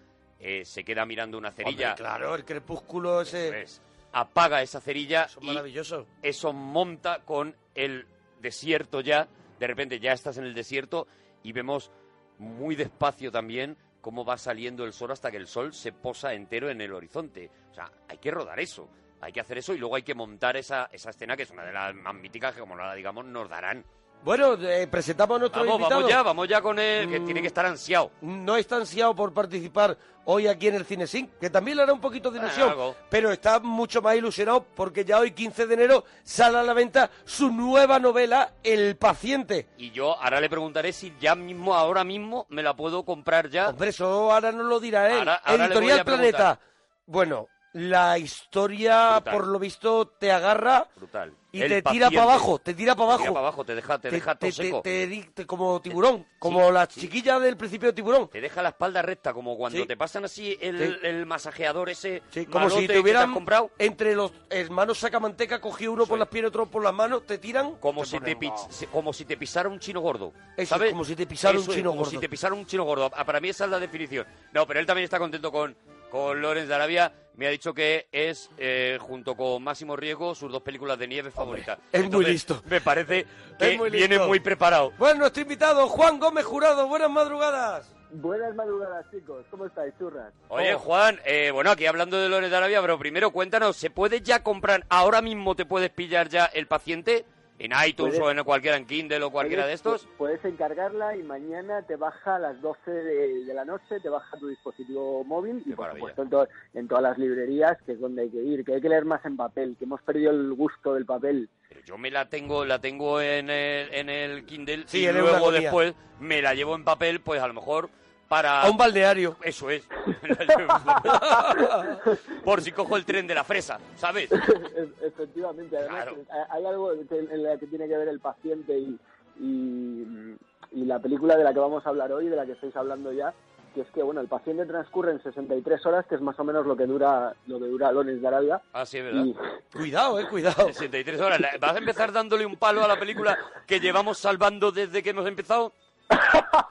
eh, 0.42 0.64
se 0.64 0.84
queda 0.84 1.06
mirando 1.06 1.38
una 1.38 1.52
cerilla. 1.52 1.90
Hombre, 1.92 2.02
claro, 2.02 2.34
el 2.34 2.44
crepúsculo 2.44 3.20
ese... 3.22 3.62
Es. 3.62 3.80
apaga 4.12 4.60
esa 4.60 4.80
cerilla 4.80 5.22
Eso 5.24 5.38
es 5.38 5.44
y 5.44 5.46
maravilloso. 5.46 6.06
eso 6.20 6.52
monta 6.52 7.20
con 7.24 7.56
el 7.74 8.06
desierto 8.40 9.00
ya. 9.00 9.28
De 9.58 9.66
repente 9.66 10.00
ya 10.00 10.12
estás 10.12 10.36
en 10.38 10.44
el 10.44 10.54
desierto 10.54 11.06
y 11.42 11.52
vemos 11.52 11.90
muy 12.38 12.74
despacio 12.74 13.30
también 13.30 13.76
cómo 14.00 14.24
va 14.24 14.36
saliendo 14.36 14.84
el 14.84 14.92
sol 14.92 15.12
hasta 15.12 15.30
que 15.30 15.36
el 15.36 15.46
sol 15.46 15.72
se 15.72 15.92
posa 15.92 16.34
entero 16.34 16.68
en 16.68 16.80
el 16.80 16.92
horizonte. 16.92 17.50
O 17.70 17.74
sea, 17.74 17.90
hay 18.08 18.18
que 18.18 18.32
rodar 18.32 18.58
eso. 18.58 18.88
Hay 19.20 19.32
que 19.32 19.38
hacer 19.40 19.58
eso 19.58 19.72
y 19.72 19.78
luego 19.78 19.94
hay 19.94 20.02
que 20.02 20.16
montar 20.16 20.56
esa, 20.56 20.88
esa 20.92 21.10
escena 21.10 21.36
que 21.36 21.44
es 21.44 21.50
una 21.52 21.64
de 21.64 21.72
las 21.72 21.94
más 21.94 22.12
míticas 22.12 22.52
que, 22.52 22.60
como 22.60 22.74
la 22.74 22.92
digamos, 22.94 23.24
nos 23.24 23.48
darán. 23.48 23.84
Bueno, 24.24 24.54
eh, 24.54 24.86
presentamos 24.88 25.36
a 25.36 25.40
nuestro 25.40 25.62
Vamos, 25.62 25.74
invitado. 25.80 26.00
vamos 26.02 26.10
ya, 26.10 26.22
vamos 26.22 26.48
ya 26.48 26.60
con 26.62 26.78
él, 26.78 27.08
que 27.08 27.18
Mm. 27.20 27.24
tiene 27.24 27.40
que 27.40 27.48
estar 27.48 27.66
ansiado. 27.66 28.12
No 28.20 28.56
está 28.56 28.76
ansiado 28.76 29.16
por 29.16 29.32
participar 29.34 29.98
hoy 30.26 30.46
aquí 30.46 30.68
en 30.68 30.76
el 30.76 30.84
Cine 30.86 31.08
Sync, 31.08 31.38
que 31.40 31.50
también 31.50 31.76
le 31.76 31.82
hará 31.82 31.92
un 31.92 32.00
poquito 32.00 32.30
de 32.30 32.38
Bueno, 32.38 32.54
ilusión, 32.54 32.94
pero 33.10 33.32
está 33.32 33.58
mucho 33.58 34.00
más 34.00 34.14
ilusionado 34.14 34.64
porque 34.76 35.04
ya 35.04 35.18
hoy, 35.18 35.32
15 35.32 35.66
de 35.66 35.74
enero, 35.74 36.04
sale 36.22 36.58
a 36.58 36.62
la 36.62 36.72
venta 36.72 37.10
su 37.24 37.50
nueva 37.50 37.98
novela, 37.98 38.52
El 38.62 38.96
Paciente. 38.96 39.66
Y 39.76 39.90
yo 39.90 40.16
ahora 40.22 40.40
le 40.40 40.48
preguntaré 40.48 40.92
si 40.92 41.12
ya 41.20 41.34
mismo, 41.34 41.74
ahora 41.74 42.04
mismo, 42.04 42.46
me 42.48 42.62
la 42.62 42.74
puedo 42.76 43.04
comprar 43.04 43.50
ya. 43.50 43.70
Hombre, 43.70 43.88
eso 43.90 44.30
ahora 44.30 44.52
nos 44.52 44.66
lo 44.66 44.78
dirá 44.78 45.10
él. 45.10 45.18
Ahora- 45.18 45.42
ahora 45.44 45.66
le 45.66 45.74
Editorial. 45.74 46.04
Planeta. 46.04 46.60
Bueno, 47.06 47.48
la 47.74 48.18
historia, 48.18 49.14
Brutal. 49.16 49.34
por 49.34 49.46
lo 49.46 49.58
visto, 49.58 50.06
te 50.06 50.30
agarra 50.30 50.86
Brutal. 50.96 51.32
y 51.52 51.62
El 51.62 51.68
te 51.68 51.74
tira 51.76 51.84
paciente. 51.84 52.16
para 52.16 52.22
abajo, 52.22 52.58
te 52.58 52.74
tira 52.74 52.94
para 52.94 53.06
Te 53.06 53.12
abajo. 53.12 53.22
tira 53.22 53.32
para 53.32 53.46
abajo, 53.46 53.64
te 53.64 53.74
deja, 53.74 53.98
te, 53.98 54.10
deja 54.10 54.34
todo 54.34 54.52
seco. 54.52 54.82
te- 54.82 55.06
te- 55.06 55.30
te- 55.34 55.46
como 55.46 55.80
tiburón, 55.80 56.26
como 56.38 56.70
la 56.70 56.84
sí. 56.86 57.00
chiquilla 57.00 57.38
del 57.40 57.56
principio 57.56 57.88
de 57.88 57.94
tiburón. 57.94 58.28
Te 58.28 58.40
deja 58.42 58.60
la 58.62 58.70
espalda 58.70 59.00
recta, 59.00 59.32
como 59.32 59.56
cuando 59.56 59.78
Sí. 59.80 59.86
te 59.86 59.96
pasan 59.96 60.24
así 60.26 60.56
el, 60.60 60.78
Sí. 61.00 61.06
el 61.06 61.24
masajeador 61.26 61.88
ese 61.88 62.22
Sí, 62.30 62.44
como 62.46 62.68
si 62.68 62.86
te 62.86 62.98
hubieran 62.98 63.32
comprado. 63.32 63.70
entre 63.78 64.14
los 64.14 64.32
hermanos 64.50 64.98
sacamanteca, 64.98 65.60
cogido 65.60 65.92
uno 65.92 66.04
por 66.06 66.18
las 66.18 66.28
piernas, 66.28 66.50
otro 66.50 66.66
por 66.66 66.82
las 66.84 66.92
manos, 66.92 67.24
te 67.26 67.38
tiran. 67.38 67.76
Como 67.76 68.02
te 68.02 68.08
si, 68.08 68.20
te 68.20 68.36
ponen, 68.36 68.52
como 68.92 69.12
si 69.14 69.24
te 69.24 69.36
pisara 69.38 69.68
un 69.70 69.78
chino 69.78 70.00
gordo. 70.00 70.32
Eso 70.56 70.62
es, 70.62 70.68
¿sabes? 70.68 70.90
como 70.92 71.04
si 71.04 71.16
te 71.16 71.26
pisara 71.26 71.58
un 71.58 71.64
es, 71.64 71.70
chino 71.74 71.90
como 71.90 72.00
gordo. 72.00 72.10
si 72.10 72.18
te 72.18 72.28
pisara 72.28 72.54
un 72.54 72.66
chino 72.66 72.84
gordo. 72.84 73.10
Ah, 73.14 73.24
Para 73.24 73.40
mí 73.40 73.48
esa 73.48 73.64
es 73.64 73.70
la 73.70 73.78
definición. 73.80 74.26
No, 74.52 74.66
pero 74.66 74.78
él 74.78 74.84
también 74.86 75.04
está 75.04 75.18
contento 75.18 75.50
con, 75.50 75.74
con 76.12 76.42
Lorenz 76.42 76.68
de 76.68 76.74
Arabia. 76.74 77.10
Me 77.36 77.46
ha 77.46 77.50
dicho 77.50 77.72
que 77.72 78.06
es, 78.12 78.50
eh, 78.58 78.98
junto 79.00 79.34
con 79.34 79.62
Máximo 79.64 79.96
Riego, 79.96 80.34
sus 80.34 80.52
dos 80.52 80.60
películas 80.60 80.98
de 80.98 81.08
nieve 81.08 81.30
favoritas. 81.30 81.78
es 81.90 82.10
muy 82.10 82.26
listo. 82.26 82.62
Me 82.68 82.82
parece 82.82 83.26
que 83.58 83.78
muy 83.78 83.88
viene 83.88 84.18
muy 84.18 84.38
preparado. 84.38 84.92
Bueno, 84.98 85.20
nuestro 85.20 85.40
invitado, 85.42 85.88
Juan 85.88 86.20
Gómez 86.20 86.44
Jurado, 86.44 86.86
buenas 86.86 87.10
madrugadas. 87.10 87.90
Buenas 88.10 88.54
madrugadas, 88.54 89.06
chicos. 89.10 89.46
¿Cómo 89.50 89.64
estáis, 89.64 89.94
churras? 89.98 90.34
Oye, 90.48 90.74
Oh. 90.74 90.78
Juan, 90.80 91.18
eh, 91.24 91.50
bueno, 91.50 91.70
aquí 91.70 91.86
hablando 91.86 92.18
de 92.20 92.28
Lorenz 92.28 92.50
de 92.50 92.56
Arabia, 92.58 92.82
pero 92.82 92.98
primero 92.98 93.30
cuéntanos, 93.30 93.78
¿se 93.78 93.88
puede 93.88 94.20
ya 94.20 94.42
comprar, 94.42 94.84
ahora 94.90 95.22
mismo 95.22 95.56
te 95.56 95.64
puedes 95.64 95.88
pillar 95.88 96.28
ya 96.28 96.44
el 96.44 96.66
paciente 96.66 97.24
en 97.64 97.72
iTunes 97.86 98.18
Puedes- 98.18 98.20
o 98.20 98.30
en 98.38 98.44
cualquiera, 98.44 98.76
en 98.76 98.86
Kindle 98.86 99.22
o 99.22 99.30
cualquiera 99.30 99.66
de 99.66 99.72
estos? 99.74 100.06
pu- 100.06 100.10
Puedes 100.18 100.44
encargarla 100.44 101.16
y 101.16 101.22
mañana 101.22 101.82
te 101.82 101.96
baja 101.96 102.36
a 102.36 102.38
las 102.38 102.60
12 102.60 102.90
de, 102.90 103.44
de 103.44 103.54
la 103.54 103.64
noche, 103.64 104.00
te 104.02 104.08
baja 104.08 104.36
tu 104.38 104.48
dispositivo 104.48 105.22
móvil 105.24 105.62
y, 105.64 105.72
por 105.72 105.92
supuesto, 105.92 106.22
en, 106.22 106.30
to- 106.30 106.48
en 106.74 106.88
todas 106.88 107.02
las 107.04 107.18
librerías, 107.18 107.76
que 107.86 107.92
es 107.92 108.00
donde 108.00 108.22
hay 108.22 108.30
que 108.30 108.42
ir, 108.42 108.64
que 108.64 108.74
hay 108.74 108.80
que 108.80 108.88
leer 108.88 109.04
más 109.04 109.24
en 109.24 109.36
papel, 109.36 109.76
que 109.78 109.84
hemos 109.84 110.02
perdido 110.02 110.30
el 110.32 110.52
gusto 110.54 110.94
del 110.94 111.06
papel. 111.06 111.48
Pero 111.68 111.80
yo 111.84 111.96
me 111.98 112.10
la 112.10 112.28
tengo, 112.28 112.64
la 112.64 112.80
tengo 112.80 113.20
en 113.20 113.48
el, 113.48 113.94
en 113.94 114.08
el 114.10 114.44
Kindle 114.44 114.84
Sí, 114.86 115.06
y 115.06 115.12
luego 115.12 115.50
después 115.52 115.94
me 116.20 116.42
la 116.42 116.54
llevo 116.54 116.74
en 116.74 116.84
papel, 116.84 117.20
pues 117.20 117.40
a 117.40 117.46
lo 117.48 117.54
mejor 117.54 117.88
para... 118.32 118.62
A 118.62 118.70
un 118.70 118.78
balneario. 118.78 119.36
Eso 119.42 119.68
es. 119.68 119.86
Por 122.42 122.62
si 122.62 122.72
cojo 122.72 122.96
el 122.96 123.04
tren 123.04 123.26
de 123.26 123.34
la 123.34 123.44
fresa, 123.44 123.78
¿sabes? 123.96 124.32
E- 124.32 124.88
Efectivamente, 125.06 125.76
además 125.76 126.04
Claro. 126.04 126.16
eh, 126.22 126.46
hay 126.48 126.64
algo 126.64 126.92
en 126.92 127.42
la 127.42 127.58
que 127.58 127.66
tiene 127.66 127.86
que 127.88 127.96
ver 127.98 128.08
el 128.08 128.20
paciente 128.20 128.78
y, 128.78 128.98
y, 129.38 130.34
y 130.72 130.84
la 130.86 130.98
película 130.98 131.36
de 131.36 131.44
la 131.44 131.52
que 131.52 131.60
vamos 131.60 131.84
a 131.84 131.90
hablar 131.90 132.10
hoy, 132.10 132.28
de 132.28 132.36
la 132.36 132.46
que 132.46 132.52
estáis 132.52 132.74
hablando 132.74 133.12
ya, 133.12 133.34
que 133.74 133.82
es 133.82 133.86
que 133.88 134.02
bueno, 134.02 134.22
el 134.22 134.28
paciente 134.28 134.64
transcurre 134.64 135.12
en 135.12 135.22
63 135.22 135.84
horas, 135.84 136.06
que 136.06 136.14
es 136.14 136.22
más 136.22 136.38
o 136.40 136.44
menos 136.44 136.64
lo 136.66 136.74
que 136.74 136.86
dura 136.86 137.34
lo 137.46 137.58
que 137.58 137.66
dura 137.66 137.92
Lones 137.92 138.22
de 138.22 138.28
Arabia. 138.28 138.62
Ah, 138.72 138.86
sí, 138.86 138.96
es 138.96 139.04
verdad. 139.04 139.24
Y, 139.26 139.36
Cuidado, 139.76 140.18
eh, 140.20 140.26
cuidado. 140.28 140.68
63 140.68 141.20
horas. 141.20 141.38
¿Vas 141.60 141.74
a 141.74 141.78
empezar 141.78 142.12
dándole 142.12 142.46
un 142.46 142.56
palo 142.56 142.82
a 142.82 142.88
la 142.88 142.98
película 142.98 143.36
que 143.66 143.78
llevamos 143.78 144.16
salvando 144.16 144.72
desde 144.72 145.02
que 145.02 145.10
hemos 145.10 145.26
empezado? 145.26 145.74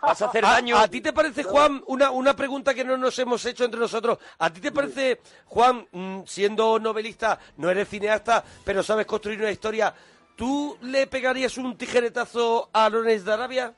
¿Vas 0.02 0.22
a 0.22 0.26
hacer 0.28 0.46
¿A, 0.46 0.52
daño? 0.54 0.78
a 0.78 0.88
ti 0.88 1.02
te 1.02 1.14
parece, 1.14 1.44
Juan, 1.44 1.82
una, 1.88 2.12
una 2.12 2.36
pregunta 2.36 2.74
que 2.74 2.84
no 2.84 2.98
nos 2.98 3.18
hemos 3.20 3.44
hecho 3.46 3.66
entre 3.66 3.80
nosotros? 3.80 4.20
¿A 4.40 4.52
ti 4.52 4.62
te 4.62 4.72
parece, 4.72 5.20
Juan, 5.46 5.86
mm, 5.92 6.22
siendo 6.26 6.80
novelista, 6.80 7.40
no 7.58 7.70
eres 7.70 7.88
cineasta, 7.90 8.44
pero 8.66 8.84
sabes 8.84 9.06
construir 9.06 9.40
una 9.40 9.52
historia, 9.52 9.94
¿tú 10.36 10.78
le 10.82 11.08
pegarías 11.08 11.58
un 11.58 11.76
tijeretazo 11.78 12.70
a 12.74 12.90
Lorenz 12.90 13.24
de 13.26 13.34
Arabia? 13.34 13.74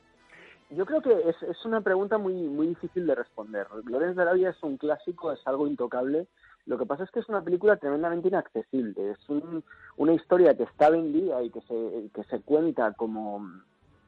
Yo 0.70 0.84
creo 0.86 1.00
que 1.02 1.12
es, 1.28 1.36
es 1.42 1.64
una 1.64 1.80
pregunta 1.82 2.18
muy, 2.18 2.32
muy 2.34 2.68
difícil 2.68 3.06
de 3.06 3.14
responder. 3.14 3.66
Lorenz 3.84 4.16
de 4.16 4.22
Arabia 4.22 4.50
es 4.50 4.62
un 4.62 4.76
clásico, 4.76 5.30
es 5.32 5.40
algo 5.46 5.66
intocable. 5.66 6.26
Lo 6.66 6.78
que 6.78 6.86
pasa 6.86 7.04
es 7.04 7.10
que 7.10 7.20
es 7.20 7.28
una 7.28 7.42
película 7.42 7.76
tremendamente 7.76 8.28
inaccesible. 8.28 9.10
Es 9.12 9.28
un- 9.28 9.62
una 9.98 10.14
historia 10.14 10.56
que 10.56 10.62
está 10.64 10.88
vendida 10.90 11.42
y 11.42 11.50
que 11.50 11.60
se, 11.60 12.10
que 12.14 12.24
se 12.28 12.40
cuenta 12.40 12.92
como, 12.94 13.46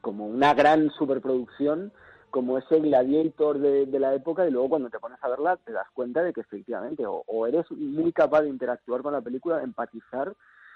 como 0.07 0.25
una 0.25 0.53
gran 0.53 0.89
superproducción, 0.91 1.91
como 2.29 2.57
ese 2.57 2.79
gladiator 2.79 3.59
de, 3.59 3.87
de 3.87 3.99
la 3.99 4.13
época, 4.13 4.47
y 4.47 4.51
luego 4.51 4.69
cuando 4.69 4.89
te 4.89 4.99
pones 4.99 5.21
a 5.21 5.27
verla 5.27 5.57
te 5.57 5.73
das 5.73 5.87
cuenta 5.93 6.23
de 6.23 6.31
que 6.31 6.39
efectivamente 6.39 7.05
o, 7.05 7.25
o 7.27 7.45
eres 7.45 7.69
muy 7.71 8.13
capaz 8.13 8.43
de 8.43 8.47
interactuar 8.47 9.01
con 9.01 9.11
la 9.11 9.19
película, 9.19 9.57
de 9.57 9.65
empatizar, 9.65 10.33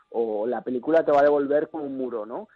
o 0.09 0.45
la 0.47 0.59
película 0.63 1.05
te 1.05 1.13
va 1.13 1.21
a 1.21 1.23
devolver 1.23 1.69
como 1.69 1.85
un 1.85 1.97
muro, 1.97 2.25
¿no? 2.25 2.49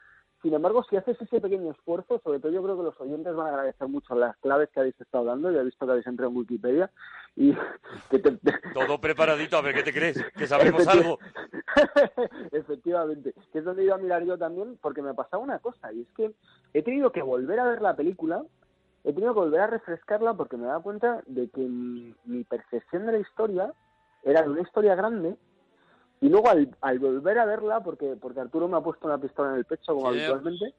Sin 0.45 0.53
embargo, 0.53 0.83
si 0.87 0.95
haces 0.95 1.19
ese 1.19 1.41
pequeño 1.41 1.71
esfuerzo, 1.71 2.21
sobre 2.23 2.39
todo 2.39 2.51
yo 2.51 2.61
creo 2.61 2.77
que 2.77 2.83
los 2.83 3.01
oyentes 3.01 3.33
van 3.33 3.47
a 3.47 3.49
agradecer 3.49 3.87
mucho 3.87 4.13
las 4.13 4.37
claves 4.37 4.69
que 4.69 4.79
habéis 4.79 5.01
estado 5.01 5.25
dando. 5.25 5.49
Ya 5.49 5.61
he 5.61 5.63
visto 5.63 5.87
que 5.87 5.91
habéis 5.91 6.05
entrado 6.05 6.29
en 6.29 6.37
Wikipedia 6.37 6.91
y 7.35 7.51
que 8.11 8.19
te- 8.19 8.37
Todo 8.71 9.01
preparadito, 9.01 9.57
a 9.57 9.61
ver 9.61 9.73
qué 9.73 9.81
te 9.81 9.91
crees, 9.91 10.23
que 10.37 10.45
sabemos 10.45 10.87
algo. 10.87 11.17
Efectivamente, 12.51 13.33
que 13.51 13.57
es 13.57 13.65
donde 13.65 13.85
iba 13.85 13.95
a 13.95 13.97
mirar 13.97 14.23
yo 14.23 14.37
también, 14.37 14.77
porque 14.83 15.01
me 15.01 15.15
pasaba 15.15 15.41
una 15.41 15.57
cosa, 15.57 15.91
y 15.91 16.01
es 16.01 16.07
que 16.15 16.31
he 16.75 16.83
tenido 16.83 17.11
que 17.11 17.23
volver 17.23 17.59
a 17.59 17.67
ver 17.67 17.81
la 17.81 17.95
película, 17.95 18.43
he 19.03 19.13
tenido 19.13 19.33
que 19.33 19.39
volver 19.39 19.61
a 19.61 19.67
refrescarla 19.67 20.35
porque 20.35 20.57
me 20.57 20.67
daba 20.67 20.83
cuenta 20.83 21.23
de 21.25 21.49
que 21.49 21.61
mi, 21.61 22.13
mi 22.25 22.43
percepción 22.43 23.07
de 23.07 23.13
la 23.13 23.17
historia 23.17 23.73
era 24.21 24.43
de 24.43 24.49
una 24.49 24.61
historia 24.61 24.93
grande, 24.93 25.37
y 26.21 26.29
luego 26.29 26.49
al, 26.49 26.75
al 26.81 26.99
volver 26.99 27.39
a 27.39 27.45
verla, 27.45 27.81
porque, 27.81 28.15
porque 28.19 28.39
Arturo 28.39 28.67
me 28.67 28.77
ha 28.77 28.81
puesto 28.81 29.07
una 29.07 29.17
pistola 29.17 29.51
en 29.51 29.57
el 29.57 29.65
pecho 29.65 29.93
como 29.93 30.11
Sí, 30.11 30.19
habitualmente, 30.19 30.73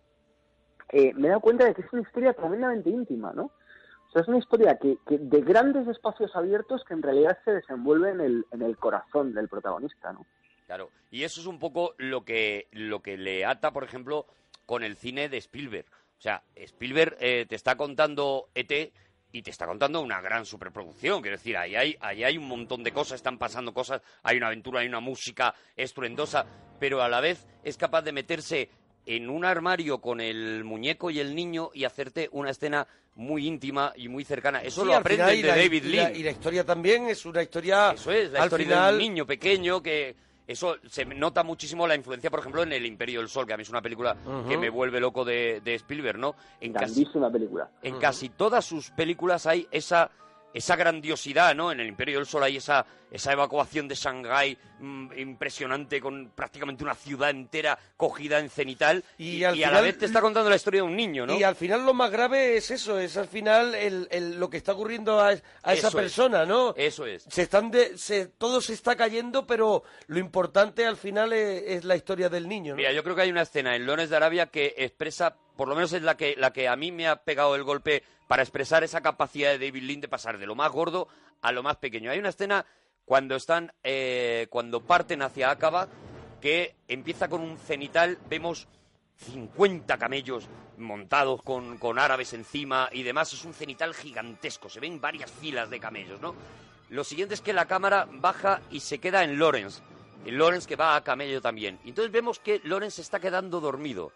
eh, 0.90 1.12
me 1.14 1.26
he 1.26 1.28
dado 1.28 1.40
cuenta 1.40 1.64
de 1.64 1.74
que 1.74 1.82
es 1.82 1.92
una 1.92 2.02
historia 2.02 2.32
tremendamente 2.32 2.90
íntima, 2.90 3.32
¿no? 3.34 3.44
O 3.44 4.10
sea, 4.12 4.22
es 4.22 4.28
una 4.28 4.38
historia 4.38 4.78
que, 4.78 4.98
que 5.06 5.18
de 5.18 5.40
grandes 5.42 5.86
espacios 5.88 6.34
abiertos 6.34 6.84
que 6.84 6.94
en 6.94 7.02
realidad 7.02 7.38
se 7.44 7.52
desenvuelve 7.52 8.10
en 8.10 8.20
el, 8.20 8.46
en 8.52 8.62
el 8.62 8.76
corazón 8.76 9.34
del 9.34 9.48
protagonista, 9.48 10.12
¿no? 10.12 10.24
Claro, 10.66 10.90
y 11.10 11.22
eso 11.22 11.40
es 11.40 11.46
un 11.46 11.58
poco 11.58 11.94
lo 11.98 12.24
que, 12.24 12.68
lo 12.72 13.00
que 13.00 13.16
le 13.16 13.44
ata, 13.44 13.72
por 13.72 13.84
ejemplo, 13.84 14.26
con 14.64 14.82
el 14.82 14.96
cine 14.96 15.28
de 15.28 15.36
Spielberg. 15.38 15.86
O 16.18 16.22
sea, 16.22 16.42
Spielberg 16.54 17.16
eh, 17.20 17.46
te 17.48 17.54
está 17.54 17.76
contando 17.76 18.48
ET 18.54 18.92
y 19.36 19.42
te 19.42 19.50
está 19.50 19.66
contando 19.66 20.00
una 20.00 20.20
gran 20.22 20.46
superproducción. 20.46 21.20
Quiero 21.20 21.36
decir, 21.36 21.56
ahí 21.58 21.76
hay, 21.76 21.94
ahí 22.00 22.24
hay 22.24 22.38
un 22.38 22.48
montón 22.48 22.82
de 22.82 22.90
cosas, 22.92 23.16
están 23.16 23.36
pasando 23.36 23.74
cosas, 23.74 24.00
hay 24.22 24.38
una 24.38 24.46
aventura, 24.46 24.80
hay 24.80 24.86
una 24.88 25.00
música 25.00 25.54
estruendosa, 25.76 26.46
pero 26.78 27.02
a 27.02 27.08
la 27.08 27.20
vez 27.20 27.46
es 27.62 27.76
capaz 27.76 28.00
de 28.02 28.12
meterse 28.12 28.70
en 29.04 29.28
un 29.28 29.44
armario 29.44 30.00
con 30.00 30.20
el 30.20 30.64
muñeco 30.64 31.10
y 31.10 31.20
el 31.20 31.34
niño 31.34 31.70
y 31.74 31.84
hacerte 31.84 32.28
una 32.32 32.50
escena 32.50 32.86
muy 33.14 33.46
íntima 33.46 33.92
y 33.96 34.08
muy 34.08 34.24
cercana. 34.24 34.62
Eso 34.62 34.82
Sí, 34.82 34.86
lo 34.88 34.94
y 35.34 35.42
de 35.42 35.48
la- 35.48 35.56
David 35.56 35.84
y 35.84 35.88
la- 35.88 36.02
Lean. 36.02 36.16
Y 36.16 36.22
la 36.22 36.30
historia 36.30 36.64
también 36.64 37.06
es 37.08 37.24
una 37.26 37.42
historia. 37.42 37.92
Eso 37.92 38.10
es, 38.10 38.30
la 38.32 38.40
al 38.40 38.46
historia 38.46 38.66
final, 38.66 38.98
de 38.98 39.04
un 39.04 39.10
niño 39.10 39.26
pequeño 39.26 39.82
que... 39.82 40.16
Eso 40.46 40.76
se 40.88 41.04
nota 41.04 41.42
muchísimo 41.42 41.86
la 41.86 41.94
influencia, 41.96 42.30
por 42.30 42.40
ejemplo, 42.40 42.62
en 42.62 42.72
El 42.72 42.86
Imperio 42.86 43.20
del 43.20 43.28
Sol, 43.28 43.46
que 43.46 43.52
a 43.54 43.56
mí 43.56 43.62
es 43.62 43.70
una 43.70 43.82
película 43.82 44.16
que 44.48 44.56
me 44.56 44.70
vuelve 44.70 45.00
loco 45.00 45.24
de, 45.24 45.60
de 45.64 45.74
Spielberg, 45.74 46.18
¿no? 46.18 46.36
En 46.60 46.72
casi, 46.72 46.94
Grandísima 47.02 47.30
película. 47.30 47.68
en 47.82 47.98
casi 47.98 48.28
todas 48.28 48.64
sus 48.64 48.90
películas 48.90 49.46
hay 49.46 49.66
esa 49.70 50.10
esa 50.54 50.76
grandiosidad, 50.76 51.54
¿no? 51.54 51.70
En 51.72 51.80
el 51.80 51.86
Imperio 51.88 52.16
del 52.18 52.26
Sol 52.26 52.42
hay 52.42 52.56
esa, 52.56 52.86
esa 53.10 53.32
evacuación 53.32 53.86
de 53.88 53.94
Shanghái 53.94 54.56
mm, 54.80 55.12
impresionante 55.18 56.00
con 56.00 56.30
prácticamente 56.34 56.82
una 56.82 56.94
ciudad 56.94 57.28
entera 57.30 57.78
cogida 57.96 58.38
en 58.38 58.48
cenital 58.48 59.04
Y 59.18 59.36
y, 59.36 59.44
al 59.44 59.54
y 59.56 59.62
a 59.64 59.66
la 59.66 59.70
final- 59.78 59.84
vez 59.84 59.98
te 59.98 60.06
está 60.06 60.20
contando 60.22 60.48
la 60.48 60.56
historia 60.56 60.80
de 60.80 60.86
un 60.86 60.96
niño, 60.96 61.26
¿no? 61.26 61.34
Y 61.38 61.42
al 61.42 61.56
final 61.56 61.84
lo 61.84 61.92
más 61.92 62.10
grave 62.10 62.56
es 62.56 62.70
eso, 62.70 62.98
es 62.98 63.16
al 63.18 63.28
final 63.28 63.74
el, 63.74 64.08
el- 64.10 64.40
lo 64.40 64.48
que 64.48 64.56
está 64.56 64.72
ocurriendo 64.72 65.20
a, 65.20 65.28
a 65.62 65.72
esa 65.74 65.88
es. 65.88 65.94
persona, 65.94 66.46
¿no? 66.46 66.74
Eso 66.76 67.04
es. 67.06 67.24
Se 67.28 67.42
están 67.42 67.70
de, 67.70 67.98
se, 67.98 68.26
todo 68.26 68.60
se 68.62 68.72
está 68.72 68.96
cayendo, 68.96 69.46
pero 69.46 69.82
lo 70.06 70.18
importante 70.18 70.86
al 70.86 70.96
final 70.96 71.32
es, 71.34 71.62
es 71.66 71.84
la 71.84 71.96
historia 71.96 72.28
del 72.30 72.48
niño, 72.48 72.72
¿no? 72.72 72.76
Mira, 72.76 72.92
yo 72.92 73.02
creo 73.04 73.14
que 73.14 73.22
hay 73.22 73.30
una 73.30 73.42
escena 73.42 73.76
en 73.76 73.84
Lones 73.84 74.08
de 74.08 74.16
Arabia 74.16 74.46
que 74.46 74.74
expresa, 74.78 75.36
por 75.56 75.68
lo 75.68 75.74
menos 75.74 75.92
es 75.92 76.00
la 76.02 76.16
que, 76.16 76.34
la 76.36 76.52
que 76.52 76.66
a 76.68 76.76
mí 76.76 76.92
me 76.92 77.08
ha 77.08 77.16
pegado 77.16 77.54
el 77.56 77.62
golpe 77.62 78.02
para 78.26 78.42
expresar 78.42 78.84
esa 78.84 79.00
capacidad 79.00 79.50
de 79.50 79.66
David 79.66 79.82
Lynn 79.82 80.00
de 80.00 80.08
pasar 80.08 80.38
de 80.38 80.46
lo 80.46 80.54
más 80.54 80.70
gordo 80.72 81.08
a 81.42 81.52
lo 81.52 81.62
más 81.62 81.76
pequeño. 81.76 82.10
Hay 82.10 82.18
una 82.18 82.30
escena 82.30 82.66
cuando 83.04 83.36
están, 83.36 83.72
eh, 83.84 84.46
cuando 84.50 84.82
parten 84.82 85.22
hacia 85.22 85.50
Acaba, 85.50 85.88
que 86.40 86.74
empieza 86.88 87.28
con 87.28 87.40
un 87.40 87.58
cenital, 87.58 88.18
vemos 88.28 88.68
50 89.16 89.96
camellos 89.96 90.48
montados 90.76 91.42
con, 91.42 91.78
con 91.78 91.98
árabes 91.98 92.34
encima 92.34 92.88
y 92.92 93.02
demás, 93.02 93.32
es 93.32 93.44
un 93.44 93.54
cenital 93.54 93.94
gigantesco, 93.94 94.68
se 94.68 94.80
ven 94.80 95.00
varias 95.00 95.30
filas 95.30 95.70
de 95.70 95.80
camellos, 95.80 96.20
¿no? 96.20 96.34
Lo 96.90 97.02
siguiente 97.02 97.34
es 97.34 97.40
que 97.40 97.52
la 97.52 97.66
cámara 97.66 98.06
baja 98.10 98.60
y 98.70 98.80
se 98.80 98.98
queda 98.98 99.24
en 99.24 99.38
Lawrence, 99.38 99.82
en 100.24 100.38
Lawrence 100.38 100.68
que 100.68 100.76
va 100.76 100.94
a 100.94 101.02
camello 101.02 101.40
también. 101.40 101.80
Entonces 101.84 102.12
vemos 102.12 102.38
que 102.38 102.60
Lawrence 102.64 103.00
está 103.00 103.18
quedando 103.18 103.60
dormido. 103.60 104.12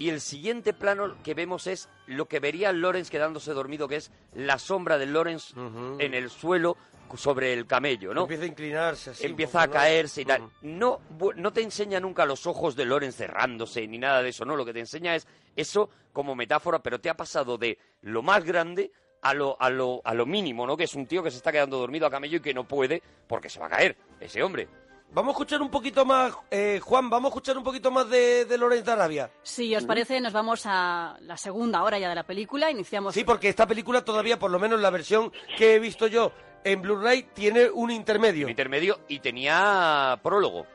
Y 0.00 0.08
el 0.08 0.22
siguiente 0.22 0.72
plano 0.72 1.14
que 1.22 1.34
vemos 1.34 1.66
es 1.66 1.90
lo 2.06 2.26
que 2.26 2.40
vería 2.40 2.72
Lawrence 2.72 3.10
quedándose 3.10 3.52
dormido, 3.52 3.86
que 3.86 3.96
es 3.96 4.10
la 4.32 4.58
sombra 4.58 4.96
de 4.96 5.04
Lawrence 5.04 5.52
en 5.98 6.14
el 6.14 6.30
suelo 6.30 6.78
sobre 7.16 7.52
el 7.52 7.66
camello, 7.66 8.14
¿no? 8.14 8.22
Empieza 8.22 8.44
a 8.44 8.46
inclinarse 8.46 9.10
así. 9.10 9.26
empieza 9.26 9.60
a 9.60 9.66
¿no? 9.66 9.72
caerse 9.74 10.22
y 10.22 10.24
tal. 10.24 10.48
No, 10.62 11.00
no 11.36 11.52
te 11.52 11.60
enseña 11.60 12.00
nunca 12.00 12.24
los 12.24 12.46
ojos 12.46 12.76
de 12.76 12.86
Lorenz 12.86 13.14
cerrándose 13.16 13.86
ni 13.86 13.98
nada 13.98 14.22
de 14.22 14.30
eso, 14.30 14.46
no. 14.46 14.56
Lo 14.56 14.64
que 14.64 14.72
te 14.72 14.80
enseña 14.80 15.14
es 15.14 15.26
eso 15.54 15.90
como 16.14 16.34
metáfora, 16.34 16.82
pero 16.82 16.98
te 16.98 17.10
ha 17.10 17.14
pasado 17.14 17.58
de 17.58 17.76
lo 18.00 18.22
más 18.22 18.42
grande 18.42 18.92
a 19.20 19.34
lo, 19.34 19.60
a 19.60 19.68
lo, 19.68 20.00
a 20.02 20.14
lo 20.14 20.24
mínimo, 20.24 20.66
¿no? 20.66 20.78
Que 20.78 20.84
es 20.84 20.94
un 20.94 21.06
tío 21.06 21.22
que 21.22 21.30
se 21.30 21.36
está 21.36 21.52
quedando 21.52 21.76
dormido 21.76 22.06
a 22.06 22.10
camello 22.10 22.38
y 22.38 22.40
que 22.40 22.54
no 22.54 22.66
puede 22.66 23.02
porque 23.26 23.50
se 23.50 23.60
va 23.60 23.66
a 23.66 23.70
caer, 23.70 23.98
ese 24.18 24.42
hombre. 24.42 24.66
Vamos 25.12 25.30
a 25.30 25.32
escuchar 25.32 25.60
un 25.60 25.70
poquito 25.70 26.04
más, 26.04 26.32
eh, 26.52 26.78
Juan, 26.80 27.10
vamos 27.10 27.28
a 27.28 27.30
escuchar 27.30 27.58
un 27.58 27.64
poquito 27.64 27.90
más 27.90 28.08
de, 28.08 28.44
de 28.44 28.56
Lorenz 28.56 28.84
de 28.84 28.92
Arabia. 28.92 29.30
Si 29.42 29.74
os 29.74 29.84
parece, 29.84 30.20
nos 30.20 30.32
vamos 30.32 30.62
a 30.66 31.16
la 31.22 31.36
segunda 31.36 31.82
hora 31.82 31.98
ya 31.98 32.08
de 32.08 32.14
la 32.14 32.22
película. 32.22 32.70
Iniciamos. 32.70 33.12
Sí, 33.14 33.24
porque 33.24 33.48
esta 33.48 33.66
película 33.66 34.04
todavía, 34.04 34.38
por 34.38 34.52
lo 34.52 34.60
menos 34.60 34.78
la 34.80 34.90
versión 34.90 35.32
que 35.58 35.74
he 35.74 35.78
visto 35.80 36.06
yo 36.06 36.30
en 36.62 36.80
Blu-ray, 36.80 37.24
tiene 37.34 37.68
un 37.70 37.90
intermedio. 37.90 38.46
Un 38.46 38.50
intermedio 38.50 39.00
y 39.08 39.18
tenía 39.18 40.16
prólogo. 40.22 40.66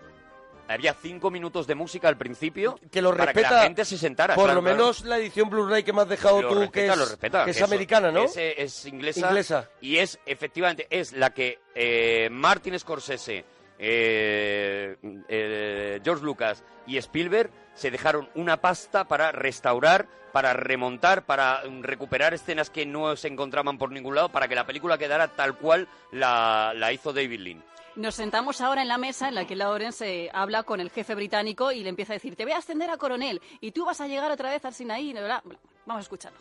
Había 0.67 0.95
cinco 0.95 1.29
minutos 1.29 1.65
de 1.67 1.75
música 1.75 2.07
al 2.09 2.17
principio 2.17 2.77
que 2.91 2.99
lo 3.01 3.11
para 3.11 3.25
respeta 3.25 3.47
que 3.49 3.55
la 3.55 3.61
gente 3.61 3.85
se 3.85 3.97
sentara. 3.99 4.33
por 4.35 4.45
claro, 4.45 4.61
lo 4.61 4.63
claro. 4.63 4.77
menos 4.77 5.05
la 5.05 5.17
edición 5.19 5.49
Blu-ray 5.49 5.83
que 5.83 5.93
me 5.93 6.01
has 6.01 6.09
dejado 6.09 6.41
Lo 6.41 6.49
tú 6.49 6.55
respeta, 6.55 6.71
que 6.73 6.87
es, 6.91 6.97
lo 6.97 7.05
respeta, 7.05 7.45
que 7.45 7.51
es 7.51 7.57
eso. 7.57 7.65
americana 7.65 8.11
no 8.11 8.23
Es, 8.23 8.35
es 8.35 8.85
inglesa, 8.87 9.27
Inglesa. 9.29 9.69
y 9.79 9.97
es 9.97 10.19
efectivamente 10.25 10.87
es 10.89 11.13
la 11.13 11.29
que 11.33 11.59
eh, 11.75 12.29
Martin 12.31 12.77
Scorsese 12.79 13.45
eh, 13.79 14.97
eh, 15.27 15.99
George 16.03 16.23
Lucas 16.23 16.63
y 16.87 16.97
Spielberg 16.97 17.51
se 17.73 17.91
dejaron 17.91 18.29
una 18.35 18.57
pasta 18.57 19.07
para 19.07 19.31
restaurar 19.31 20.07
para 20.31 20.53
remontar 20.53 21.25
para 21.25 21.61
recuperar 21.81 22.33
escenas 22.33 22.69
que 22.69 22.85
no 22.85 23.15
se 23.15 23.27
encontraban 23.27 23.77
por 23.77 23.91
ningún 23.91 24.15
lado 24.15 24.29
para 24.29 24.47
que 24.47 24.55
la 24.55 24.65
película 24.65 24.97
quedara 24.97 25.27
tal 25.29 25.57
cual 25.57 25.87
la, 26.11 26.73
la 26.75 26.91
hizo 26.91 27.13
David 27.13 27.39
Lean 27.39 27.63
Nos 27.95 28.15
sentamos 28.15 28.61
ahora 28.61 28.81
en 28.81 28.87
la 28.87 28.97
mesa 28.97 29.29
en 29.29 29.35
la 29.35 29.45
que 29.45 29.55
Lawrence 29.55 30.25
eh, 30.25 30.29
habla 30.33 30.63
con 30.63 30.79
el 30.79 30.89
jefe 30.89 31.15
británico 31.15 31.71
y 31.71 31.83
le 31.83 31.89
empieza 31.89 32.13
a 32.13 32.15
decir: 32.15 32.35
Te 32.35 32.43
voy 32.43 32.51
a 32.51 32.57
ascender 32.57 32.89
a 32.89 32.97
coronel 32.97 33.41
y 33.61 33.71
tú 33.71 33.85
vas 33.85 34.01
a 34.01 34.07
llegar 34.07 34.29
otra 34.31 34.49
vez 34.49 34.65
al 34.65 34.73
Sinaí. 34.73 35.13
¿verdad? 35.13 35.41
Vamos 35.85 36.01
a 36.01 36.03
escucharlo. 36.03 36.39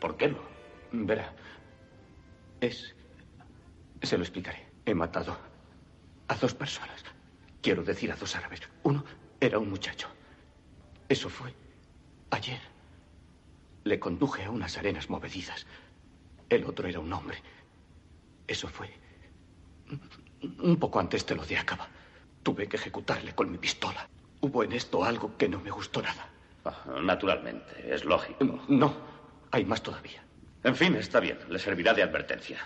¿Por 0.00 0.16
qué 0.18 0.28
no? 0.28 0.38
Verá. 0.92 1.32
Es. 2.60 2.94
Se 4.02 4.18
lo 4.18 4.22
explicaré. 4.22 4.66
He 4.84 4.94
matado 4.94 5.34
a 6.28 6.34
dos 6.36 6.54
personas. 6.54 7.04
Quiero 7.60 7.82
decir 7.82 8.12
a 8.12 8.16
dos 8.16 8.34
árabes. 8.36 8.60
Uno 8.82 9.04
era 9.40 9.58
un 9.58 9.70
muchacho. 9.70 10.08
Eso 11.08 11.28
fue 11.28 11.54
ayer. 12.30 12.60
Le 13.84 13.98
conduje 13.98 14.44
a 14.44 14.50
unas 14.50 14.76
arenas 14.78 15.10
movedizas. 15.10 15.66
El 16.48 16.64
otro 16.64 16.88
era 16.88 17.00
un 17.00 17.12
hombre. 17.12 17.38
Eso 18.46 18.68
fue 18.68 18.90
un 20.62 20.76
poco 20.78 21.00
antes 21.00 21.26
de 21.26 21.34
lo 21.34 21.44
de 21.44 21.56
Acaba. 21.58 21.88
Tuve 22.42 22.68
que 22.68 22.76
ejecutarle 22.76 23.34
con 23.34 23.50
mi 23.50 23.58
pistola. 23.58 24.08
Hubo 24.40 24.62
en 24.64 24.72
esto 24.72 25.04
algo 25.04 25.36
que 25.38 25.48
no 25.48 25.60
me 25.60 25.70
gustó 25.70 26.02
nada. 26.02 26.28
Ah, 26.64 27.00
Naturalmente, 27.02 27.94
es 27.94 28.04
lógico. 28.04 28.44
No, 28.68 28.94
hay 29.50 29.64
más 29.64 29.82
todavía. 29.82 30.22
En 30.62 30.74
fin, 30.76 30.94
está 30.96 31.20
bien, 31.20 31.38
le 31.48 31.58
servirá 31.58 31.92
de 31.94 32.02
advertencia. 32.02 32.58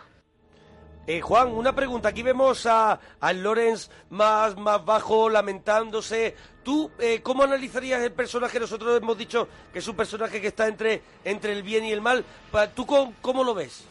Eh, 1.09 1.23
Juan, 1.23 1.49
una 1.53 1.75
pregunta. 1.75 2.11
Aquí 2.11 2.23
vemos 2.23 2.67
a, 2.67 3.01
a 3.19 3.33
Lorenz 3.33 3.91
más, 4.11 4.59
más 4.59 4.85
bajo, 4.85 5.31
lamentándose. 5.31 6.35
¿Tú 6.63 6.91
eh, 6.99 7.23
cómo 7.23 7.45
analizarías 7.45 8.03
el 8.03 8.13
personaje? 8.13 8.61
Nosotros 8.61 9.01
hemos 9.01 9.17
dicho 9.17 9.49
que 9.73 9.79
es 9.79 9.89
un 9.89 9.97
personaje 9.97 10.39
que 10.39 10.49
está 10.49 10.69
entre, 10.69 11.01
entre 11.25 11.55
el 11.55 11.63
bien 11.63 11.87
y 11.87 11.93
el 11.93 12.03
mal. 12.03 12.27
¿Tú 12.75 12.85
cómo, 12.85 13.15
cómo 13.23 13.43
lo 13.43 13.55
ves? 13.55 13.89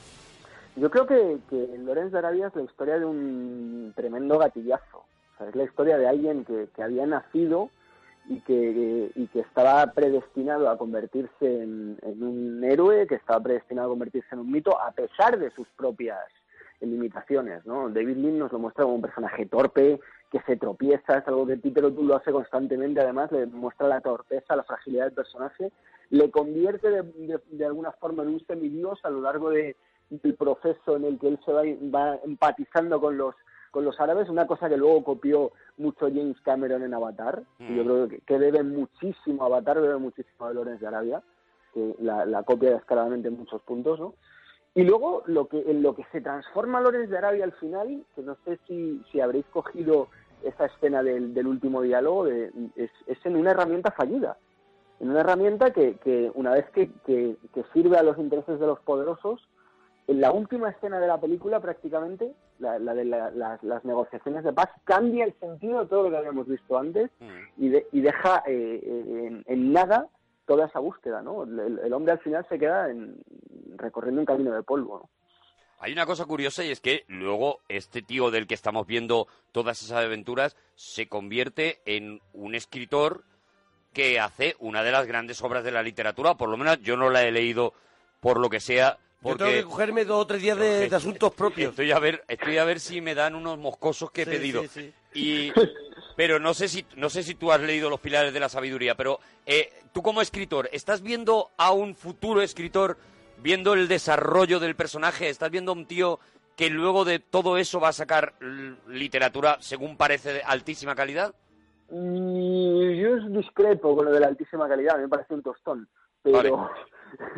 Yo 0.75 0.91
creo 0.91 1.07
que, 1.07 1.39
que 1.49 1.77
Lorenz 1.79 2.11
de 2.11 2.19
Arabia 2.19 2.47
es 2.49 2.55
la 2.55 2.61
historia 2.61 2.99
de 2.99 3.05
un 3.05 3.93
tremendo 3.95 4.37
gatillazo. 4.37 5.05
Es 5.49 5.55
la 5.55 5.63
historia 5.63 5.97
de 5.97 6.07
alguien 6.07 6.45
que, 6.45 6.67
que 6.75 6.83
había 6.83 7.07
nacido 7.07 7.71
y 8.29 8.41
que, 8.41 9.11
y 9.15 9.25
que 9.29 9.39
estaba 9.39 9.91
predestinado 9.93 10.69
a 10.69 10.77
convertirse 10.77 11.31
en, 11.41 11.97
en 12.03 12.21
un 12.21 12.63
héroe, 12.63 13.07
que 13.07 13.15
estaba 13.15 13.41
predestinado 13.41 13.87
a 13.87 13.91
convertirse 13.93 14.27
en 14.33 14.39
un 14.39 14.51
mito, 14.51 14.79
a 14.79 14.91
pesar 14.91 15.39
de 15.39 15.49
sus 15.49 15.67
propias 15.69 16.19
limitaciones. 16.81 17.65
¿no? 17.65 17.89
David 17.89 18.17
Lean 18.17 18.39
nos 18.39 18.51
lo 18.51 18.59
muestra 18.59 18.83
como 18.83 18.95
un 18.95 19.01
personaje 19.01 19.45
torpe, 19.45 19.99
que 20.31 20.41
se 20.41 20.57
tropieza, 20.57 21.17
es 21.19 21.27
algo 21.27 21.47
que 21.47 21.57
pero 21.73 21.91
tú 21.91 22.03
lo 22.03 22.15
hace 22.15 22.31
constantemente, 22.31 22.99
además 22.99 23.31
le 23.31 23.45
muestra 23.45 23.87
la 23.87 24.01
torpeza, 24.01 24.55
la 24.55 24.63
fragilidad 24.63 25.05
del 25.05 25.13
personaje, 25.13 25.71
le 26.09 26.29
convierte 26.31 26.89
de, 26.89 27.03
de- 27.03 27.41
de 27.51 27.65
alguna 27.65 27.91
forma 27.93 28.23
en 28.23 28.29
un 28.29 28.45
semidios 28.45 28.99
a 29.05 29.09
lo 29.09 29.21
largo 29.21 29.49
de, 29.49 29.75
del 30.09 30.35
proceso 30.35 30.97
en 30.97 31.05
el 31.05 31.17
que 31.19 31.29
él 31.29 31.39
se 31.45 31.53
va, 31.53 31.61
va 31.63 32.19
empatizando 32.23 32.99
con 32.99 33.17
los 33.17 33.35
con 33.71 33.83
los 33.83 33.99
árabes, 33.99 34.29
una 34.29 34.47
cosa 34.47 34.69
que 34.69 34.77
luego 34.77 35.03
copió 35.03 35.51
mucho 35.77 36.07
James 36.07 36.39
Cameron 36.41 36.83
en 36.83 36.93
Avatar, 36.93 37.43
y 37.59 37.75
yo 37.75 37.83
creo 37.83 38.07
que, 38.07 38.19
que 38.21 38.39
debe 38.39 38.63
muchísimo, 38.63 39.43
Avatar 39.43 39.79
debe 39.81 39.97
muchísimo 39.97 40.45
a 40.47 40.53
Lawrence 40.53 40.81
de 40.81 40.87
Arabia, 40.87 41.21
que 41.73 41.93
la, 41.99 42.25
la 42.25 42.43
copia 42.43 42.71
descaradamente 42.71 43.27
en 43.27 43.37
muchos 43.37 43.61
puntos, 43.63 43.99
¿no? 43.99 44.13
Y 44.77 44.83
luego 44.83 45.23
lo 45.25 45.47
que 45.47 45.59
en 45.71 45.81
lo 45.81 45.95
que 45.95 46.05
se 46.11 46.21
transforma 46.21 46.79
Lawrence 46.79 47.09
de 47.11 47.17
Arabia 47.17 47.45
al 47.45 47.51
final, 47.53 48.05
que 48.15 48.21
no 48.21 48.37
sé 48.45 48.59
si, 48.67 49.01
si 49.11 49.19
habréis 49.19 49.45
cogido 49.47 50.07
esa 50.43 50.65
escena 50.67 51.01
del, 51.01 51.33
del 51.33 51.47
último 51.47 51.81
diálogo, 51.81 52.25
de- 52.25 52.51
es, 52.75 52.91
es 53.07 53.17
en 53.25 53.37
una 53.37 53.51
herramienta 53.51 53.89
fallida, 53.89 54.37
en 54.99 55.09
una 55.09 55.21
herramienta 55.21 55.71
que, 55.71 55.95
que 55.95 56.31
una 56.35 56.51
vez 56.51 56.69
que, 56.69 56.91
que, 57.07 57.37
que 57.55 57.63
sirve 57.73 57.97
a 57.97 58.03
los 58.03 58.19
intereses 58.19 58.59
de 58.59 58.67
los 58.67 58.79
poderosos, 58.81 59.41
en 60.05 60.21
la 60.21 60.31
última 60.31 60.69
escena 60.69 60.99
de 60.99 61.07
la 61.07 61.19
película 61.19 61.59
prácticamente, 61.59 62.31
la, 62.59 62.77
la 62.77 62.93
de 62.93 63.05
la- 63.05 63.31
las, 63.31 63.63
las 63.63 63.83
negociaciones 63.83 64.43
de 64.43 64.53
paz, 64.53 64.69
cambia 64.83 65.25
el 65.25 65.33
sentido 65.39 65.79
de 65.79 65.87
todo 65.87 66.03
lo 66.03 66.11
que 66.11 66.17
habíamos 66.17 66.47
visto 66.47 66.77
antes 66.77 67.09
y, 67.57 67.69
de- 67.69 67.87
y 67.91 68.01
deja 68.01 68.43
eh, 68.45 68.79
eh, 68.83 69.25
en, 69.27 69.43
en 69.47 69.73
nada 69.73 70.07
toda 70.47 70.65
esa 70.65 70.79
búsqueda, 70.79 71.21
¿no? 71.21 71.43
El, 71.43 71.79
el 71.83 71.93
hombre 71.93 72.13
al 72.13 72.19
final 72.19 72.45
se 72.49 72.57
queda 72.57 72.89
en, 72.89 73.21
recorriendo 73.75 74.21
un 74.21 74.25
camino 74.25 74.53
de 74.53 74.63
polvo, 74.63 74.99
¿no? 74.99 75.09
Hay 75.79 75.93
una 75.93 76.07
cosa 76.07 76.25
curiosa 76.25 76.63
y 76.63 76.71
es 76.71 76.79
que 76.81 77.03
luego 77.07 77.59
este 77.69 78.01
tío 78.01 78.31
del 78.31 78.47
que 78.47 78.55
estamos 78.55 78.87
viendo 78.87 79.27
todas 79.51 79.83
esas 79.83 80.03
aventuras 80.03 80.57
se 80.73 81.07
convierte 81.07 81.81
en 81.85 82.19
un 82.33 82.55
escritor 82.55 83.23
que 83.93 84.19
hace 84.19 84.55
una 84.57 84.81
de 84.81 84.91
las 84.91 85.05
grandes 85.05 85.39
obras 85.43 85.63
de 85.63 85.71
la 85.71 85.83
literatura, 85.83 86.33
por 86.35 86.49
lo 86.49 86.57
menos 86.57 86.81
yo 86.81 86.97
no 86.97 87.11
la 87.11 87.23
he 87.25 87.31
leído 87.31 87.73
por 88.21 88.39
lo 88.39 88.49
que 88.49 88.59
sea. 88.59 88.97
Yo 89.21 89.37
tengo 89.37 89.51
que 89.51 89.63
cogerme 89.63 90.03
dos 90.05 90.23
o 90.23 90.27
tres 90.27 90.41
días 90.41 90.57
de, 90.57 90.89
de 90.89 90.95
asuntos 90.95 91.31
propios. 91.33 91.71
Estoy 91.71 91.91
a 91.91 91.99
ver, 91.99 92.23
estoy 92.27 92.57
a 92.57 92.63
ver 92.63 92.79
si 92.79 92.99
me 93.01 93.13
dan 93.13 93.35
unos 93.35 93.59
moscosos 93.59 94.09
que 94.09 94.23
he 94.23 94.25
Sí, 94.25 94.31
pedido. 94.31 94.61
sí, 94.63 94.67
sí. 94.67 94.93
Y, 95.13 95.51
pero 96.17 96.39
no 96.39 96.55
sé 96.55 96.67
si 96.67 96.83
no 96.95 97.09
sé 97.09 97.21
si 97.21 97.35
tú 97.35 97.51
has 97.51 97.61
leído 97.61 97.91
Los 97.91 97.99
Pilares 97.99 98.33
de 98.33 98.39
la 98.39 98.49
Sabiduría, 98.49 98.95
pero 98.95 99.19
eh, 99.45 99.71
tú 99.93 100.01
como 100.01 100.19
escritor, 100.19 100.67
¿estás 100.73 101.03
viendo 101.03 101.51
a 101.57 101.71
un 101.71 101.93
futuro 101.93 102.41
escritor 102.41 102.97
viendo 103.37 103.75
el 103.75 103.87
desarrollo 103.87 104.59
del 104.59 104.75
personaje? 104.75 105.29
¿Estás 105.29 105.51
viendo 105.51 105.71
a 105.71 105.75
un 105.75 105.85
tío 105.85 106.19
que 106.55 106.71
luego 106.71 107.05
de 107.05 107.19
todo 107.19 107.59
eso 107.59 107.79
va 107.79 107.89
a 107.89 107.93
sacar 107.93 108.33
literatura, 108.87 109.57
según 109.59 109.95
parece, 109.95 110.33
de 110.33 110.41
altísima 110.41 110.95
calidad? 110.95 111.35
Y 111.91 112.97
yo 112.97 113.17
discrepo 113.29 113.95
con 113.95 114.05
lo 114.05 114.11
de 114.11 114.19
la 114.19 114.27
altísima 114.27 114.67
calidad, 114.67 114.95
a 114.95 114.97
mí 114.97 115.03
me 115.03 115.09
parece 115.09 115.35
un 115.35 115.43
tostón. 115.43 115.87
Pero, 116.23 116.67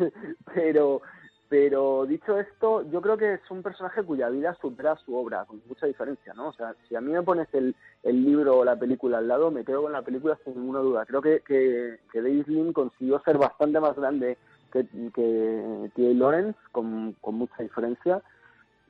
pero, 0.54 1.02
pero 1.50 2.06
dicho 2.06 2.38
esto, 2.38 2.88
yo 2.92 3.02
creo 3.02 3.16
que 3.16 3.34
es 3.34 3.50
un 3.50 3.60
personaje 3.60 4.04
cuya 4.04 4.28
vida 4.28 4.56
supera 4.62 4.94
su 5.04 5.16
obra, 5.16 5.44
con 5.46 5.60
mucha 5.66 5.84
diferencia, 5.84 6.32
¿no? 6.32 6.50
O 6.50 6.52
sea, 6.52 6.76
si 6.88 6.94
a 6.94 7.00
mí 7.00 7.10
me 7.10 7.24
pones 7.24 7.48
el, 7.52 7.74
libro 8.04 8.58
o 8.58 8.64
la 8.64 8.78
película 8.78 9.18
al 9.18 9.26
lado, 9.26 9.50
me 9.50 9.64
quedo 9.64 9.82
con 9.82 9.92
la 9.92 10.02
película 10.02 10.38
sin 10.44 10.54
ninguna 10.54 10.78
duda. 10.78 11.04
Creo 11.06 11.20
que, 11.20 11.40
que, 11.40 11.98
que 12.12 12.22
David 12.22 12.46
Lean 12.46 12.72
consiguió 12.72 13.20
ser 13.24 13.36
bastante 13.36 13.80
más 13.80 13.96
grande 13.96 14.38
que, 14.72 14.86
que 15.12 15.90
T.A. 15.96 16.14
Lawrence, 16.14 16.58
con, 16.70 17.16
con 17.20 17.34
mucha 17.34 17.60
diferencia, 17.64 18.22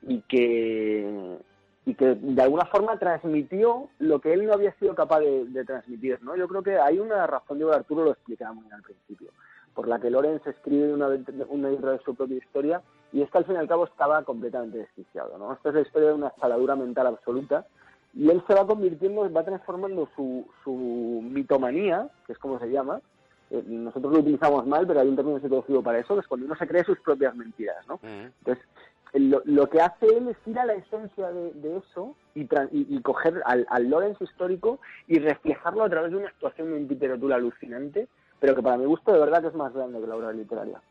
y 0.03 0.21
que 0.21 1.39
y 1.83 1.95
que 1.95 2.13
de 2.13 2.41
alguna 2.43 2.65
forma 2.65 2.99
transmitió 2.99 3.89
lo 3.97 4.21
que 4.21 4.33
él 4.33 4.45
no 4.45 4.53
había 4.53 4.71
sido 4.73 4.93
capaz 4.93 5.21
de, 5.21 5.65
transmitir, 5.65 6.21
¿no? 6.21 6.35
Yo 6.35 6.47
creo 6.47 6.61
que 6.61 6.77
hay 6.77 6.99
una 6.99 7.25
razón, 7.25 7.57
yo 7.57 7.73
Arturo 7.73 8.05
lo 8.05 8.11
explicaba 8.11 8.53
muy 8.53 8.65
bien 8.65 8.75
al 8.75 8.83
principio, 8.83 9.31
por 9.73 9.87
la 9.87 9.99
que 9.99 10.09
Lorenz 10.09 10.45
escribe 10.45 10.93
una, 10.93 11.07
una 11.49 11.69
dentro 11.69 11.91
de 11.91 11.99
su 11.99 12.15
propia 12.15 12.37
historia 12.37 12.81
y 13.13 13.21
es 13.21 13.29
que 13.29 13.37
al 13.37 13.45
fin 13.45 13.55
y 13.55 13.59
al 13.59 13.67
cabo 13.67 13.85
estaba 13.85 14.23
completamente 14.23 14.79
desquiciado, 14.79 15.37
¿no? 15.37 15.53
Esta 15.53 15.69
es 15.69 15.75
la 15.75 15.81
historia 15.81 16.09
de 16.09 16.15
una 16.15 16.27
escaladura 16.27 16.75
mental 16.75 17.07
absoluta 17.07 17.65
y 18.13 18.29
él 18.29 18.43
se 18.47 18.53
va 18.53 18.67
convirtiendo, 18.67 19.31
va 19.31 19.43
transformando 19.43 20.09
su, 20.15 20.45
su 20.63 21.21
mitomanía, 21.23 22.09
que 22.27 22.33
es 22.33 22.39
como 22.39 22.59
se 22.59 22.69
llama, 22.69 23.01
eh, 23.49 23.63
nosotros 23.65 24.13
lo 24.13 24.19
utilizamos 24.19 24.65
mal, 24.65 24.85
pero 24.85 24.99
hay 24.99 25.07
un 25.07 25.15
término 25.15 25.39
psicológico 25.39 25.81
para 25.81 25.99
eso, 25.99 26.15
que 26.15 26.21
es 26.21 26.27
cuando 26.27 26.45
uno 26.45 26.55
se 26.55 26.67
cree 26.67 26.83
sus 26.83 26.99
propias 26.99 27.35
mentiras, 27.35 27.85
¿no? 27.87 27.99
Entonces, 28.03 28.65
lo, 29.13 29.41
lo 29.43 29.69
que 29.69 29.81
hace 29.81 30.05
él 30.05 30.29
es 30.29 30.37
ir 30.45 30.57
a 30.57 30.65
la 30.65 30.73
esencia 30.73 31.31
de, 31.31 31.51
de 31.53 31.77
eso 31.77 32.15
y, 32.33 32.43
y, 32.43 32.47
y 32.71 33.01
coger 33.01 33.41
al, 33.45 33.65
al 33.69 33.89
Lorenz 33.89 34.21
histórico 34.21 34.79
y 35.07 35.19
reflejarlo 35.19 35.83
a 35.83 35.89
través 35.89 36.11
de 36.11 36.17
una 36.17 36.27
actuación 36.27 36.69
de 36.69 36.77
un 36.77 36.87
literatura 36.87 37.35
alucinante, 37.35 38.07
pero 38.41 38.53
que 38.55 38.61
para 38.61 38.75
mi 38.75 38.85
gusto 38.85 39.13
de 39.13 39.19
verdad 39.19 39.41
que 39.41 39.47
es 39.47 39.53
más 39.53 39.71
grande 39.73 40.01
que 40.01 40.07
la 40.07 40.15
obra 40.15 40.33
literaria. 40.33 40.81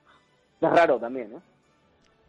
Es 0.60 0.70
raro 0.70 0.98
también, 0.98 1.32
¿eh? 1.34 1.40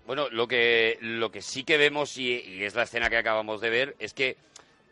Bueno, 0.08 0.28
lo 0.32 0.48
que, 0.48 0.98
lo 1.00 1.32
que 1.32 1.42
sí 1.44 1.64
que 1.64 1.78
vemos, 1.78 2.18
y, 2.18 2.34
y 2.42 2.64
es 2.64 2.74
la 2.76 2.84
escena 2.84 3.10
que 3.10 3.18
acabamos 3.18 3.62
de 3.62 3.70
ver, 3.70 3.96
es 4.00 4.14
que 4.14 4.36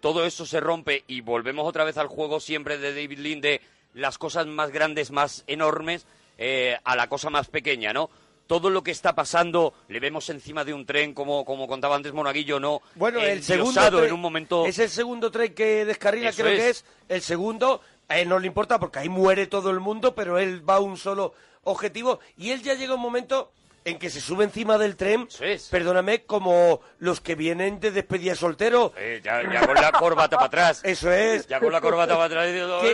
todo 0.02 0.24
eso 0.26 0.46
se 0.46 0.60
rompe 0.60 1.04
y 1.08 1.22
volvemos 1.22 1.68
otra 1.68 1.84
vez 1.84 1.98
al 1.98 2.08
juego 2.08 2.40
siempre 2.40 2.78
de 2.78 2.94
David 2.94 3.42
de 3.42 3.60
las 3.96 4.18
cosas 4.20 4.46
más 4.46 4.72
grandes, 4.72 5.10
más 5.12 5.44
enormes, 5.48 6.06
eh, 6.38 6.78
a 6.84 6.96
la 6.96 7.10
cosa 7.10 7.30
más 7.32 7.48
pequeña, 7.48 7.92
¿no? 7.92 8.10
Todo 8.46 8.70
lo 8.70 8.84
que 8.84 8.92
está 8.92 9.14
pasando, 9.14 9.74
le 9.90 10.00
vemos 10.00 10.30
encima 10.30 10.64
de 10.64 10.74
un 10.74 10.86
tren, 10.86 11.14
como, 11.14 11.44
como 11.44 11.68
contaba 11.68 11.96
antes 11.96 12.14
Monaguillo, 12.14 12.60
¿no? 12.60 12.82
Bueno, 12.96 13.20
el 13.20 13.44
segundo 13.44 13.82
tren- 13.82 14.06
en 14.08 14.14
un 14.14 14.22
momento... 14.22 14.66
es 14.66 14.80
el 14.80 14.90
segundo 14.90 15.32
tren 15.32 15.54
que 15.54 15.86
descarrila, 15.86 16.30
Eso 16.30 16.44
creo 16.44 16.56
que 16.56 16.70
es 16.70 16.86
el 17.10 17.22
segundo. 17.22 17.82
A 18.10 18.18
él 18.20 18.28
no 18.28 18.40
le 18.40 18.48
importa 18.48 18.80
porque 18.80 19.00
ahí 19.00 19.10
muere 19.10 19.48
todo 19.48 19.70
el 19.70 19.80
mundo, 19.80 20.16
pero 20.16 20.38
él 20.40 20.68
va 20.68 20.76
a 20.76 20.80
un 20.80 20.98
solo 20.98 21.34
objetivo 21.64 22.20
y 22.38 22.52
él 22.52 22.62
ya 22.64 22.74
llega 22.74 22.96
un 22.96 23.02
momento 23.02 23.52
en 23.86 23.98
que 23.98 24.10
se 24.10 24.20
sube 24.20 24.44
encima 24.44 24.78
del 24.78 24.96
tren, 24.98 25.28
perdóname, 25.70 26.24
como 26.24 26.82
los 27.00 27.22
que 27.22 27.36
vienen 27.36 27.80
de 27.80 27.92
despedida 27.92 28.32
de 28.32 28.38
soltero. 28.38 28.94
Ya, 29.24 29.42
ya 29.44 29.66
con 29.66 29.76
la 29.76 29.92
corbata 29.92 30.36
para 30.36 30.48
atrás. 30.48 30.82
Eso 30.84 31.12
es. 31.12 31.48
Ya 31.48 31.60
con 31.60 31.72
la 31.72 31.80
corbata 31.82 32.14
para 32.14 32.26
atrás 32.26 32.48
diciendo, 32.48 32.80
Que- 32.82 32.88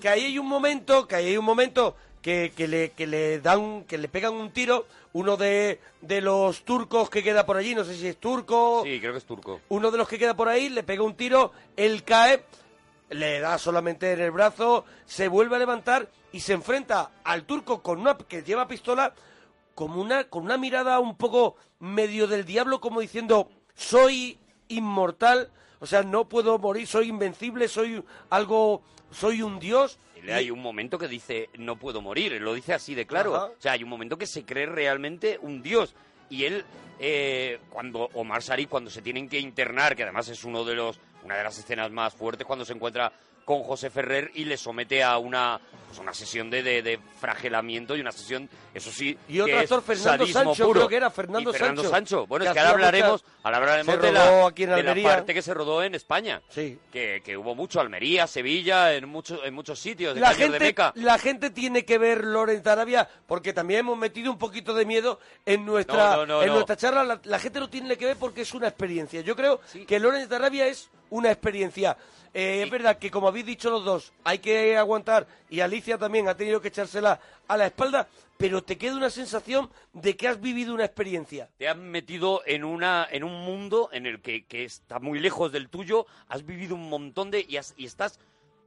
que 0.00 0.08
ahí 0.08 0.24
hay 0.24 0.38
un 0.38 0.46
momento, 0.48 1.06
que 1.06 1.14
ahí 1.14 1.26
hay 1.28 1.36
un 1.36 1.44
momento 1.44 1.94
que, 2.22 2.52
que 2.56 2.66
le, 2.66 2.90
que 2.90 3.06
le 3.06 3.40
dan, 3.40 3.84
que 3.84 3.98
le 3.98 4.08
pegan 4.08 4.34
un 4.34 4.50
tiro, 4.50 4.86
uno 5.12 5.36
de, 5.36 5.80
de 6.00 6.20
los 6.20 6.62
turcos 6.64 7.08
que 7.08 7.22
queda 7.22 7.46
por 7.46 7.56
allí, 7.56 7.74
no 7.74 7.84
sé 7.84 7.94
si 7.94 8.08
es 8.08 8.16
turco, 8.16 8.82
Sí, 8.84 8.98
creo 9.00 9.12
que 9.12 9.18
es 9.18 9.24
turco. 9.24 9.60
uno 9.68 9.90
de 9.90 9.98
los 9.98 10.08
que 10.08 10.18
queda 10.18 10.34
por 10.34 10.48
ahí, 10.48 10.68
le 10.68 10.82
pega 10.82 11.02
un 11.04 11.14
tiro, 11.14 11.52
él 11.76 12.02
cae, 12.02 12.42
le 13.10 13.40
da 13.40 13.58
solamente 13.58 14.12
en 14.12 14.20
el 14.20 14.30
brazo, 14.30 14.84
se 15.04 15.28
vuelve 15.28 15.56
a 15.56 15.60
levantar 15.60 16.08
y 16.32 16.40
se 16.40 16.52
enfrenta 16.52 17.12
al 17.24 17.44
turco 17.44 17.82
con 17.82 18.00
una 18.00 18.16
que 18.16 18.42
lleva 18.42 18.68
pistola 18.68 19.14
como 19.74 20.00
una 20.00 20.24
con 20.24 20.44
una 20.44 20.56
mirada 20.56 20.98
un 21.00 21.16
poco 21.16 21.56
medio 21.78 22.26
del 22.26 22.44
diablo 22.44 22.80
como 22.80 23.00
diciendo 23.00 23.50
soy 23.74 24.38
inmortal, 24.68 25.50
o 25.80 25.86
sea, 25.86 26.02
no 26.02 26.28
puedo 26.28 26.58
morir, 26.58 26.86
soy 26.86 27.08
invencible, 27.08 27.68
soy 27.68 28.02
algo 28.30 28.82
soy 29.10 29.42
un 29.42 29.58
dios. 29.58 29.98
Y 30.24 30.30
hay 30.30 30.50
un 30.50 30.60
momento 30.60 30.98
que 30.98 31.06
dice, 31.06 31.50
no 31.56 31.76
puedo 31.76 32.00
morir, 32.00 32.40
lo 32.40 32.54
dice 32.54 32.74
así 32.74 32.94
de 32.94 33.06
claro. 33.06 33.36
Ajá. 33.36 33.44
O 33.46 33.60
sea, 33.60 33.72
hay 33.72 33.84
un 33.84 33.88
momento 33.88 34.18
que 34.18 34.26
se 34.26 34.44
cree 34.44 34.66
realmente 34.66 35.38
un 35.40 35.62
dios. 35.62 35.94
Y 36.28 36.44
él, 36.44 36.64
eh, 36.98 37.60
cuando 37.70 38.08
Omar 38.14 38.42
Sharif, 38.42 38.68
cuando 38.68 38.90
se 38.90 39.02
tienen 39.02 39.28
que 39.28 39.38
internar, 39.38 39.94
que 39.94 40.02
además 40.02 40.28
es 40.28 40.42
uno 40.42 40.64
de 40.64 40.74
los, 40.74 40.98
una 41.26 41.36
de 41.36 41.44
las 41.44 41.58
escenas 41.58 41.90
más 41.90 42.14
fuertes, 42.14 42.46
cuando 42.46 42.64
se 42.64 42.72
encuentra 42.72 43.12
con 43.44 43.62
José 43.62 43.90
Ferrer 43.90 44.32
y 44.34 44.44
le 44.44 44.56
somete 44.56 45.04
a 45.04 45.18
una, 45.18 45.60
pues, 45.86 46.00
una 46.00 46.12
sesión 46.12 46.50
de, 46.50 46.64
de, 46.64 46.82
de 46.82 46.98
fragelamiento 47.20 47.94
y 47.94 48.00
una 48.00 48.10
sesión, 48.10 48.48
eso 48.74 48.90
sí, 48.90 49.16
Y 49.28 49.38
otro 49.38 49.54
que 49.54 49.60
actor, 49.60 49.78
es 49.78 49.84
Fernando 49.86 50.26
Sancho, 50.26 50.64
puro. 50.64 50.80
creo 50.80 50.88
que 50.88 50.96
era 50.96 51.10
Fernando 51.10 51.50
Y 51.50 51.52
Fernando 51.52 51.82
Sancho, 51.82 51.94
Sancho. 51.94 52.26
Bueno, 52.26 52.44
que 52.44 52.48
es 52.48 52.54
que 52.54 52.58
ahora 52.58 52.72
hablaremos, 52.72 53.24
ahora 53.44 53.56
hablaremos 53.58 54.02
de, 54.02 54.10
la, 54.12 54.46
aquí 54.48 54.64
en 54.64 54.70
de 54.70 54.74
la 54.82 54.90
Almería. 54.90 55.08
parte 55.10 55.32
que 55.32 55.42
se 55.42 55.54
rodó 55.54 55.80
en 55.84 55.94
España. 55.94 56.42
Sí. 56.48 56.76
Que, 56.90 57.22
que 57.24 57.36
hubo 57.36 57.54
mucho, 57.54 57.80
Almería, 57.80 58.26
Sevilla, 58.26 58.92
en, 58.94 59.08
muchos 59.08 59.38
en 59.44 59.54
muchos 59.54 59.78
sitios, 59.78 60.16
La 60.18 60.30
de 60.30 60.34
gente, 60.34 60.58
Meca. 60.58 60.92
la 60.96 61.16
gente 61.16 61.50
tiene 61.50 61.84
que 61.84 61.98
ver 61.98 62.24
Lorenz 62.24 62.66
Arabia 62.66 63.08
porque 63.28 63.52
también 63.52 63.80
hemos 63.80 63.96
metido 63.96 64.32
un 64.32 64.38
poquito 64.38 64.74
de 64.74 64.84
miedo 64.86 65.20
en 65.44 65.64
nuestra, 65.64 66.16
No, 66.16 66.16
no, 66.16 66.26
no, 66.26 66.42
en 66.42 66.48
no. 66.48 66.54
nuestra 66.54 66.76
charla. 66.76 67.04
La, 67.04 67.20
la 67.22 67.38
gente 67.38 67.60
lo 67.60 67.70
tiene 67.70 67.96
que 67.96 68.06
ver 68.06 68.16
porque 68.16 68.40
es 68.40 68.52
una 68.54 68.66
experiencia. 68.66 69.20
Yo 69.20 69.36
creo 69.36 69.60
que 69.86 70.00
Lorenz 70.00 70.32
Arabia 70.32 70.66
es 70.66 70.90
una 71.10 71.30
experiencia. 71.30 71.96
Eh, 72.34 72.62
Es 72.64 72.70
verdad 72.70 72.98
que, 72.98 73.10
como 73.10 73.28
habéis 73.28 73.46
dicho 73.46 73.70
los 73.70 73.84
dos, 73.84 74.12
hay 74.24 74.38
que 74.38 74.76
aguantar 74.76 75.26
y 75.48 75.60
Alicia 75.60 75.96
también 75.98 76.28
ha 76.28 76.36
tenido 76.36 76.60
que 76.60 76.68
echársela 76.68 77.18
a 77.48 77.56
la 77.56 77.66
espalda, 77.66 78.06
pero 78.36 78.62
te 78.62 78.76
queda 78.76 78.96
una 78.96 79.08
sensación 79.08 79.70
de 79.94 80.16
que 80.16 80.28
has 80.28 80.38
vivido 80.40 80.74
una 80.74 80.84
experiencia. 80.84 81.48
te 81.56 81.66
has 81.68 81.76
metido 81.78 82.42
en 82.44 82.64
una 82.64 83.06
en 83.10 83.24
un 83.24 83.32
mundo 83.44 83.88
en 83.92 84.04
el 84.06 84.20
que, 84.20 84.44
que 84.44 84.64
está 84.64 84.98
muy 84.98 85.18
lejos 85.18 85.50
del 85.52 85.70
tuyo, 85.70 86.04
has 86.28 86.44
vivido 86.44 86.74
un 86.74 86.90
montón 86.90 87.30
de 87.30 87.46
y, 87.48 87.56
has- 87.56 87.72
y 87.78 87.86
estás 87.86 88.20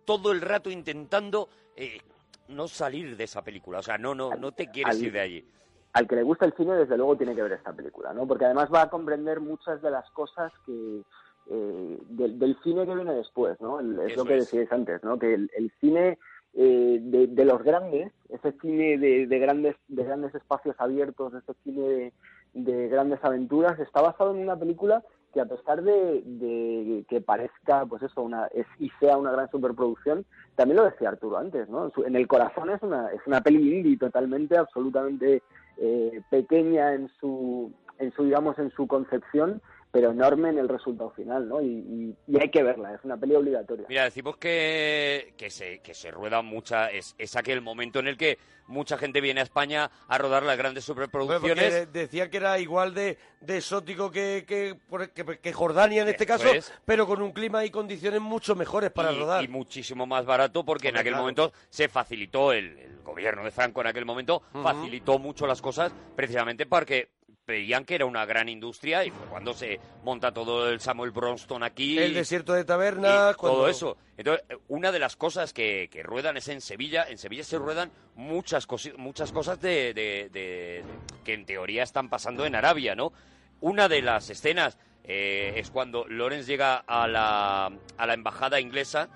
todo 0.05 0.31
el 0.31 0.41
rato 0.41 0.71
intentando 0.71 1.49
eh, 1.75 2.01
no 2.47 2.67
salir 2.67 3.15
de 3.15 3.25
esa 3.25 3.43
película, 3.43 3.77
o 3.79 3.83
sea, 3.83 3.99
no 3.99 4.15
no 4.15 4.31
no 4.35 4.51
te 4.51 4.71
quieres 4.71 4.95
al- 4.95 5.03
ir 5.05 5.11
de 5.11 5.19
allí. 5.19 5.45
al 5.93 6.07
que 6.07 6.15
le 6.15 6.23
gusta 6.23 6.45
el 6.45 6.53
cine, 6.53 6.73
desde 6.73 6.97
luego 6.97 7.15
tiene 7.15 7.35
que 7.35 7.43
ver 7.43 7.51
esta 7.53 7.71
película, 7.73 8.11
¿no? 8.13 8.25
Porque 8.25 8.45
además 8.45 8.69
va 8.73 8.81
a 8.83 8.89
comprender 8.89 9.39
muchas 9.39 9.79
de 9.83 9.91
las 9.91 10.09
cosas 10.11 10.51
que 10.65 11.03
eh, 11.49 11.97
del, 12.09 12.37
del 12.39 12.55
cine 12.63 12.85
que 12.85 12.95
viene 12.95 13.13
después, 13.15 13.59
¿no? 13.61 13.79
El- 13.79 13.99
es 13.99 14.11
Eso 14.13 14.23
lo 14.23 14.25
que 14.27 14.37
es. 14.37 14.45
decíais 14.45 14.71
antes, 14.71 15.03
¿no? 15.03 15.17
Que 15.19 15.33
el, 15.33 15.49
el 15.57 15.71
cine 15.81 16.17
eh, 16.53 16.99
de, 17.01 17.27
de 17.27 17.45
los 17.45 17.61
grandes, 17.63 18.11
ese 18.29 18.51
cine 18.61 18.97
de, 18.97 19.27
de 19.27 19.39
grandes 19.39 19.75
de 19.87 20.03
grandes 20.03 20.33
espacios 20.35 20.75
abiertos, 20.79 21.33
ese 21.33 21.53
cine 21.63 21.81
de, 21.81 22.13
de 22.53 22.87
grandes 22.87 23.19
aventuras, 23.23 23.79
está 23.79 24.01
basado 24.01 24.33
en 24.35 24.41
una 24.41 24.57
película 24.57 25.03
que 25.33 25.41
a 25.41 25.45
pesar 25.45 25.83
de, 25.83 26.23
de 26.25 27.05
que 27.07 27.21
parezca, 27.21 27.85
pues 27.85 28.01
eso, 28.01 28.23
una 28.23 28.47
es, 28.47 28.65
y 28.79 28.89
sea 28.99 29.15
una 29.15 29.31
gran 29.31 29.47
superproducción, 29.51 30.25
también 30.55 30.77
lo 30.77 30.85
decía 30.89 31.09
Arturo 31.09 31.37
antes, 31.37 31.69
¿no? 31.69 31.85
En, 31.85 31.91
su- 31.91 32.03
en 32.03 32.15
el 32.15 32.27
corazón 32.27 32.71
es 32.71 32.81
una 32.81 33.09
es 33.11 33.21
una 33.27 33.41
peli 33.41 33.77
indie 33.77 33.97
totalmente, 33.97 34.57
absolutamente 34.57 35.43
eh, 35.77 36.21
pequeña 36.31 36.95
en 36.95 37.09
su 37.19 37.71
en 37.99 38.11
su 38.13 38.23
digamos 38.23 38.57
en 38.57 38.71
su 38.71 38.87
concepción, 38.87 39.61
pero 39.91 40.11
enorme 40.11 40.49
en 40.49 40.59
el 40.59 40.69
resultado 40.69 41.09
final, 41.11 41.47
¿no? 41.49 41.61
Y, 41.61 41.65
y- 41.67 42.15
y 42.27 42.39
hay 42.39 42.49
que 42.51 42.61
verla, 42.63 42.93
es 42.93 43.03
una 43.03 43.17
peli 43.17 43.35
obligatoria. 43.35 43.85
Mira, 43.89 44.03
decimos 44.03 44.37
que, 44.37 45.33
que, 45.37 45.49
se, 45.49 45.79
que 45.79 45.93
se 45.93 46.11
rueda 46.11 46.41
mucha, 46.41 46.91
es, 46.91 47.15
es 47.17 47.35
aquel 47.35 47.61
momento 47.61 47.99
en 47.99 48.07
el 48.07 48.17
que 48.17 48.37
mucha 48.67 48.99
gente 48.99 49.19
viene 49.19 49.39
a 49.39 49.43
España 49.43 49.89
a 50.07 50.17
rodar 50.19 50.43
las 50.43 50.55
grandes 50.55 50.83
superproducciones. 50.83 51.91
decía 51.91 52.29
que 52.29 52.37
era 52.37 52.59
igual 52.59 52.93
de, 52.93 53.17
de 53.41 53.57
exótico 53.57 54.11
que, 54.11 54.45
que, 54.47 54.75
por- 54.89 55.09
que- 55.09 55.39
que 55.39 55.53
Jordania 55.53 56.03
en 56.03 56.09
este 56.09 56.25
Eso 56.25 56.33
caso, 56.33 56.53
es. 56.53 56.71
pero 56.85 57.07
con 57.07 57.19
un 57.23 57.31
clima 57.31 57.65
y 57.65 57.71
condiciones 57.71 58.21
mucho 58.21 58.55
mejores 58.55 58.91
para 58.91 59.11
y, 59.11 59.17
rodar. 59.17 59.43
y 59.43 59.47
muchísimo 59.47 60.05
más 60.05 60.23
barato 60.25 60.63
porque 60.63 60.89
en 60.89 60.97
aquel 60.97 61.13
claro. 61.13 61.23
momento 61.23 61.51
se 61.69 61.89
facilitó 61.89 62.53
el, 62.53 62.77
el 62.77 62.99
gobierno 63.01 63.43
de 63.43 63.49
Franco 63.49 63.81
en 63.81 63.87
aquel 63.87 64.05
momento 64.05 64.43
facilitó 64.61 65.17
mucho 65.17 65.47
las 65.47 65.61
cosas 65.63 65.91
precisamente 66.15 66.67
porque 66.67 67.09
veían 67.49 67.83
que 67.83 67.95
era 67.95 68.05
una 68.05 68.25
gran 68.25 68.47
industria 68.47 69.03
y 69.03 69.11
fue 69.11 69.25
cuando 69.27 69.53
se 69.53 69.79
monta 70.03 70.31
todo 70.31 70.69
el 70.69 70.79
Samuel 70.79 71.11
Bronston 71.11 71.63
aquí 71.63 71.97
El 71.99 72.13
desierto 72.13 72.53
de 72.53 72.63
tabernas, 72.63 73.35
cuando- 73.35 73.57
todo 73.59 73.67
eso 73.67 73.97
entonces 74.15 74.45
eh, 74.49 74.57
una 74.69 74.91
de 74.93 74.99
las 74.99 75.15
cosas 75.17 75.51
que, 75.51 75.89
que 75.91 76.03
ruedan 76.03 76.37
es 76.37 76.47
en 76.47 76.61
Sevilla 76.61 77.03
en 77.09 77.17
Sevilla 77.17 77.43
se 77.43 77.57
ruedan 77.57 77.91
muchas 78.15 78.67
cosi- 78.67 78.95
muchas 78.97 79.31
cosas 79.33 79.59
de, 79.59 79.93
de- 79.93 80.29
de- 80.31 80.83
que 81.25 81.33
en 81.33 81.45
teoría 81.45 81.83
están 81.83 82.07
pasando 82.09 82.45
en 82.45 82.55
Arabia 82.55 82.95
no 82.95 83.11
una 83.59 83.89
de 83.89 84.01
las 84.01 84.29
escenas 84.29 84.77
eh, 85.03 85.53
es 85.57 85.71
cuando 85.71 86.05
Lawrence 86.07 86.45
llega 86.47 86.75
a 86.85 87.07
la, 87.07 87.71
a 87.97 88.05
la 88.05 88.13
embajada 88.13 88.59
inglesa. 88.59 89.09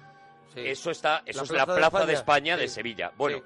Eso 0.56 0.90
está, 0.92 1.22
eso 1.26 1.40
La 1.40 1.44
es 1.44 1.52
la 1.52 1.66
Plaza 1.66 1.74
de 1.76 1.80
Plaza 1.92 2.06
de 2.08 2.14
España, 2.14 2.54
España 2.54 2.58
de 2.58 2.68
sí. 2.68 2.74
Sevilla. 2.76 3.12
Bueno, 3.16 3.42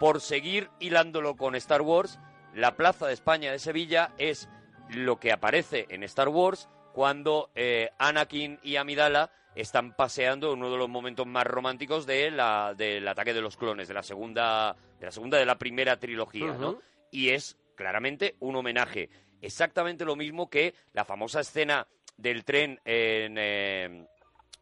por 0.00 0.20
seguir 0.20 0.70
hilándolo 0.80 1.36
con 1.36 1.54
Star 1.54 1.82
Wars, 1.82 2.18
la 2.54 2.76
Plaza 2.76 3.06
de 3.06 3.14
España 3.14 3.52
de 3.52 3.58
Sevilla 3.58 4.12
es 4.18 4.48
lo 4.90 5.18
que 5.18 5.32
aparece 5.32 5.86
en 5.88 6.02
Star 6.04 6.28
Wars 6.28 6.68
cuando 6.92 7.50
eh, 7.54 7.90
Anakin 7.98 8.58
y 8.62 8.76
Amidala 8.76 9.30
están 9.54 9.94
paseando 9.94 10.52
en 10.52 10.58
uno 10.58 10.70
de 10.70 10.78
los 10.78 10.88
momentos 10.88 11.26
más 11.26 11.44
románticos 11.44 12.06
de 12.06 12.30
la, 12.30 12.74
del 12.76 13.06
ataque 13.06 13.34
de 13.34 13.40
los 13.40 13.56
clones, 13.56 13.88
de 13.88 13.94
la 13.94 14.02
segunda, 14.02 14.76
de 14.98 15.06
la 15.06 15.12
segunda 15.12 15.38
de 15.38 15.46
la 15.46 15.58
primera 15.58 15.98
trilogía, 15.98 16.52
¿no? 16.52 16.78
Y 17.10 17.30
es 17.30 17.56
claramente 17.76 18.36
un 18.40 18.56
homenaje. 18.56 19.10
Exactamente 19.40 20.04
lo 20.04 20.16
mismo 20.16 20.48
que 20.48 20.74
la 20.92 21.04
famosa 21.04 21.40
escena 21.40 21.86
del 22.16 22.44
tren 22.44 22.80
en, 22.84 23.36
eh, 23.38 24.06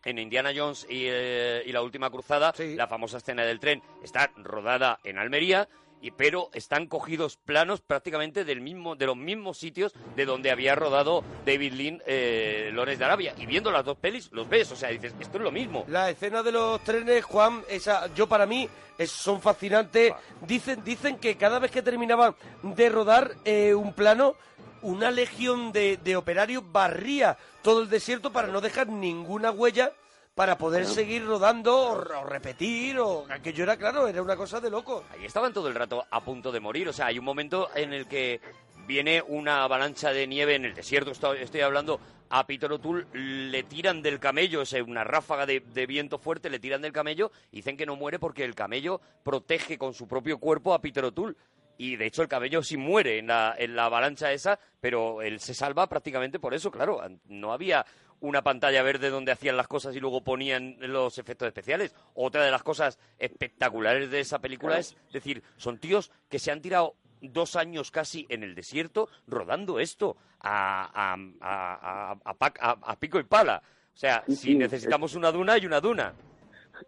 en 0.04 0.18
Indiana 0.18 0.52
Jones 0.54 0.86
y, 0.88 1.06
eh, 1.06 1.62
y 1.64 1.72
la 1.72 1.82
última 1.82 2.10
cruzada, 2.10 2.52
la 2.58 2.86
famosa 2.86 3.18
escena 3.18 3.44
del 3.44 3.60
tren 3.60 3.82
está 4.02 4.30
rodada 4.36 4.98
en 5.04 5.18
Almería, 5.18 5.68
y, 6.02 6.10
pero 6.10 6.50
están 6.52 6.86
cogidos 6.86 7.36
planos 7.38 7.80
prácticamente 7.80 8.44
del 8.44 8.60
mismo, 8.60 8.96
de 8.96 9.06
los 9.06 9.16
mismos 9.16 9.56
sitios 9.56 9.94
de 10.16 10.26
donde 10.26 10.50
había 10.50 10.74
rodado 10.74 11.24
David 11.46 11.72
Lean, 11.72 12.02
eh, 12.06 12.70
Lawrence 12.74 12.98
de 12.98 13.04
Arabia. 13.04 13.34
Y 13.38 13.46
viendo 13.46 13.70
las 13.70 13.84
dos 13.84 13.96
pelis, 13.96 14.28
los 14.32 14.48
ves, 14.48 14.70
o 14.72 14.76
sea, 14.76 14.90
dices, 14.90 15.14
esto 15.20 15.38
es 15.38 15.44
lo 15.44 15.50
mismo. 15.52 15.84
La 15.88 16.10
escena 16.10 16.42
de 16.42 16.52
los 16.52 16.82
trenes, 16.82 17.24
Juan, 17.24 17.62
esa, 17.70 18.12
yo 18.14 18.26
para 18.28 18.44
mí 18.46 18.68
es- 18.98 19.10
son 19.10 19.40
fascinantes. 19.40 20.12
Dicen, 20.46 20.82
dicen 20.84 21.16
que 21.18 21.36
cada 21.36 21.58
vez 21.58 21.70
que 21.70 21.82
terminaban 21.82 22.34
de 22.62 22.88
rodar 22.88 23.32
eh, 23.44 23.72
un 23.74 23.92
plano, 23.94 24.34
una 24.82 25.12
legión 25.12 25.70
de, 25.70 25.96
de 25.98 26.16
operarios 26.16 26.64
barría 26.72 27.38
todo 27.62 27.80
el 27.82 27.88
desierto 27.88 28.32
para 28.32 28.48
no 28.48 28.60
dejar 28.60 28.88
ninguna 28.88 29.52
huella 29.52 29.92
para 30.34 30.56
poder 30.56 30.86
seguir 30.86 31.26
rodando 31.26 31.76
o, 31.76 31.92
o 31.92 32.24
repetir 32.24 32.98
o 32.98 33.26
aquello 33.30 33.64
era 33.64 33.76
claro, 33.76 34.08
era 34.08 34.22
una 34.22 34.36
cosa 34.36 34.60
de 34.60 34.70
loco. 34.70 35.04
Ahí 35.12 35.24
estaban 35.24 35.52
todo 35.52 35.68
el 35.68 35.74
rato 35.74 36.04
a 36.10 36.20
punto 36.24 36.50
de 36.50 36.60
morir. 36.60 36.88
O 36.88 36.92
sea, 36.92 37.06
hay 37.06 37.18
un 37.18 37.24
momento 37.24 37.68
en 37.74 37.92
el 37.92 38.06
que 38.06 38.40
viene 38.86 39.22
una 39.26 39.62
avalancha 39.62 40.12
de 40.12 40.26
nieve 40.26 40.54
en 40.54 40.64
el 40.64 40.74
desierto, 40.74 41.12
estoy, 41.34 41.60
hablando, 41.60 42.00
a 42.30 42.46
Peter 42.46 42.72
O'Toole 42.72 43.06
le 43.12 43.62
tiran 43.62 44.02
del 44.02 44.18
camello, 44.18 44.62
o 44.62 44.64
sea, 44.66 44.82
una 44.82 45.04
ráfaga 45.04 45.46
de, 45.46 45.60
de 45.60 45.86
viento 45.86 46.18
fuerte, 46.18 46.50
le 46.50 46.58
tiran 46.58 46.82
del 46.82 46.92
camello 46.92 47.30
y 47.50 47.56
dicen 47.56 47.76
que 47.76 47.86
no 47.86 47.96
muere 47.96 48.18
porque 48.18 48.44
el 48.44 48.54
camello 48.54 49.00
protege 49.22 49.78
con 49.78 49.94
su 49.94 50.08
propio 50.08 50.38
cuerpo 50.38 50.74
a 50.74 50.80
Peter 50.80 51.04
O'Toole. 51.04 51.36
Y 51.78 51.96
de 51.96 52.06
hecho 52.06 52.22
el 52.22 52.28
camello 52.28 52.62
sí 52.62 52.76
muere 52.76 53.18
en 53.18 53.28
la, 53.28 53.54
en 53.58 53.74
la 53.74 53.86
avalancha 53.86 54.32
esa, 54.32 54.58
pero 54.80 55.22
él 55.22 55.40
se 55.40 55.54
salva 55.54 55.88
prácticamente 55.88 56.38
por 56.38 56.54
eso, 56.54 56.70
claro. 56.70 57.00
No 57.26 57.52
había 57.52 57.84
una 58.22 58.42
pantalla 58.42 58.82
verde 58.82 59.10
donde 59.10 59.32
hacían 59.32 59.56
las 59.56 59.68
cosas 59.68 59.94
y 59.94 60.00
luego 60.00 60.22
ponían 60.24 60.76
los 60.80 61.18
efectos 61.18 61.46
especiales. 61.46 61.94
Otra 62.14 62.44
de 62.44 62.50
las 62.50 62.62
cosas 62.62 62.98
espectaculares 63.18 64.10
de 64.10 64.20
esa 64.20 64.38
película 64.40 64.78
es 64.78 64.96
decir, 65.12 65.42
son 65.56 65.78
tíos 65.78 66.10
que 66.28 66.38
se 66.38 66.50
han 66.50 66.62
tirado 66.62 66.94
dos 67.20 67.54
años 67.56 67.90
casi 67.90 68.26
en 68.30 68.42
el 68.42 68.54
desierto 68.54 69.08
rodando 69.26 69.78
esto 69.78 70.16
a, 70.40 71.14
a, 71.40 72.16
a- 72.20 72.76
a- 72.82 72.96
pico 72.96 73.18
y 73.20 73.24
pala. 73.24 73.62
O 73.94 73.96
sea, 73.96 74.22
Sí, 74.26 74.36
si 74.36 74.54
necesitamos 74.54 75.14
una 75.14 75.30
duna, 75.30 75.52
hay 75.54 75.66
una 75.66 75.80
duna. 75.80 76.14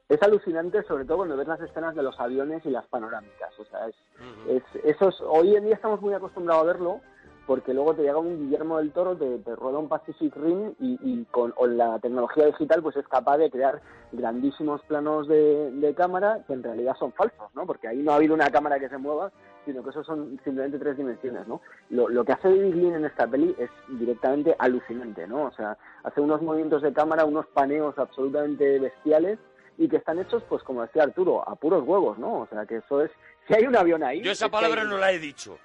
Es 0.08 0.20
alucinante, 0.22 0.82
sobre 0.84 1.04
todo 1.04 1.18
cuando 1.18 1.36
ves 1.36 1.46
las 1.46 1.60
escenas 1.60 1.94
de 1.94 2.02
los 2.02 2.18
aviones 2.18 2.64
y 2.64 2.70
las 2.70 2.86
panorámicas. 2.86 3.52
O 3.58 3.64
sea, 3.66 3.86
es, 3.86 4.62
es- 4.84 5.20
hoy 5.20 5.54
en 5.56 5.66
día 5.66 5.74
estamos 5.74 6.00
muy 6.00 6.14
acostumbrados 6.14 6.62
a 6.62 6.66
verlo 6.66 7.00
porque 7.46 7.74
luego 7.74 7.94
te 7.94 8.02
llega 8.02 8.18
un 8.18 8.38
Guillermo 8.38 8.78
del 8.78 8.90
Toro, 8.92 9.16
te, 9.16 9.38
te 9.38 9.54
rueda 9.56 9.78
un 9.78 9.88
Pacific 9.88 10.34
Rim 10.36 10.74
y, 10.80 10.98
y 11.02 11.24
con, 11.30 11.50
con 11.52 11.76
la 11.76 11.98
tecnología 11.98 12.46
digital 12.46 12.82
pues 12.82 12.96
es 12.96 13.06
capaz 13.08 13.36
de 13.38 13.50
crear 13.50 13.80
grandísimos 14.12 14.80
planos 14.82 15.28
de, 15.28 15.70
de 15.72 15.94
cámara 15.94 16.40
que 16.46 16.52
en 16.54 16.62
realidad 16.62 16.96
son 16.98 17.12
falsos, 17.12 17.48
¿no? 17.54 17.66
Porque 17.66 17.88
ahí 17.88 17.98
no 17.98 18.12
ha 18.12 18.16
habido 18.16 18.34
una 18.34 18.50
cámara 18.50 18.78
que 18.78 18.88
se 18.88 18.96
mueva, 18.96 19.30
sino 19.64 19.82
que 19.82 19.90
eso 19.90 20.04
son 20.04 20.38
simplemente 20.44 20.78
tres 20.78 20.96
dimensiones, 20.96 21.46
¿no? 21.48 21.60
Lo, 21.90 22.08
lo 22.08 22.24
que 22.24 22.32
hace 22.32 22.48
David 22.48 22.74
Lean 22.74 22.94
en 22.94 23.04
esta 23.06 23.26
peli 23.26 23.54
es 23.58 23.70
directamente 23.88 24.54
alucinante, 24.58 25.26
¿no? 25.26 25.44
O 25.44 25.52
sea, 25.52 25.76
hace 26.04 26.20
unos 26.20 26.40
movimientos 26.42 26.82
de 26.82 26.92
cámara, 26.92 27.24
unos 27.24 27.46
paneos 27.48 27.98
absolutamente 27.98 28.78
bestiales 28.78 29.38
y 29.76 29.88
que 29.88 29.96
están 29.96 30.18
hechos, 30.20 30.42
pues 30.48 30.62
como 30.62 30.82
decía 30.82 31.02
Arturo, 31.02 31.46
a 31.48 31.56
puros 31.56 31.82
huevos, 31.86 32.18
¿no? 32.18 32.40
O 32.40 32.46
sea, 32.46 32.64
que 32.66 32.76
eso 32.76 33.02
es... 33.02 33.10
Si 33.48 33.54
hay 33.54 33.66
un 33.66 33.76
avión 33.76 34.02
ahí... 34.02 34.22
Yo 34.22 34.30
esa 34.32 34.46
es 34.46 34.50
que 34.50 34.52
palabra 34.52 34.82
hay- 34.82 34.88
no 34.88 34.96
la 34.98 35.12
he 35.12 35.18
dicho. 35.18 35.58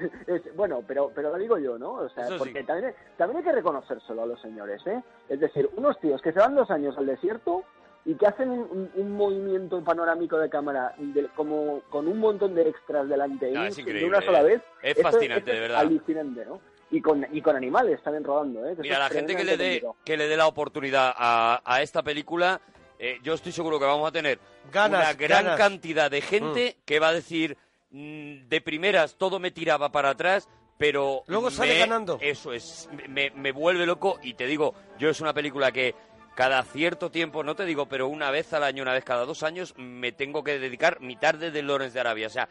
es- 0.26 0.54
bueno, 0.56 0.82
pero 0.86 1.10
pero 1.14 1.30
lo 1.30 1.38
digo 1.38 1.58
yo, 1.58 1.78
¿no? 1.78 1.92
O 1.94 2.08
sea, 2.10 2.24
Eso 2.24 2.32
sí. 2.34 2.38
porque 2.38 2.64
también, 2.64 2.94
también 3.16 3.38
hay 3.38 3.44
que 3.44 3.52
reconocérselo 3.52 4.22
a 4.22 4.26
los 4.26 4.40
señores, 4.40 4.80
¿eh? 4.86 5.02
Es 5.28 5.40
decir, 5.40 5.68
unos 5.76 5.98
tíos 6.00 6.20
que 6.22 6.32
se 6.32 6.38
van 6.38 6.54
dos 6.54 6.70
años 6.70 6.96
al 6.98 7.06
desierto 7.06 7.64
y 8.06 8.14
que 8.16 8.26
hacen 8.26 8.50
un, 8.50 8.60
un- 8.70 8.90
un 8.94 9.12
movimiento 9.12 9.82
panorámico 9.82 10.36
de 10.38 10.50
cámara 10.50 10.94
de- 10.98 11.28
como 11.34 11.80
con 11.90 12.06
un 12.08 12.18
montón 12.18 12.54
de 12.54 12.68
extras 12.68 13.08
delante 13.08 13.50
No, 13.50 13.64
y 13.64 13.68
es 13.68 13.76
de 13.76 14.04
una 14.04 14.20
sola 14.20 14.40
eh. 14.42 14.44
vez. 14.44 14.62
Es 14.82 14.96
esto- 14.96 15.02
fascinante, 15.10 15.38
esto 15.38 15.50
de 15.50 15.56
es 15.56 15.60
verdad. 15.62 15.80
Alucinante, 15.80 16.44
¿no? 16.44 16.60
Y 16.90 17.00
con, 17.00 17.26
y 17.32 17.40
con 17.40 17.56
animales 17.56 18.00
también 18.02 18.22
rodando, 18.24 18.64
¿eh? 18.68 18.76
Que 18.76 18.82
Mira, 18.82 18.98
la 18.98 19.08
gente 19.08 19.34
que 19.34 19.42
le 19.44 19.56
dé 19.56 19.82
que 20.04 20.16
le 20.16 20.28
dé 20.28 20.36
la 20.36 20.46
oportunidad 20.46 21.12
a, 21.16 21.60
a 21.64 21.82
esta 21.82 22.02
película, 22.02 22.60
eh, 22.98 23.18
yo 23.22 23.34
estoy 23.34 23.50
seguro 23.52 23.78
que 23.80 23.86
vamos 23.86 24.06
a 24.06 24.12
tener 24.12 24.38
Ganas, 24.70 25.00
una 25.00 25.12
gran 25.14 25.44
ganas. 25.44 25.58
cantidad 25.58 26.10
de 26.10 26.20
gente 26.20 26.76
que 26.84 27.00
va 27.00 27.08
a 27.08 27.12
decir 27.14 27.56
mm, 27.56 27.73
de 27.94 28.60
primeras 28.60 29.16
todo 29.16 29.38
me 29.38 29.50
tiraba 29.52 29.90
para 29.92 30.10
atrás, 30.10 30.48
pero 30.76 31.22
Luego 31.28 31.50
sale 31.50 31.78
ganando. 31.78 32.18
Eso 32.20 32.52
es, 32.52 32.88
me, 33.08 33.30
me 33.30 33.52
vuelve 33.52 33.86
loco 33.86 34.18
y 34.22 34.34
te 34.34 34.46
digo, 34.46 34.74
yo 34.98 35.08
es 35.08 35.20
una 35.20 35.32
película 35.32 35.70
que 35.70 35.94
cada 36.34 36.62
cierto 36.64 37.10
tiempo, 37.12 37.44
no 37.44 37.54
te 37.54 37.64
digo, 37.64 37.86
pero 37.86 38.08
una 38.08 38.32
vez 38.32 38.52
al 38.52 38.64
año, 38.64 38.82
una 38.82 38.92
vez 38.92 39.04
cada 39.04 39.24
dos 39.24 39.44
años, 39.44 39.72
me 39.76 40.10
tengo 40.10 40.42
que 40.42 40.58
dedicar 40.58 41.00
mi 41.00 41.14
tarde 41.14 41.52
de 41.52 41.62
Lawrence 41.62 41.94
de 41.94 42.00
Arabia. 42.00 42.26
O 42.26 42.30
sea, 42.30 42.48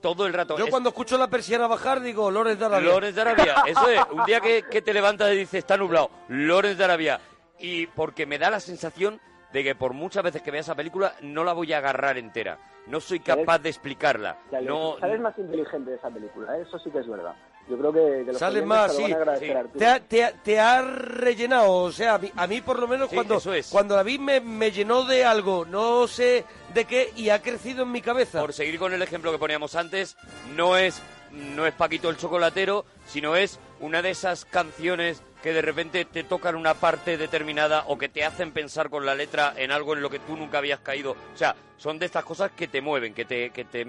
todo 0.00 0.26
el 0.26 0.32
rato. 0.32 0.56
Yo 0.56 0.64
es- 0.64 0.70
cuando 0.70 0.88
escucho 0.88 1.18
la 1.18 1.28
persiana 1.28 1.66
bajar 1.66 2.00
digo, 2.00 2.30
Lores 2.30 2.58
de 2.58 2.64
Arabia. 2.64 2.88
Lawrence 2.90 3.14
de 3.14 3.20
Arabia, 3.20 3.56
eso 3.66 3.90
es. 3.90 4.00
Un 4.12 4.24
día 4.24 4.40
que, 4.40 4.62
que 4.62 4.80
te 4.80 4.94
levantas 4.94 5.30
y 5.32 5.36
dices, 5.36 5.58
está 5.58 5.76
nublado, 5.76 6.10
Lawrence 6.28 6.78
de 6.78 6.84
Arabia. 6.84 7.20
Y 7.58 7.86
porque 7.88 8.24
me 8.24 8.38
da 8.38 8.48
la 8.50 8.60
sensación 8.60 9.20
de 9.56 9.64
que 9.64 9.74
por 9.74 9.94
muchas 9.94 10.22
veces 10.22 10.42
que 10.42 10.50
vea 10.50 10.60
esa 10.60 10.74
película 10.74 11.14
no 11.22 11.42
la 11.42 11.54
voy 11.54 11.72
a 11.72 11.78
agarrar 11.78 12.18
entera. 12.18 12.58
No 12.88 13.00
soy 13.00 13.20
capaz 13.20 13.58
de 13.60 13.70
explicarla. 13.70 14.36
No, 14.62 14.98
Sales 15.00 15.18
más 15.18 15.36
inteligente 15.38 15.92
de 15.92 15.96
esa 15.96 16.10
película, 16.10 16.58
¿eh? 16.58 16.62
eso 16.68 16.78
sí 16.78 16.90
que 16.90 16.98
es 16.98 17.08
verdad. 17.08 17.34
Yo 17.66 17.78
creo 17.78 17.90
que, 17.90 18.24
que 18.26 18.32
los 18.32 18.36
Sales 18.38 18.66
más, 18.66 18.94
sí. 18.94 19.10
Arturo. 19.10 19.70
Te 19.78 19.86
ha, 19.86 19.98
te 20.00 20.22
ha- 20.24 20.32
te 20.32 20.60
ha 20.60 20.82
rellenado, 20.82 21.72
o 21.72 21.90
sea, 21.90 22.14
a 22.16 22.18
mí, 22.18 22.30
a 22.36 22.46
mí 22.46 22.60
por 22.60 22.78
lo 22.78 22.86
menos 22.86 23.08
Sí, 23.08 23.14
cuando, 23.16 23.38
eso 23.38 23.54
es. 23.54 23.68
cuando 23.70 23.96
la 23.96 24.02
vi 24.02 24.18
me, 24.18 24.40
me 24.42 24.70
llenó 24.70 25.04
de 25.04 25.24
algo, 25.24 25.64
no 25.64 26.06
sé 26.06 26.44
de 26.74 26.84
qué, 26.84 27.10
y 27.16 27.30
ha 27.30 27.40
crecido 27.40 27.84
en 27.84 27.92
mi 27.92 28.02
cabeza. 28.02 28.42
por 28.42 28.52
seguir 28.52 28.78
con 28.78 28.92
el 28.92 29.00
ejemplo 29.00 29.32
que 29.32 29.38
poníamos 29.38 29.74
antes, 29.74 30.18
no 30.54 30.76
es, 30.76 31.00
no 31.32 31.66
es 31.66 31.72
Paquito 31.72 32.10
el 32.10 32.18
chocolatero, 32.18 32.84
sino 33.06 33.34
es 33.36 33.58
una 33.80 34.02
de 34.02 34.10
esas 34.10 34.44
canciones 34.44 35.22
que 35.46 35.52
de 35.52 35.62
repente 35.62 36.04
te 36.06 36.24
tocan 36.24 36.56
una 36.56 36.74
parte 36.74 37.16
determinada 37.16 37.84
o 37.86 37.96
que 37.96 38.08
te 38.08 38.24
hacen 38.24 38.50
pensar 38.50 38.90
con 38.90 39.06
la 39.06 39.14
letra 39.14 39.54
en 39.56 39.70
algo 39.70 39.94
en 39.94 40.02
lo 40.02 40.10
que 40.10 40.18
tú 40.18 40.36
nunca 40.36 40.58
habías 40.58 40.80
caído. 40.80 41.12
O 41.12 41.36
sea, 41.36 41.54
son 41.76 42.00
de 42.00 42.06
estas 42.06 42.24
cosas 42.24 42.50
que 42.50 42.66
te 42.66 42.80
mueven, 42.80 43.14
que 43.14 43.24
te, 43.26 43.50
que 43.50 43.64
te, 43.64 43.86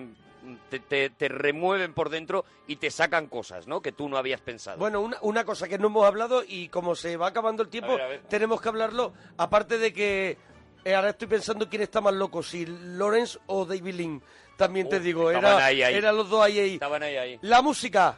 te, 0.70 0.80
te- 0.80 1.10
te 1.10 1.28
remueven 1.28 1.96
por 1.96 2.12
dentro 2.12 2.46
y 2.68 2.76
te 2.76 2.92
sacan 2.92 3.26
cosas, 3.26 3.66
¿no? 3.66 3.82
Que 3.82 3.92
tú 3.92 4.08
no 4.08 4.18
habías 4.18 4.40
pensado. 4.40 4.78
Bueno, 4.78 5.02
una, 5.02 5.18
una 5.22 5.46
cosa 5.46 5.68
que 5.68 5.80
no 5.80 5.88
hemos 5.88 6.06
hablado 6.06 6.44
y 6.48 6.70
como 6.70 6.94
se 6.94 7.18
va 7.18 7.26
acabando 7.30 7.64
el 7.64 7.70
tiempo, 7.70 7.94
A 7.94 7.96
ver, 7.96 8.02
a 8.06 8.08
ver. 8.10 8.22
tenemos 8.30 8.62
que 8.62 8.70
hablarlo, 8.70 9.14
aparte 9.38 9.80
de 9.80 9.92
que 9.94 10.38
eh, 10.86 10.94
ahora 10.94 11.10
estoy 11.10 11.28
pensando 11.28 11.68
quién 11.68 11.82
está 11.82 12.02
más 12.02 12.14
loco, 12.14 12.44
si 12.44 12.68
Lawrence 12.68 13.40
o 13.48 13.66
David 13.66 13.96
Lean. 13.96 14.22
También 14.58 14.88
te 14.90 15.00
digo, 15.00 15.32
estaban 15.32 15.74
era, 15.76 15.90
eran 15.90 16.16
los 16.18 16.30
dos 16.30 16.44
ahí, 16.44 16.60
ahí. 16.60 16.74
Estaban 16.76 17.02
ahí, 17.02 17.18
ahí. 17.18 17.40
La 17.42 17.64
música, 17.64 18.16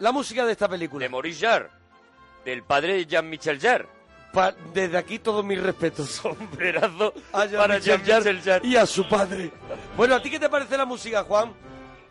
la 0.00 0.12
música 0.12 0.44
de 0.44 0.52
esta 0.52 0.68
película. 0.68 1.02
De 1.02 1.08
Maurice 1.08 1.46
Jarre, 1.46 1.70
del 2.44 2.62
padre 2.62 2.94
de 2.94 3.06
Jean-Michel 3.06 3.58
Jarre. 3.60 3.86
Pa- 4.32 4.54
desde 4.72 4.96
aquí 4.98 5.18
todos 5.20 5.44
mis 5.44 5.62
respetos. 5.62 6.08
Sombrerazo 6.22 7.14
a 7.32 7.46
para 7.56 7.78
Jean-Michel 7.78 8.40
Jarre. 8.42 8.66
y 8.66 8.76
a 8.76 8.84
su 8.86 9.08
padre. 9.08 9.50
Bueno, 9.96 10.14
¿a 10.16 10.22
ti 10.22 10.30
qué 10.30 10.40
te 10.40 10.48
parece 10.48 10.76
la 10.76 10.84
música, 10.84 11.22
Juan? 11.24 11.52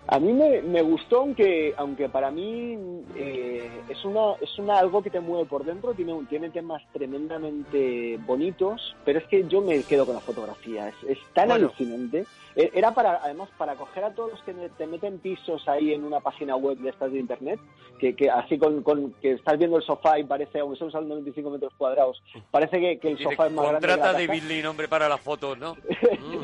A 0.07 0.19
mí 0.19 0.33
me, 0.33 0.61
me 0.61 0.81
gustó, 0.81 1.19
aunque 1.21 1.73
aunque 1.77 2.09
para 2.09 2.29
mí 2.29 2.77
eh, 3.15 3.69
es 3.87 4.03
una 4.03 4.33
es 4.41 4.59
una 4.59 4.77
algo 4.77 5.01
que 5.01 5.09
te 5.09 5.21
mueve 5.21 5.45
por 5.45 5.63
dentro, 5.63 5.93
tiene 5.93 6.11
un- 6.13 6.25
tiene 6.27 6.49
temas 6.49 6.81
tremendamente 6.91 8.17
bonitos, 8.25 8.95
pero 9.05 9.19
es 9.19 9.25
que 9.27 9.47
yo 9.47 9.61
me 9.61 9.81
quedo 9.83 10.05
con 10.05 10.15
la 10.15 10.21
fotografía, 10.21 10.89
es, 10.89 10.95
es 11.07 11.17
tan 11.33 11.47
Bueno. 11.47 11.67
alucinante. 11.67 12.25
E- 12.55 12.71
Era 12.73 12.93
para 12.93 13.15
además 13.23 13.49
para 13.57 13.75
coger 13.75 14.03
a 14.03 14.13
todos 14.13 14.31
los 14.31 14.43
que 14.43 14.53
te 14.77 14.85
meten 14.87 15.19
pisos 15.19 15.67
ahí 15.67 15.93
en 15.93 16.03
una 16.03 16.19
página 16.19 16.55
web 16.55 16.77
de 16.77 16.89
estas 16.89 17.11
de 17.11 17.19
internet, 17.19 17.59
que, 17.99 18.15
que 18.15 18.29
así 18.29 18.57
con, 18.57 18.83
con- 18.83 19.13
que 19.21 19.31
estás 19.33 19.57
viendo 19.57 19.77
el 19.77 19.83
sofá 19.83 20.19
y 20.19 20.23
parece, 20.23 20.59
aunque 20.59 20.77
son 20.77 20.91
solo 20.91 21.07
95 21.07 21.49
metros 21.49 21.73
cuadrados, 21.77 22.21
parece 22.51 22.79
que, 22.79 22.99
que 22.99 23.09
el 23.11 23.17
sofá 23.17 23.47
es 23.47 23.51
más 23.53 23.65
grande. 23.69 23.87
contrata. 23.87 24.13
David 24.13 24.43
Lean, 24.43 24.65
hombre, 24.67 24.87
para 24.87 25.07
las 25.09 25.21
fotos, 25.21 25.57
¿no? 25.57 25.75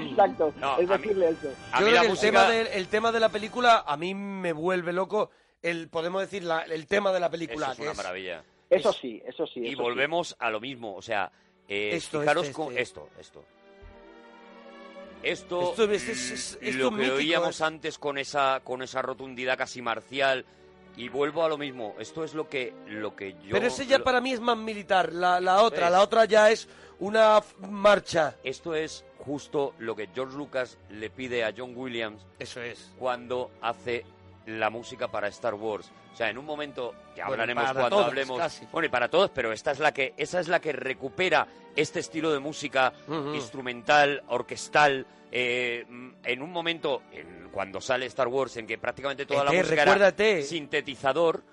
Exacto, 0.10 0.53
No, 0.60 0.78
es 0.80 0.88
mí- 0.89 0.97
decirle 0.97 1.30
eso. 1.30 1.47
A 1.72 1.80
Yo 1.80 1.86
mí 1.86 1.91
creo 1.91 2.01
que 2.01 2.05
el, 2.07 2.10
música... 2.12 2.32
tema 2.32 2.49
de, 2.49 2.62
el 2.78 2.88
tema 2.88 3.12
de 3.12 3.20
la 3.20 3.30
película 3.30 3.84
a 3.86 3.97
mí 3.97 4.14
me 4.16 4.53
vuelve 4.53 4.93
loco. 4.93 5.32
El, 5.62 5.89
podemos 5.89 6.22
decir, 6.22 6.43
la- 6.43 6.64
el 6.64 6.88
tema 6.88 7.12
de 7.12 7.20
la 7.20 7.30
película. 7.30 7.66
Eso 7.68 7.72
es 7.74 7.78
que 7.80 7.84
una 7.84 7.93
maravilla. 7.93 8.43
Eso 8.70 8.93
sí, 8.93 9.22
eso 9.26 9.45
sí. 9.47 9.62
y 9.62 9.68
eso 9.70 9.78
sí. 9.78 9.82
volvemos 9.82 10.36
a 10.39 10.49
lo 10.51 10.60
mismo, 10.60 10.95
o 10.95 11.01
sea, 11.01 11.32
eh, 11.68 11.91
Esto, 11.93 12.20
fijaros 12.22 12.43
este, 12.43 12.53
con 12.55 12.68
este. 12.70 12.82
esto, 12.82 13.10
esto. 13.20 13.43
Esto, 15.24 15.72
Esto 15.72 15.84
es- 15.91 16.07
es- 16.07 16.32
es- 16.32 16.57
esto 16.61 16.84
lo 16.84 16.89
que 16.91 16.95
mítico, 16.97 17.15
oíamos 17.15 17.55
es- 17.55 17.61
antes 17.61 17.97
con 17.97 18.17
esa 18.17 18.61
con 18.63 18.82
esa 18.82 19.01
rotundidad 19.01 19.57
casi 19.57 19.82
marcial 19.82 20.45
y 20.95 21.09
vuelvo 21.09 21.43
a 21.43 21.49
lo 21.49 21.57
mismo. 21.57 21.95
Esto 21.99 22.24
es 22.24 22.34
lo 22.34 22.47
que 22.49 22.74
lo 22.88 23.15
que 23.15 23.34
yo 23.43 23.51
Pero 23.51 23.67
ese 23.67 23.86
ya 23.86 23.97
lo- 23.99 24.03
para 24.03 24.22
mí 24.22 24.32
es 24.32 24.39
más 24.39 24.57
militar, 24.57 25.11
la, 25.13 25.39
la 25.39 25.61
otra, 25.61 25.86
¿Ves? 25.86 25.91
la 25.91 26.01
otra 26.01 26.26
ya 26.26 26.49
es 26.51 26.67
una 26.99 27.41
marcha. 27.70 28.36
Esto 28.43 28.76
es 28.76 29.03
justo 29.20 29.74
lo 29.80 29.95
que 29.95 30.07
George 30.13 30.36
Lucas 30.38 30.78
le 30.89 31.09
pide 31.09 31.43
a 31.43 31.53
John 31.55 31.74
Williams 31.76 32.26
Eso 32.39 32.61
es. 32.61 32.91
cuando 32.97 33.51
hace 33.61 34.05
la 34.50 34.70
música 34.70 35.08
para 35.08 35.28
Star 35.28 35.54
Wars. 35.54 35.91
O 36.14 36.16
sea, 36.16 36.30
en 36.30 36.38
un 36.38 36.45
momento 36.45 36.93
que 37.16 37.22
Bueno, 37.22 37.43
hablaremos 37.43 37.72
cuando 37.74 38.00
hablemos. 38.06 38.38
casi. 38.38 38.66
Bueno, 38.72 38.88
y 38.88 38.89
para 38.89 39.10
todos, 39.10 39.30
pero 39.32 39.52
esta 39.54 39.72
es 39.72 39.80
la 39.80 39.93
que 39.93 40.14
esa 40.18 40.39
es 40.39 40.47
la 40.47 40.60
que 40.60 40.72
recupera 40.72 41.47
este 41.76 42.00
estilo 42.00 42.32
de 42.32 42.39
música 42.39 42.93
instrumental, 43.34 44.24
orquestal. 44.28 45.06
eh, 45.32 45.86
mm, 45.88 46.10
en 46.24 46.41
un 46.41 46.52
momento, 46.52 47.04
en- 47.12 47.50
cuando 47.52 47.80
sale 47.80 48.08
Star 48.08 48.28
Wars, 48.28 48.58
en 48.58 48.66
que 48.66 48.80
prácticamente 48.80 49.28
toda 49.28 49.43
la 49.43 49.52
música 49.52 49.74
era 49.76 49.84
recuérdate. 49.86 50.41
sintetizador. 50.41 51.43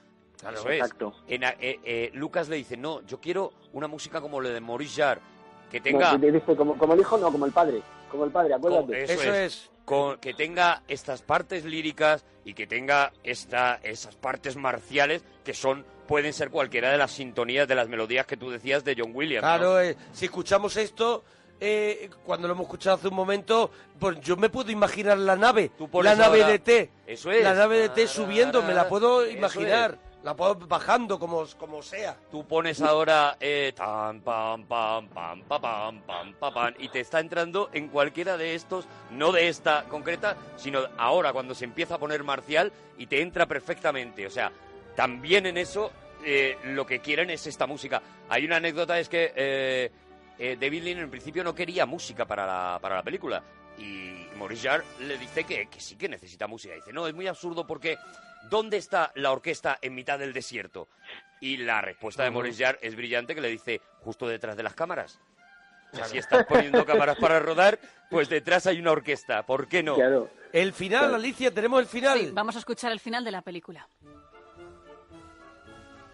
Claro, 0.40 0.58
eso 0.58 0.70
es. 0.70 0.80
exacto. 0.80 1.14
En 1.28 1.44
eh, 1.44 1.54
eh, 1.60 2.10
Lucas 2.14 2.48
le 2.48 2.56
dice, 2.56 2.76
no, 2.78 3.02
yo 3.06 3.20
quiero 3.20 3.52
una 3.74 3.86
música 3.86 4.20
como 4.22 4.40
la 4.40 4.48
de 4.48 4.60
Maurice 4.62 5.02
Jarre, 5.02 5.20
que 5.70 5.78
No, 5.78 5.84
tenga... 5.84 6.16
dice, 6.16 6.56
como, 6.56 6.76
como 6.78 6.94
el 6.94 7.00
hijo, 7.00 7.18
no, 7.18 7.30
como 7.32 7.46
el 7.46 7.52
padre. 7.52 7.82
Como 8.10 8.24
el 8.24 8.30
padre, 8.30 8.50
Con- 8.50 8.58
acuérdate. 8.72 9.04
eso, 9.04 9.12
Eso 9.14 9.34
es. 9.34 9.38
es. 9.54 9.70
Con- 9.84 10.18
que 10.18 10.34
tenga 10.34 10.82
estas 10.88 11.22
partes 11.22 11.64
líricas 11.64 12.24
y 12.44 12.54
que 12.54 12.66
tenga 12.66 13.12
esta, 13.22 13.78
esas 13.82 14.16
partes 14.16 14.56
marciales 14.56 15.24
que 15.44 15.54
son 15.54 15.84
pueden 16.08 16.32
ser 16.32 16.50
cualquiera 16.50 16.90
de 16.90 16.98
las 16.98 17.10
sintonías 17.12 17.66
de 17.66 17.74
las 17.74 17.88
melodías 17.88 18.26
que 18.26 18.36
tú 18.36 18.50
decías 18.50 18.84
de 18.84 18.94
John 18.98 19.10
Williams. 19.14 19.42
¿no? 19.42 19.48
Claro, 19.48 19.80
eh, 19.80 19.96
si 20.12 20.26
escuchamos 20.26 20.76
esto, 20.76 21.24
eh, 21.60 22.10
cuando 22.24 22.46
lo 22.46 22.54
hemos 22.54 22.66
escuchado 22.66 22.96
hace 22.96 23.08
un 23.08 23.14
momento, 23.14 23.70
pues 23.98 24.20
yo 24.20 24.36
me 24.36 24.48
puedo 24.48 24.70
imaginar 24.70 25.18
la 25.18 25.34
nave, 25.36 25.70
la 26.02 26.14
nave 26.14 26.42
ahora- 26.42 26.52
de 26.52 26.58
T, 26.60 26.90
Eso 27.08 27.30
es. 27.32 27.42
la 27.42 27.54
nave 27.54 27.78
de 27.78 27.88
T 27.88 28.06
subiendo, 28.06 28.62
me 28.62 28.72
la 28.74 28.88
puedo 28.88 29.22
Eso 29.22 29.32
imaginar, 29.36 29.98
la 30.26 30.34
puedo 30.34 30.56
bajando 30.56 31.20
como, 31.20 31.46
como 31.56 31.80
sea. 31.82 32.16
Tú 32.32 32.44
pones 32.48 32.82
ahora 32.82 33.36
eh, 33.38 33.72
pam, 33.76 34.20
pam, 34.22 34.66
pam, 34.66 35.08
pam, 35.08 35.42
pam, 35.44 35.60
pam, 36.02 36.32
pam, 36.32 36.52
pam, 36.52 36.74
y 36.80 36.88
te 36.88 36.98
está 36.98 37.20
entrando 37.20 37.70
en 37.72 37.86
cualquiera 37.86 38.36
de 38.36 38.56
estos, 38.56 38.88
no 39.12 39.30
de 39.30 39.46
esta 39.46 39.84
concreta, 39.84 40.36
sino 40.56 40.80
ahora 40.98 41.32
cuando 41.32 41.54
se 41.54 41.64
empieza 41.64 41.94
a 41.94 41.98
poner 41.98 42.24
marcial 42.24 42.72
y 42.98 43.06
te 43.06 43.22
entra 43.22 43.46
perfectamente. 43.46 44.26
O 44.26 44.30
sea, 44.30 44.50
también 44.96 45.46
en 45.46 45.58
eso 45.58 45.92
eh, 46.24 46.58
lo 46.64 46.84
que 46.84 46.98
quieren 46.98 47.30
es 47.30 47.46
esta 47.46 47.68
música. 47.68 48.02
Hay 48.28 48.44
una 48.44 48.56
anécdota, 48.56 48.98
es 48.98 49.08
que 49.08 49.32
eh, 49.36 49.92
eh, 50.40 50.56
David 50.60 50.82
Lean 50.82 50.98
en 50.98 51.10
principio 51.10 51.44
no 51.44 51.54
quería 51.54 51.86
música 51.86 52.24
para 52.24 52.44
la, 52.44 52.80
para 52.80 52.96
la 52.96 53.02
película. 53.04 53.44
Y 53.78 54.26
Maurice 54.36 54.68
Jarre 54.68 54.84
le 54.98 55.18
dice 55.18 55.44
que, 55.44 55.66
que 55.66 55.78
sí 55.78 55.94
que 55.94 56.08
necesita 56.08 56.48
música. 56.48 56.74
Dice, 56.74 56.92
no, 56.92 57.06
es 57.06 57.14
muy 57.14 57.28
absurdo 57.28 57.64
porque 57.64 57.96
¿dónde 58.50 58.76
está 58.76 59.12
la 59.14 59.32
orquesta 59.32 59.78
en 59.82 59.94
mitad 59.94 60.18
del 60.18 60.32
desierto? 60.32 60.88
Y 61.40 61.58
la 61.58 61.80
respuesta 61.80 62.24
de 62.24 62.30
Maurice 62.30 62.64
Jarre 62.64 62.78
es 62.82 62.96
brillante 62.96 63.34
que 63.34 63.40
le 63.40 63.48
dice, 63.48 63.80
justo 64.00 64.26
detrás 64.26 64.56
de 64.56 64.62
las 64.62 64.74
cámaras. 64.74 65.20
O 65.92 65.96
sea, 65.96 66.06
si 66.06 66.18
estás 66.18 66.44
poniendo 66.46 66.84
cámaras 66.84 67.16
para 67.18 67.38
rodar, 67.38 67.78
pues 68.10 68.28
detrás 68.28 68.66
hay 68.66 68.80
una 68.80 68.92
orquesta. 68.92 69.44
¿Por 69.44 69.68
qué 69.68 69.82
no? 69.82 69.94
Claro. 69.94 70.30
El 70.52 70.72
final, 70.72 71.14
Alicia, 71.14 71.52
tenemos 71.52 71.80
el 71.80 71.86
final. 71.86 72.18
Sí, 72.18 72.30
vamos 72.32 72.56
a 72.56 72.58
escuchar 72.58 72.92
el 72.92 73.00
final 73.00 73.24
de 73.24 73.30
la 73.30 73.42
película. 73.42 73.88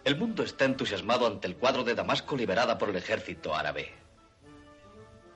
El 0.04 0.16
mundo 0.16 0.42
está 0.42 0.64
entusiasmado 0.64 1.26
ante 1.26 1.46
el 1.46 1.56
cuadro 1.56 1.84
de 1.84 1.94
Damasco 1.94 2.36
liberada 2.36 2.76
por 2.76 2.90
el 2.90 2.96
ejército 2.96 3.54
árabe. 3.54 3.92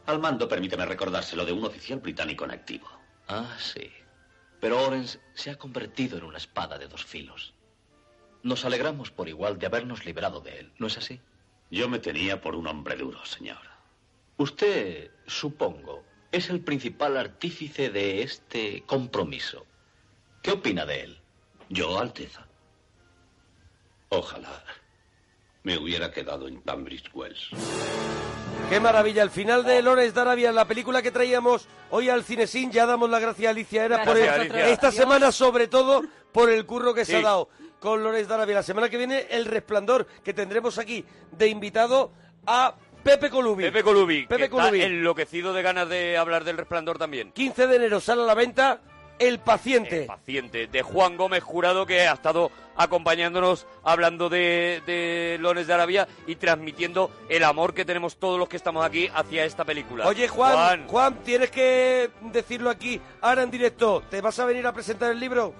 Al 0.06 0.18
mando, 0.18 0.48
permíteme 0.48 0.84
recordárselo 0.86 1.44
de 1.44 1.52
un 1.52 1.64
oficial 1.64 2.00
británico 2.00 2.44
en 2.44 2.50
activo. 2.52 2.88
Ah, 3.28 3.56
sí. 3.58 3.92
Pero 4.60 4.84
Orange 4.84 5.18
se 5.34 5.50
ha 5.50 5.56
convertido 5.56 6.18
en 6.18 6.24
una 6.24 6.38
espada 6.38 6.78
de 6.78 6.88
dos 6.88 7.04
filos. 7.04 7.54
Nos 8.42 8.64
alegramos 8.64 9.10
por 9.10 9.28
igual 9.28 9.58
de 9.58 9.66
habernos 9.66 10.04
librado 10.04 10.40
de 10.40 10.60
él, 10.60 10.72
¿no 10.78 10.86
es 10.86 10.98
así? 10.98 11.20
Yo 11.70 11.88
me 11.88 11.98
tenía 11.98 12.40
por 12.40 12.54
un 12.54 12.66
hombre 12.66 12.96
duro, 12.96 13.24
señor. 13.24 13.58
Usted, 14.36 15.10
supongo, 15.26 16.04
es 16.30 16.50
el 16.50 16.60
principal 16.60 17.16
artífice 17.16 17.90
de 17.90 18.22
este 18.22 18.84
compromiso. 18.86 19.66
¿Qué 20.42 20.52
opina 20.52 20.86
de 20.86 21.00
él? 21.00 21.18
Yo, 21.68 21.98
Alteza. 21.98 22.46
Ojalá 24.10 24.62
me 25.64 25.76
hubiera 25.76 26.12
quedado 26.12 26.46
en 26.46 26.62
Tunbridge 26.62 27.10
Wells. 27.12 27.50
Qué 28.68 28.80
maravilla, 28.80 29.22
el 29.22 29.30
final 29.30 29.64
de 29.64 29.80
Lawrence 29.80 30.12
de 30.12 30.20
Arabia, 30.20 30.50
la 30.50 30.64
película 30.64 31.00
que 31.00 31.12
traíamos 31.12 31.68
hoy 31.90 32.08
al 32.08 32.24
Cinesín, 32.24 32.72
ya 32.72 32.84
damos 32.84 33.08
la 33.08 33.20
gracia 33.20 33.48
a 33.48 33.52
Alicia, 33.52 33.84
era 33.84 34.02
por 34.04 34.16
Gracias, 34.16 34.34
el- 34.34 34.40
Alicia. 34.52 34.68
esta 34.68 34.90
semana 34.90 35.30
sobre 35.30 35.68
todo 35.68 36.02
por 36.32 36.50
el 36.50 36.66
curro 36.66 36.92
que 36.92 37.04
se 37.04 37.16
ha 37.16 37.22
dado 37.22 37.48
con 37.78 38.02
Lawrence 38.02 38.26
de 38.28 38.34
Arabia. 38.34 38.56
La 38.56 38.62
semana 38.64 38.88
que 38.88 38.96
viene, 38.96 39.26
El 39.30 39.44
Resplandor, 39.46 40.06
que 40.24 40.34
tendremos 40.34 40.78
aquí 40.78 41.04
de 41.30 41.46
invitado 41.46 42.10
a 42.44 42.74
Pepe 43.04 43.30
Colubi. 43.30 43.64
Pepe 43.64 43.84
Colubi, 43.84 44.22
Pepe 44.26 44.36
que 44.36 44.44
está 44.46 44.56
Colubi. 44.64 44.82
enloquecido 44.82 45.52
de 45.52 45.62
ganas 45.62 45.88
de 45.88 46.18
hablar 46.18 46.42
del 46.42 46.56
resplandor 46.56 46.98
también. 46.98 47.30
15 47.32 47.68
de 47.68 47.76
enero 47.76 48.00
sale 48.00 48.22
a 48.22 48.26
la 48.26 48.34
venta 48.34 48.80
El 49.18 49.38
Paciente. 49.38 50.02
El 50.02 50.06
paciente 50.06 50.66
de 50.66 50.82
Juan 50.82 51.16
Gómez 51.16 51.42
Jurado 51.42 51.86
que 51.86 52.02
ha 52.06 52.12
estado 52.12 52.50
acompañándonos 52.76 53.66
hablando 53.82 54.28
de, 54.28 54.82
de 54.86 55.38
Lones 55.40 55.66
de 55.66 55.72
Arabia 55.74 56.06
y 56.26 56.36
transmitiendo 56.36 57.10
el 57.28 57.42
amor 57.44 57.72
que 57.72 57.84
tenemos 57.86 58.16
todos 58.16 58.38
los 58.38 58.48
que 58.48 58.56
estamos 58.58 58.84
aquí 58.84 59.08
hacia 59.14 59.44
esta 59.44 59.64
película. 59.64 60.06
Oye, 60.06 60.28
Juan, 60.28 60.86
Juan, 60.86 61.14
tienes 61.24 61.50
que 61.50 62.10
decirlo 62.32 62.68
aquí, 62.70 63.00
ahora 63.22 63.42
en 63.42 63.50
directo. 63.50 64.02
¿Te 64.10 64.20
vas 64.20 64.38
a 64.38 64.44
venir 64.44 64.66
a 64.66 64.72
presentar 64.72 65.10
el 65.12 65.20
libro? 65.20 65.54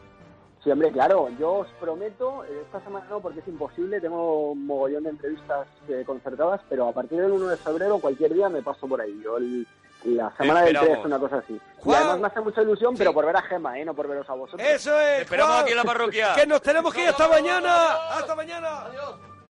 Sí, 0.63 0.71
hombre, 0.71 0.91
claro. 0.93 1.29
Yo 1.39 1.53
os 1.61 1.69
prometo, 1.81 2.45
eh, 2.45 2.49
esta 2.67 2.81
semana 2.83 3.07
no, 3.09 3.21
porque 3.21 3.41
es 3.41 3.49
imposible. 3.49 4.01
Tengo 4.01 4.51
un 4.51 4.67
mogollón 4.67 5.05
de 5.05 5.11
entrevistas 5.11 5.69
eh, 5.89 6.03
concertadas, 6.05 6.61
pero 6.69 6.89
a 6.89 6.93
partir 6.93 7.21
del 7.21 7.31
1 7.33 7.47
de 7.49 7.57
febrero, 7.57 7.99
cualquier 8.01 8.35
día 8.35 8.49
me 8.49 8.63
paso 8.63 8.87
por 8.89 9.01
ahí. 9.01 9.19
Yo 9.25 9.39
el- 9.39 9.67
la 10.05 10.33
semana 10.37 10.63
del 10.63 10.77
esperamos. 10.77 11.03
3, 11.03 11.07
una 11.07 11.19
cosa 11.19 11.37
así. 11.39 11.61
Juan. 11.79 11.93
Y 11.93 12.03
además 12.03 12.21
me 12.21 12.27
hace 12.27 12.41
mucha 12.41 12.63
ilusión, 12.63 12.95
pero 12.97 13.13
por 13.13 13.27
ver 13.27 13.37
a 13.37 13.43
Gema, 13.43 13.79
¿eh? 13.79 13.85
No 13.85 13.95
por 13.95 14.09
veros 14.09 14.29
a 14.29 14.35
vosotros. 14.35 14.69
Eso 14.69 14.99
es. 15.01 15.23
Esperamos 15.23 15.53
Juan. 15.53 15.63
aquí 15.63 15.71
en 15.73 15.77
la 15.77 15.85
parroquia. 15.85 16.35
Que 16.35 16.47
nos 16.47 16.63
tenemos 16.63 16.95
que 16.95 17.03
ir 17.03 17.09
hasta 17.09 17.29
mañana. 17.29 17.95
Hasta 18.11 18.35
mañana. 18.35 18.85